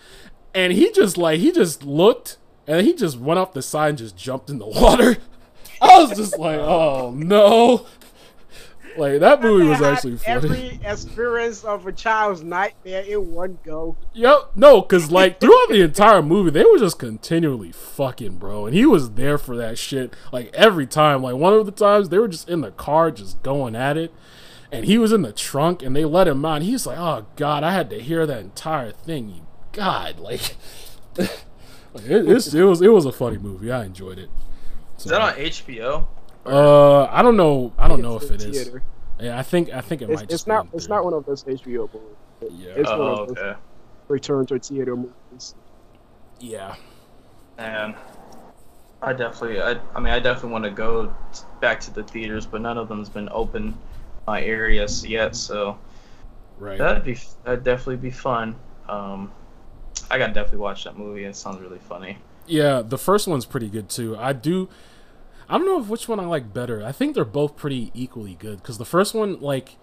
[0.53, 3.97] and he just like he just looked and he just went off the side and
[3.97, 5.17] just jumped in the water.
[5.81, 7.85] I was just like, oh no.
[8.97, 10.35] Like that movie was actually funny.
[10.35, 13.95] Every experience of a child's nightmare in one go.
[14.13, 18.73] Yep, no, cause like throughout the entire movie, they were just continually fucking, bro, and
[18.73, 20.15] he was there for that shit.
[20.31, 23.43] Like every time, like one of the times they were just in the car, just
[23.43, 24.11] going at it,
[24.71, 26.63] and he was in the trunk, and they let him out.
[26.63, 29.47] He's like, "Oh God, I had to hear that entire thing." You
[29.77, 30.55] God, like,
[31.17, 31.29] like,
[32.03, 33.71] it, it's, it was it was a funny movie.
[33.71, 34.31] I enjoyed it.
[34.97, 36.07] Is that on HBO?
[36.45, 37.73] Uh, I don't know.
[37.77, 38.69] I don't know if it in is.
[39.19, 40.29] Yeah, I think I think it It's, might.
[40.29, 40.71] it's just not.
[40.71, 42.17] be It's not one of those HBO movies.
[42.59, 42.73] Yeah.
[42.75, 43.59] It's one Oh, of those okay.
[44.07, 45.55] return to theater movies.
[46.39, 46.75] Yeah.
[47.57, 47.95] Man,
[49.01, 51.13] I definitely, I, I mean, I definitely want to go
[51.61, 53.77] back to the theaters, but none of them's been open
[54.27, 55.35] my areas yet.
[55.35, 55.77] So
[56.57, 56.77] Right.
[56.77, 58.55] that'd be, that'd definitely be fun.
[58.87, 59.31] Um,
[60.09, 61.25] I gotta definitely watch that movie.
[61.25, 62.17] It sounds really funny.
[62.47, 64.15] Yeah, the first one's pretty good too.
[64.17, 64.69] I do.
[65.49, 66.83] I don't know which one I like better.
[66.83, 69.77] I think they're both pretty equally good because the first one, like,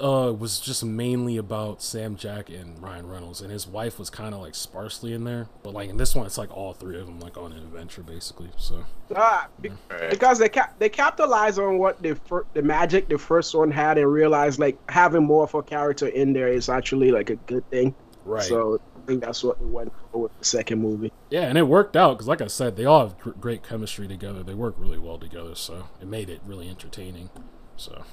[0.00, 4.34] uh, was just mainly about Sam Jack and Ryan Reynolds, and his wife was kind
[4.34, 5.46] of like sparsely in there.
[5.62, 8.02] But like in this one, it's like all three of them like on an adventure
[8.02, 8.50] basically.
[8.58, 8.84] So
[9.14, 10.10] Ah, be- Right.
[10.10, 13.96] because they cap- they capitalize on what the fir- the magic the first one had
[13.96, 17.68] and realized like having more of a character in there is actually like a good
[17.70, 17.94] thing.
[18.26, 18.42] right.
[18.42, 21.12] So I think that's what they went for with the second movie.
[21.30, 24.06] yeah, and it worked out because like I said, they all have gr- great chemistry
[24.08, 24.42] together.
[24.42, 27.30] They work really well together, so it made it really entertaining.
[27.76, 28.04] So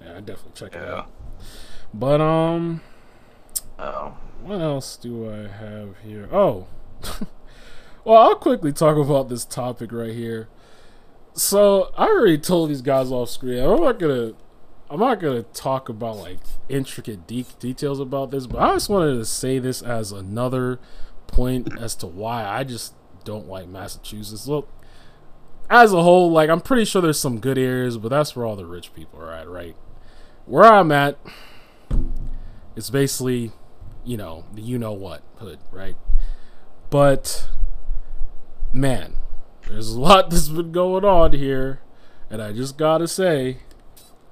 [0.00, 1.10] yeah, I definitely check it out.
[1.94, 2.80] But um.
[3.78, 6.28] Oh, What else do I have here?
[6.32, 6.66] Oh,
[8.04, 10.48] well, I'll quickly talk about this topic right here.
[11.34, 13.62] So I already told these guys off screen.
[13.62, 14.32] I'm not gonna,
[14.90, 16.38] I'm not gonna talk about like
[16.68, 20.78] intricate de- details about this, but I just wanted to say this as another
[21.26, 22.94] point as to why I just
[23.24, 24.46] don't like Massachusetts.
[24.46, 24.68] Look,
[25.68, 28.56] as a whole, like I'm pretty sure there's some good areas, but that's where all
[28.56, 29.76] the rich people are at, right?
[30.44, 31.18] Where I'm at,
[32.76, 33.50] it's basically
[34.06, 35.96] you know, the you know what hood, right?
[36.88, 37.48] But
[38.72, 39.16] man,
[39.68, 41.80] there's a lot that's been going on here,
[42.30, 43.58] and I just gotta say,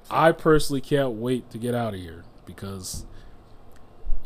[0.09, 3.05] I personally can't wait to get out of here because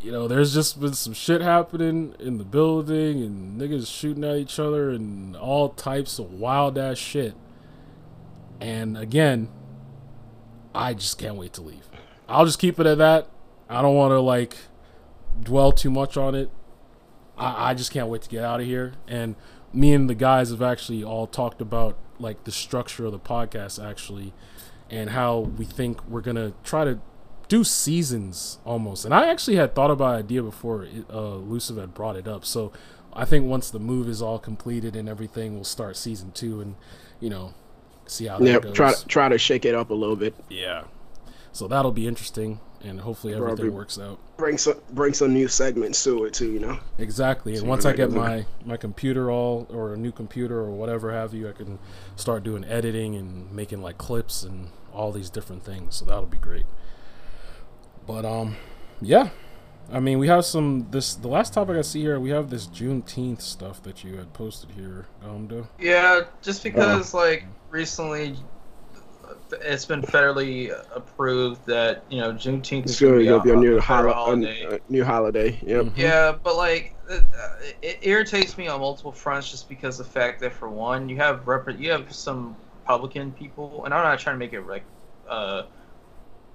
[0.02, 4.36] you know, there's just been some shit happening in the building and niggas shooting at
[4.36, 7.34] each other and all types of wild ass shit.
[8.60, 9.48] And again,
[10.74, 11.88] I just can't wait to leave.
[12.28, 13.28] I'll just keep it at that.
[13.68, 14.56] I don't want to like
[15.42, 16.50] dwell too much on it.
[17.36, 18.94] I, I just can't wait to get out of here.
[19.06, 19.36] And
[19.72, 23.82] me and the guys have actually all talked about like the structure of the podcast
[23.82, 24.32] actually
[24.90, 26.98] and how we think we're gonna try to
[27.48, 29.04] do seasons almost.
[29.04, 32.28] And I actually had thought about an idea before it, uh, Luciv had brought it
[32.28, 32.44] up.
[32.44, 32.72] So
[33.12, 36.76] I think once the move is all completed and everything, we'll start season two and
[37.18, 37.54] you know
[38.06, 40.34] see how that Yeah, try try to shake it up a little bit.
[40.48, 40.84] Yeah.
[41.52, 43.70] So that'll be interesting, and hopefully everything Probably.
[43.70, 44.20] works out.
[44.36, 46.52] Bring some bring some new segments to it too.
[46.52, 46.78] You know.
[46.98, 47.52] Exactly.
[47.52, 51.12] And See once I get my my computer all or a new computer or whatever
[51.12, 51.80] have you, I can
[52.14, 54.68] start doing editing and making like clips and
[55.00, 55.96] all these different things.
[55.96, 56.66] So that'll be great.
[58.06, 58.56] But um,
[59.00, 59.30] yeah.
[59.92, 62.20] I mean, we have some this the last topic I see here.
[62.20, 65.66] We have this Juneteenth stuff that you had posted here, Gamdo.
[65.80, 68.36] Yeah, just because like recently,
[69.62, 74.62] it's been federally approved that you know Juneteenth is going gonna be a new holiday.
[74.62, 75.58] a, a new holiday.
[75.62, 75.86] Yep.
[75.86, 75.96] Mhm.
[75.96, 77.24] Yeah, but like it,
[77.82, 81.48] it irritates me on multiple fronts just because the fact that for one, you have
[81.48, 82.54] rep- you have some
[82.90, 84.82] Republican people, and I'm not trying to make it like
[85.28, 85.62] uh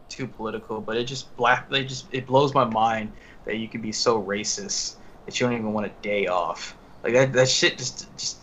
[0.09, 3.11] too political, but it just black they just it blows my mind
[3.45, 4.95] that you can be so racist
[5.25, 6.75] that you don't even want a day off.
[7.03, 8.37] Like that that shit just just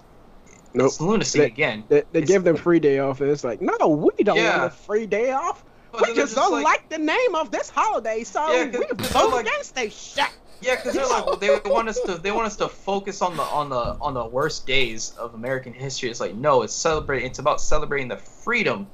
[0.75, 0.87] Nope.
[0.87, 1.85] it's lunacy They- again.
[1.89, 4.61] They, they give them free day off, and it's like, no, we don't Yeah.
[4.61, 5.63] want a free day off.
[5.93, 8.71] But We they're just don't like- like, the name of this holiday, so Yeah, we
[8.87, 10.25] vote they're like- against this shit.
[10.63, 13.43] Yeah, because they're like they want us to they want us to focus on the
[13.43, 16.11] on the on the worst days of American history.
[16.11, 17.27] It's like no, it's celebrating.
[17.29, 18.87] It's about celebrating the freedom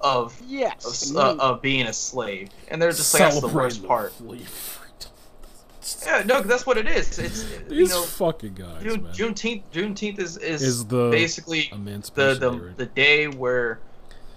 [0.00, 1.10] of Yes.
[1.10, 4.12] of, uh, of being a slave, and they're just like that's the worst Celebrating part.
[4.18, 4.46] the.
[6.06, 7.18] Yeah, no, 'cause that's what it is.
[7.18, 9.12] It's you know fucking guys, June, man.
[9.12, 12.76] Juneteenth Juneteenth is is, is the basically the the, Day, right?
[12.76, 13.80] the day where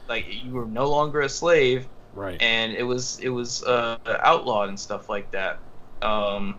[0.08, 2.42] like you were no longer a slave right.
[2.42, 5.60] and it was it was uh, outlawed and stuff like that.
[6.02, 6.56] Um,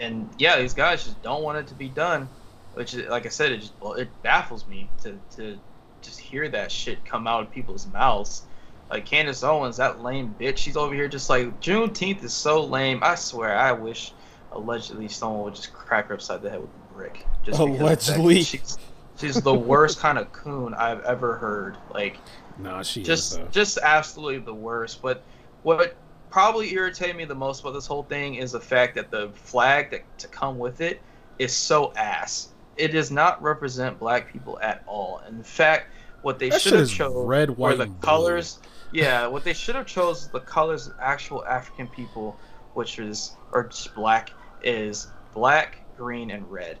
[0.00, 2.28] and yeah, these guys just don't want it to be done,
[2.74, 5.58] which is, like I said, it just well, it baffles me to to
[6.02, 8.42] just hear that shit come out of people's mouths.
[8.90, 13.00] Like Candace Owens, that lame bitch, she's over here just like Juneteenth is so lame.
[13.02, 14.12] I swear, I wish
[14.52, 17.26] allegedly someone would just crack her upside the head with a brick.
[17.42, 18.42] Just because of the fact that Allegedly.
[18.42, 18.78] she's
[19.18, 21.76] she's the worst kind of coon I've ever heard.
[21.92, 22.18] Like
[22.58, 23.48] Nah, she just though.
[23.50, 25.02] just absolutely the worst.
[25.02, 25.22] But
[25.62, 25.96] what
[26.34, 29.88] probably irritated me the most about this whole thing is the fact that the flag
[29.92, 31.00] that to come with it
[31.38, 32.48] is so ass.
[32.76, 35.22] It does not represent black people at all.
[35.28, 35.92] In fact,
[36.22, 38.08] what they should have is chose red, were white, the and blue.
[38.08, 38.58] colors.
[38.90, 42.36] Yeah, what they should have chose the colors of actual African people,
[42.72, 46.78] which is or just black is black, green, and red.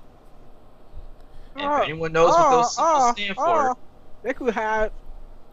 [1.54, 3.76] And if ah, anyone knows what those ah, symbols oh, ah, stand for.
[4.24, 4.90] They could have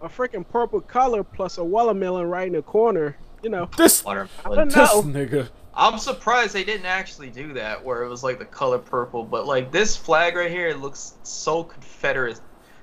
[0.02, 3.16] a freaking purple color plus a watermelon right in the corner.
[3.42, 3.70] You know.
[3.78, 4.58] This I watermelon.
[4.58, 5.04] don't this know.
[5.04, 5.50] nigga.
[5.74, 9.24] I'm surprised they didn't actually do that, where it was like the color purple.
[9.24, 12.40] But like this flag right here, it looks so Confederate.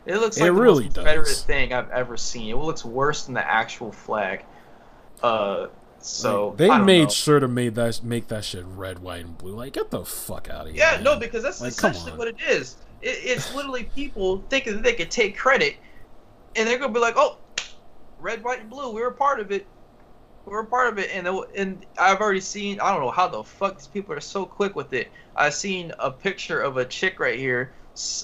[0.06, 1.42] It looks It like the really most Confederate does.
[1.44, 2.50] thing I've ever seen.
[2.50, 4.44] It looks worse than the actual flag.
[5.22, 5.66] Uh,
[6.00, 7.08] so Like, they I don't made know.
[7.10, 9.54] sure to make that make that shit red, white, and blue.
[9.54, 10.76] Like, get the fuck out of here.
[10.76, 11.04] Yeah, man.
[11.04, 12.76] no, because that's Like, essentially what it is.
[13.02, 15.76] It, it's literally people thinking that they could take credit,
[16.56, 17.36] and they're gonna be like, "Oh,
[18.18, 18.90] red, white, and blue.
[18.92, 19.66] We were a part of it.
[20.48, 22.80] We were part of it." And it, and I've already seen.
[22.80, 25.08] I don't know how the fuck these people are so quick with it.
[25.36, 27.72] I've seen a picture of a chick right here,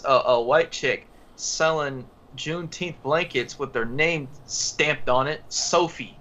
[0.05, 1.07] a white chick,
[1.37, 2.07] selling
[2.37, 6.17] Juneteenth blankets with their name stamped on it, Sophie,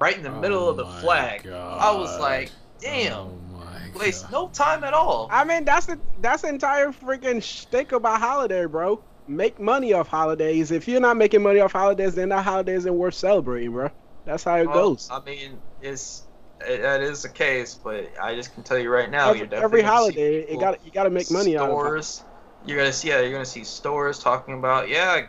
[0.00, 1.46] right in the oh middle Oh of the my flag.
[1.48, 4.32] I was like, oh "Damn." Oh my Waste God.
[4.32, 5.28] no time at all.
[5.32, 9.02] I mean, that's the that's the entire freaking shtick about holiday, bro.
[9.26, 10.70] Make money off holidays.
[10.70, 13.90] If you're not making money off holidays, then that holiday isn't worth celebrating, bro.
[14.28, 15.10] That's how it Well, goes.
[15.10, 16.24] I mean, it's
[16.60, 19.46] it, that is the case, but I just can tell you right now, every, you're
[19.46, 22.22] definitely every gonna see holiday, it got you got to make money out of stores.
[22.66, 25.26] You're gonna see, yeah, you're gonna see stores talking about, yeah,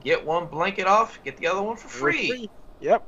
[0.00, 2.50] get one blanket off, get the other one for For free.
[2.80, 3.06] Yep.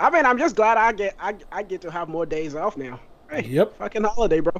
[0.00, 2.76] I mean, I'm just glad I get I, I get to have more days off
[2.76, 3.00] now.
[3.30, 3.74] Hey, Yep.
[3.78, 4.52] fucking holiday, bro.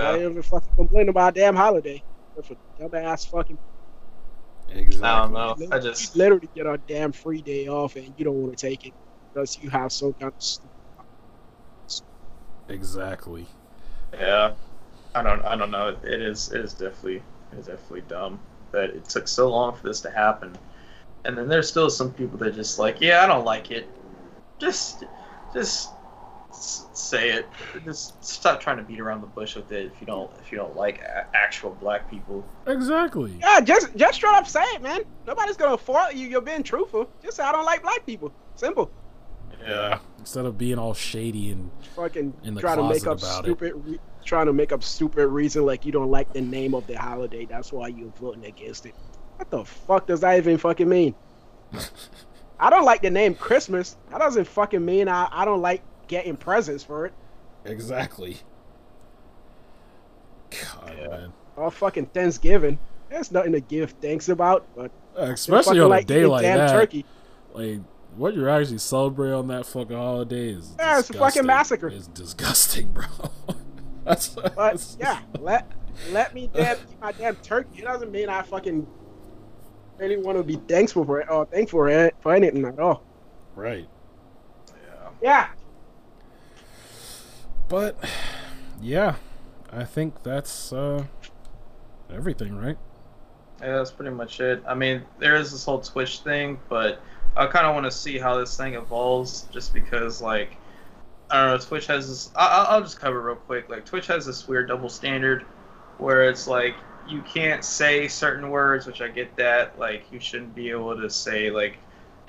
[0.00, 2.02] I Yeah, ain't even fucking complain about a damn holiday.
[2.34, 3.58] That's a dumbass fucking.
[4.70, 5.02] Exactly.
[5.02, 5.56] I don't know.
[5.72, 8.66] I just You literally get a damn free day off and you don't want to
[8.68, 8.94] take it
[9.32, 10.42] because you have some kind of.
[12.68, 13.46] Exactly.
[14.12, 14.52] Yeah,
[15.14, 15.44] I don't.
[15.44, 15.96] I don't know.
[16.02, 16.52] It is.
[16.52, 17.22] It is definitely.
[17.52, 18.38] It is definitely dumb
[18.72, 20.58] that it took so long for this to happen,
[21.24, 23.88] and then there's still some people that just like, yeah, I don't like it.
[24.58, 25.04] Just,
[25.54, 25.92] just s-
[26.52, 27.46] say it.
[27.84, 29.92] Just stop trying to beat around the bush with it.
[29.92, 32.44] If you don't, if you don't like a- actual black people.
[32.66, 33.36] Exactly.
[33.40, 35.02] yeah, just just straight up say it, man.
[35.26, 36.26] Nobody's gonna fault you.
[36.26, 37.08] You're being truthful.
[37.22, 38.32] Just say I don't like black people.
[38.54, 38.90] Simple.
[39.60, 39.98] Yeah.
[40.18, 43.72] Instead of being all shady and Fucking In the trying to make up stupid.
[43.84, 46.94] Re- trying to make up stupid reason like you don't like the name of the
[46.94, 47.44] holiday.
[47.44, 48.94] That's why you're voting against it.
[49.36, 51.14] What the fuck does that even fucking mean?
[52.60, 53.96] I don't like the name Christmas.
[54.10, 57.12] That doesn't fucking mean I, I don't like getting presents for it.
[57.64, 58.38] Exactly.
[60.50, 61.08] God, Yeah.
[61.08, 61.32] man.
[61.56, 62.78] Or fucking Thanksgiving.
[63.10, 66.72] That's nothing to give thanks about, but Especially on a like day like damn that.
[66.72, 67.04] turkey.
[67.52, 67.80] Like
[68.16, 71.46] what you're actually celebrating on that fucking holiday is Yeah, it's a fucking disgusting.
[71.46, 71.88] massacre.
[71.88, 73.04] It's disgusting, bro.
[74.04, 75.70] that's, But that's yeah, let
[76.12, 77.80] let me damn eat my damn turkey.
[77.80, 78.86] It doesn't mean I fucking
[79.98, 83.02] really want to be thankful for it or thankful for it for anything at all.
[83.56, 83.88] right.
[84.68, 85.08] Yeah.
[85.22, 85.48] Yeah.
[87.68, 87.96] But
[88.80, 89.16] yeah,
[89.72, 91.04] I think that's uh
[92.10, 92.78] everything, right?
[93.60, 94.62] Yeah, that's pretty much it.
[94.66, 97.02] I mean, there is this whole Twitch thing, but
[97.36, 100.56] I kind of want to see how this thing evolves, just because, like,
[101.30, 102.30] I don't know, Twitch has this.
[102.36, 103.68] I- I- I'll just cover real quick.
[103.68, 105.42] Like, Twitch has this weird double standard,
[105.98, 106.74] where it's like
[107.08, 109.78] you can't say certain words, which I get that.
[109.78, 111.78] Like, you shouldn't be able to say like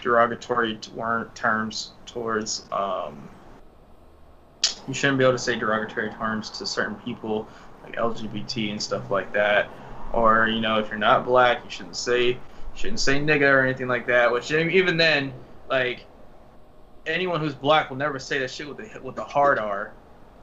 [0.01, 0.91] derogatory t-
[1.35, 2.67] terms towards.
[2.71, 3.29] Um,
[4.89, 7.47] you shouldn't be able to say derogatory terms to certain people,
[7.83, 9.69] like LGBT and stuff like that.
[10.11, 12.39] Or you know if you're not black you shouldn't say
[12.73, 15.31] shouldn't say nigga or anything like that which even then
[15.69, 16.05] like
[17.05, 19.93] anyone who's black will never say that shit with the with the hard r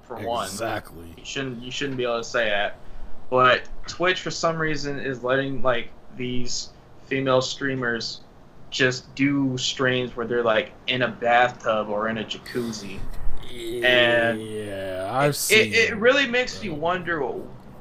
[0.02, 0.46] for one.
[0.46, 1.12] Exactly.
[1.16, 2.78] you shouldn't you shouldn't be able to say that.
[3.28, 6.70] But twitch for some reason is letting like these
[7.06, 8.20] female streamers
[8.70, 13.00] just do streams where they're like in a bathtub or in a jacuzzi
[13.82, 15.72] And yeah, I've it, seen.
[15.72, 17.22] it, it really makes me wonder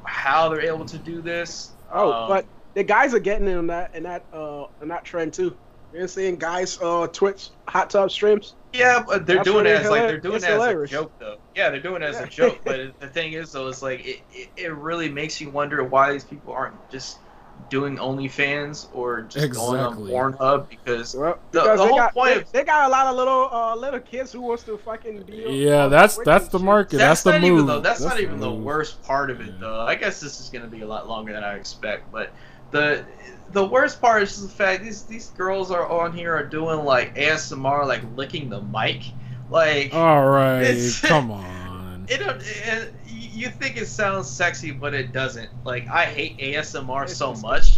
[0.06, 3.94] how they're able to do this Oh, Um, but the guys are getting in that
[3.96, 5.58] in that uh in that trend too.
[5.92, 8.56] You're seeing guys uh Twitch hot tub streams.
[8.74, 10.76] Yeah, but they're That's doing it really as like they're doing it's it as hilarious.
[10.92, 11.38] a joke though.
[11.56, 12.26] Yeah, they're doing it as Yeah.
[12.26, 12.64] a joke.
[12.66, 16.12] But the thing is though, is like it, it, it really makes you wonder why
[16.12, 17.25] these people aren't just
[17.70, 22.14] doing OnlyFans or just going on Pornhub because Well, The- because the they whole got
[22.14, 24.78] point they, of- they got a lot of little uh little kids who wants to
[24.78, 25.46] fucking be.
[25.50, 26.98] yeah, that's that's the market.
[26.98, 27.52] that's, That's, the not move.
[27.54, 28.64] even though that's, not even the move.
[28.64, 29.54] worst part of it Yeah.
[29.60, 29.82] though.
[29.82, 32.32] I guess this is gonna be a lot longer than I expect, but
[32.72, 33.04] the
[33.52, 37.16] the worst part is the fact these these girls are on here are doing like
[37.16, 39.02] ASMR like licking the mic.
[39.50, 42.06] Like All right, come on.
[42.10, 42.94] it, don't- it
[43.36, 45.50] you think it sounds sexy, but it doesn't.
[45.66, 47.78] Like I hate ASMR It's so much.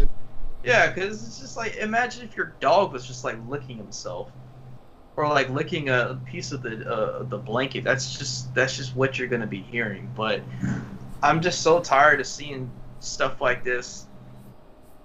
[0.64, 4.32] Yeah, because it's just like imagine if your dog was just like licking himself,
[5.16, 7.84] or like licking a piece of the uh, the blanket.
[7.84, 10.12] That's just that's just what you're gonna be hearing.
[10.16, 10.42] But
[11.24, 14.06] I'm just so tired of seeing stuff like this,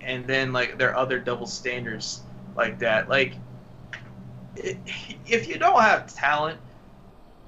[0.01, 2.23] and then like there are other double standards
[2.55, 3.09] like that.
[3.09, 3.35] Like
[4.57, 6.61] if you don't have talent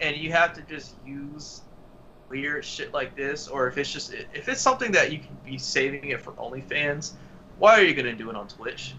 [0.01, 1.63] and you have to just use
[2.28, 5.59] weird shit like this, or if it's just if it's something that you can be
[5.59, 7.12] saving it for OnlyFans,
[7.59, 8.94] why are you gonna do it on Twitch?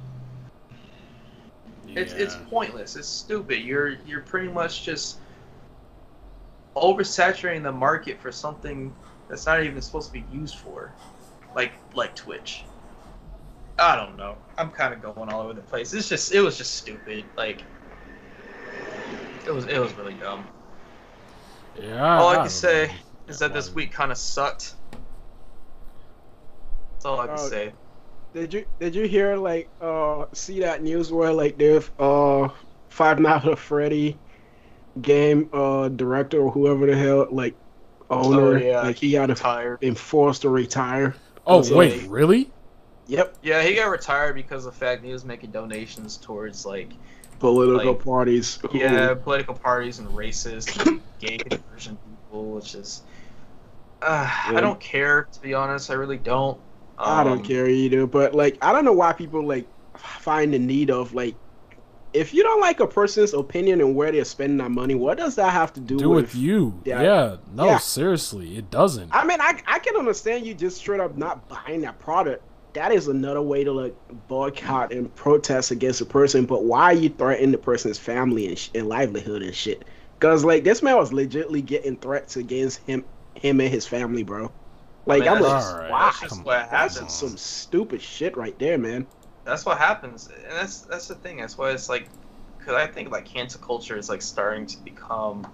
[1.88, 2.95] It's it's pointless.
[2.95, 3.60] It's stupid.
[3.60, 5.18] You're you're pretty much just
[6.76, 8.93] oversaturating the market for something
[9.30, 10.91] that's not even supposed to be used for,
[11.56, 12.64] like like Twitch.
[13.77, 14.38] I don't know.
[14.57, 15.93] I'm kind of going all over the place.
[15.93, 17.26] It's just it was just stupid.
[17.38, 17.64] Like
[19.45, 20.47] it was it was really dumb.
[21.80, 22.91] Yeah, All I don't can say.
[23.27, 24.76] Is that this week kind of sucked.
[26.93, 27.73] That's all I can Oh, say.
[28.34, 32.49] Did you did you hear like uh see that news where like they've uh
[32.89, 34.18] Five Nights at Freddy
[35.02, 37.56] game uh director or whoever the hell like
[38.10, 38.81] owner Oh, yeah.
[38.81, 39.80] like he got to Tired.
[39.80, 41.15] been forced to retire.
[41.47, 42.52] Oh So wait, they- really?
[43.07, 46.91] Yep, Yeah, he got retired because of the fact he was making donations towards like
[47.39, 48.57] political Like, parties.
[48.72, 53.03] who- yeah political parties and racist gay conversion people, which is
[54.01, 54.57] uh, Yeah.
[54.57, 55.89] I don't care to be honest.
[55.89, 56.61] I really don't.
[57.03, 58.07] I don't Um, care either.
[58.07, 61.39] But like, I don't know why people like find the need of like,
[62.13, 65.35] if you don't like a person's opinion and where they're spending their money, what does
[65.35, 66.26] that have to do, Do with?
[66.26, 66.81] with you?
[66.85, 67.01] Yeah.
[67.01, 67.38] Yeah.
[67.51, 67.77] No, Yeah.
[67.77, 69.11] seriously, it doesn't.
[69.11, 72.43] I mean, I I can understand you just straight up not buying that product.
[72.73, 73.95] That is another way to like
[74.27, 76.45] boycott and protest against a person.
[76.45, 79.85] But why are you threatening the person's family and, sh- and livelihood and shit?
[80.19, 83.05] Because like this man was legitly getting threats against him,
[83.36, 84.52] him and his family, bro.
[85.06, 86.06] Like mean, I'm that's like, why?
[86.06, 86.72] that's just what.
[86.72, 87.14] That's happens.
[87.14, 89.07] some stupid shit right there, man.
[89.44, 91.38] That's what happens, and that's that's the thing.
[91.38, 92.10] That's why it's like,
[92.57, 95.48] because I think like cancel culture is like starting to become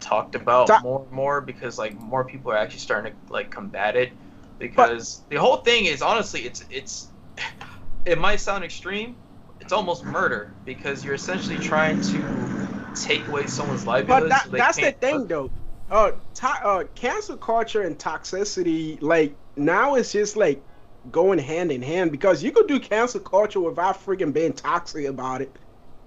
[0.00, 3.50] talked about Ta- more and more because like more people are actually starting to like
[3.50, 4.12] combat it.
[4.58, 7.08] Because the whole thing is honestly, it's it's
[8.04, 9.16] it might sound extreme,
[9.60, 12.22] it's almost murder because you're essentially trying to
[12.94, 14.22] take away someone's livelihood.
[14.22, 15.28] But that, so that's the thing, work.
[15.28, 15.50] though.
[15.90, 20.62] Uh, to- uh, cancel culture and toxicity, like now it's just like
[21.10, 25.40] going hand in hand because you could do cancel culture without freaking being toxic about
[25.42, 25.56] it.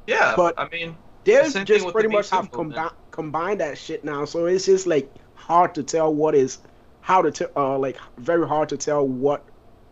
[0.07, 0.95] Yeah, But- I mean,
[1.25, 5.09] They're just pretty the much have combi- combined that shit now, so it's just like
[5.35, 6.59] hard to tell what is
[7.01, 9.45] how to tell, uh, like very hard to tell what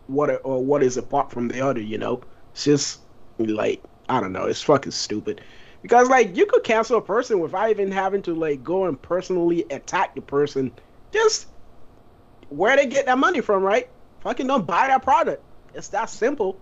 [0.06, 1.80] what a- or what is apart from the other.
[1.80, 2.20] You know,
[2.52, 3.00] it's just
[3.38, 5.40] like I don't know, it's fucking stupid.
[5.82, 9.66] Because like you could cancel a person without even having to like go and personally
[9.70, 10.72] attack the person.
[11.12, 11.48] Just
[12.48, 13.88] where they get that money from, right?
[14.20, 15.42] Fucking don't buy that product.
[15.74, 16.58] It's that simple.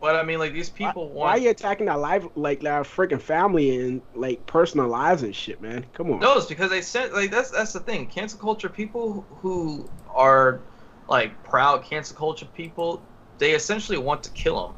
[0.00, 1.30] but I mean, like these people why, want.
[1.30, 5.60] are you attacking their life, like their freaking family and like personal lives and shit,
[5.60, 5.84] man?
[5.92, 6.20] Come on.
[6.20, 8.06] No, it's because they said like that's that's the thing.
[8.06, 10.60] Cancel culture people who are
[11.08, 13.02] like proud cancel culture people,
[13.38, 14.76] they essentially want to kill them.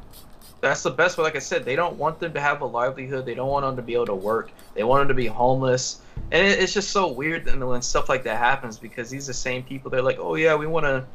[0.59, 1.23] That's the best way.
[1.23, 3.25] Like I said, they don't want them to have a livelihood.
[3.25, 4.49] They don't want them to be able to work.
[4.73, 6.01] They want them to be homeless.
[6.31, 9.31] And it, it's just so weird that when stuff like that happens because these are
[9.31, 9.91] the same people.
[9.91, 11.05] They're like, oh yeah, we want to,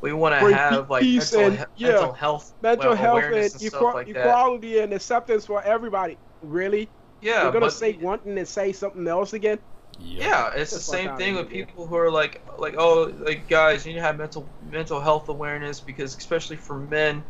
[0.00, 2.96] we want to have like peace mental, and- he- yeah, mental health, uh, Mental well,
[2.96, 4.16] health awareness and, and stuff equal- like that.
[4.26, 6.18] equality and acceptance for everybody.
[6.42, 6.88] Really?
[7.20, 9.58] Yeah, You're gonna but- say one thing and say something else again?
[10.00, 10.20] Yep.
[10.22, 11.66] Yeah, it's Get the the same thing with dude.
[11.68, 15.28] people who are like, like, oh, like guys, you need to have mental mental health
[15.28, 17.22] awareness because, especially for men,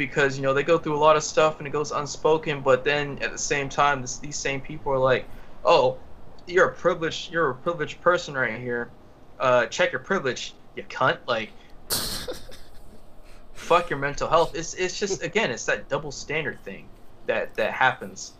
[0.00, 2.62] because you know they go through a lot of stuff and it goes unspoken.
[2.62, 5.26] But then at the same time, this, these same people are like,
[5.62, 5.98] oh,
[6.46, 8.90] you're a privileged, you're a privileged person right here.
[9.38, 11.18] Uh, check your privilege, you cunt.
[11.26, 11.50] Like,
[13.52, 14.54] fuck your mental health.
[14.54, 16.88] It's it's just again, it's that double standard thing
[17.26, 18.32] that that happens,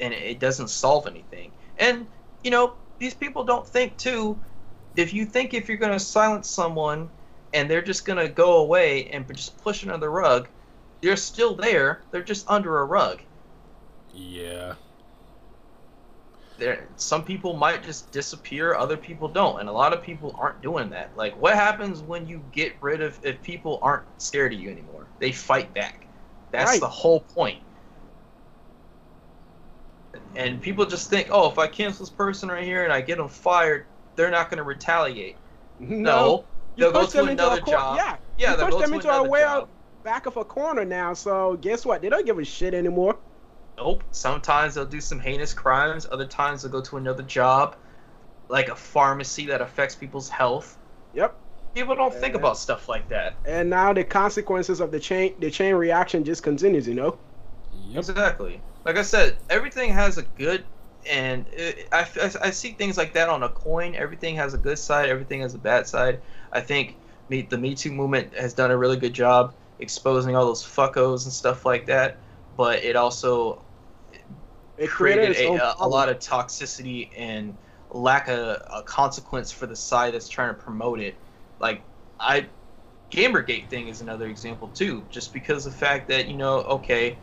[0.00, 1.52] and it, doesn't solve anything.
[1.78, 2.08] And
[2.42, 4.36] you know, these people don't think too.
[4.96, 7.08] If you think if you're gonna silence someone
[7.52, 10.48] and they're just gonna go away and just push it under the rug,
[11.04, 12.00] they're still there.
[12.10, 13.20] They're just under a rug.
[14.12, 14.74] Yeah.
[16.56, 18.74] There, some people might just disappear.
[18.74, 21.10] Other people don't, and a lot of people aren't doing that.
[21.16, 25.06] Like, what happens when you get rid of if people aren't scared of you anymore?
[25.18, 26.06] They fight back.
[26.52, 26.80] That's Right.
[26.80, 27.60] the whole point.
[30.36, 33.18] And people just think, oh, if I cancel this person right here and I get
[33.18, 33.86] them fired,
[34.16, 35.36] they're not going to retaliate.
[35.80, 36.44] No,
[36.76, 37.96] You they'll go to them into a another job.
[37.96, 39.68] Yeah, Yeah, you they'll push go them to into a another way job.
[40.04, 41.14] Back of a corner now.
[41.14, 42.02] So guess what?
[42.02, 43.16] They don't give a shit anymore.
[43.76, 44.04] Nope.
[44.12, 46.06] Sometimes they'll do some heinous crimes.
[46.12, 47.74] Other times they'll go to another job,
[48.48, 50.78] like a pharmacy that affects people's health.
[51.14, 51.34] Yep.
[51.74, 53.34] People don't think about stuff like that.
[53.44, 56.86] And now the consequences of the chain, the chain reaction just continues.
[56.86, 57.18] You know.
[57.88, 57.98] Yep.
[57.98, 58.60] Exactly.
[58.84, 60.64] Like I said, everything has a good
[61.10, 63.94] and it, I, I, I see things like that on a coin.
[63.94, 65.08] Everything has a good side.
[65.08, 66.20] Everything has a bad side.
[66.52, 66.96] I think
[67.28, 71.24] me, the Me Too movement has done a really good job exposing all those fuckos
[71.24, 72.18] and stuff like that.
[72.56, 73.62] But it also
[74.78, 77.56] It created its a, a, lot of toxicity and
[77.90, 81.14] lack of a consequence for the side that's trying to promote it.
[81.60, 81.82] Like
[82.20, 82.46] I,
[83.10, 85.04] GamerGate thing is another example too.
[85.10, 87.16] Just because the fact that you know, okay,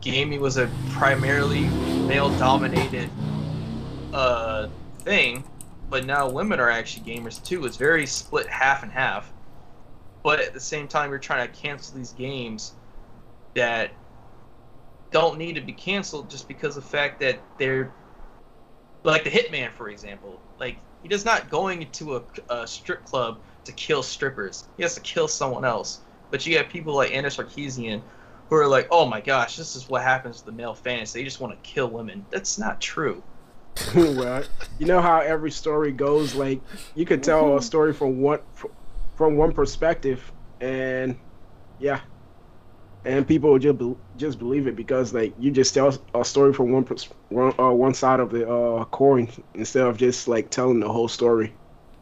[0.00, 1.62] gaming was a primarily
[2.06, 3.10] male-dominated
[4.12, 4.68] uh,
[5.00, 5.44] thing,
[5.88, 7.64] but now women are actually gamers too.
[7.66, 9.30] It's very split half and half.
[10.22, 12.74] But at the same time, you're trying to cancel these games
[13.54, 13.90] that
[15.10, 17.92] don't need to be canceled just because of the fact that they're
[19.02, 20.40] like the Hitman, for example.
[20.58, 24.68] Like he does not going into a, a strip club to kill strippers.
[24.76, 26.00] He has to kill someone else.
[26.30, 28.02] But you have people like Anna Sarkeesian
[28.48, 31.12] who are like, "Oh my gosh, this is what happens to the male fans.
[31.12, 33.22] They just want to kill women." That's not true.
[33.94, 34.44] well,
[34.78, 36.34] you know how every story goes.
[36.34, 36.60] Like
[36.94, 37.64] you could tell a mm-hmm.
[37.64, 38.40] story from one
[39.20, 40.32] from one perspective,
[40.62, 41.14] and
[41.78, 42.00] yeah,
[43.04, 46.54] and people will just be, just believe it because like you just tell a story
[46.54, 50.48] from one pers- one, uh, one side of the uh, coin instead of just like
[50.48, 51.52] telling the whole story.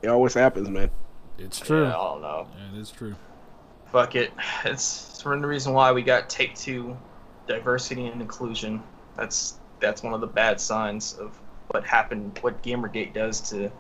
[0.01, 0.91] It always happens, man.
[1.39, 1.83] It's true.
[1.83, 2.47] Yeah, I don't know.
[2.57, 3.17] Yeah, it is true.
[3.91, 4.31] Fuck it.
[4.65, 6.97] It's, it's one of the reason why we got Take Two,
[7.49, 8.81] diversity and inclusion.
[9.17, 11.37] That's that's one of the bad signs of
[11.67, 13.73] what happened, what GamerGate does to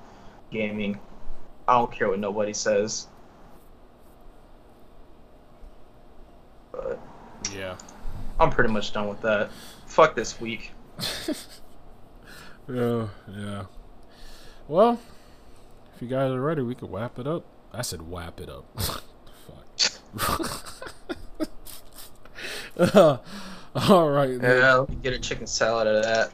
[0.51, 0.99] gaming.
[1.69, 3.07] I don't care what nobody says.
[6.79, 6.99] But
[7.55, 7.77] Yeah.
[8.41, 9.51] I'm pretty much done with that.
[9.87, 10.71] Fuck this week.
[12.73, 13.65] Yeah, yeah.
[14.69, 15.01] Well,
[15.97, 17.45] if you guys are ready, we could wrap it up.
[17.73, 18.65] I said wrap it up.
[20.17, 20.63] Fuck.
[22.79, 23.19] Uh,
[23.75, 24.41] all right.
[24.41, 24.59] then.
[24.61, 26.31] Yeah, let me get a chicken salad out of that.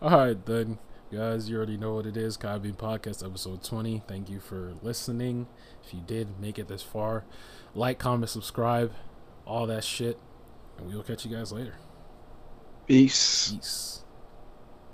[0.00, 0.78] All right, then,
[1.12, 1.48] guys.
[1.48, 2.36] You already know what it is.
[2.36, 4.00] Kai Beam Podcast, episode twenty.
[4.06, 5.48] Thank you for listening.
[5.84, 7.24] If you did make it this far,
[7.74, 8.92] like, comment, subscribe,
[9.46, 10.18] all that shit,
[10.78, 11.74] and we will catch you guys later.
[12.86, 13.52] Peace.
[13.52, 14.04] Peace.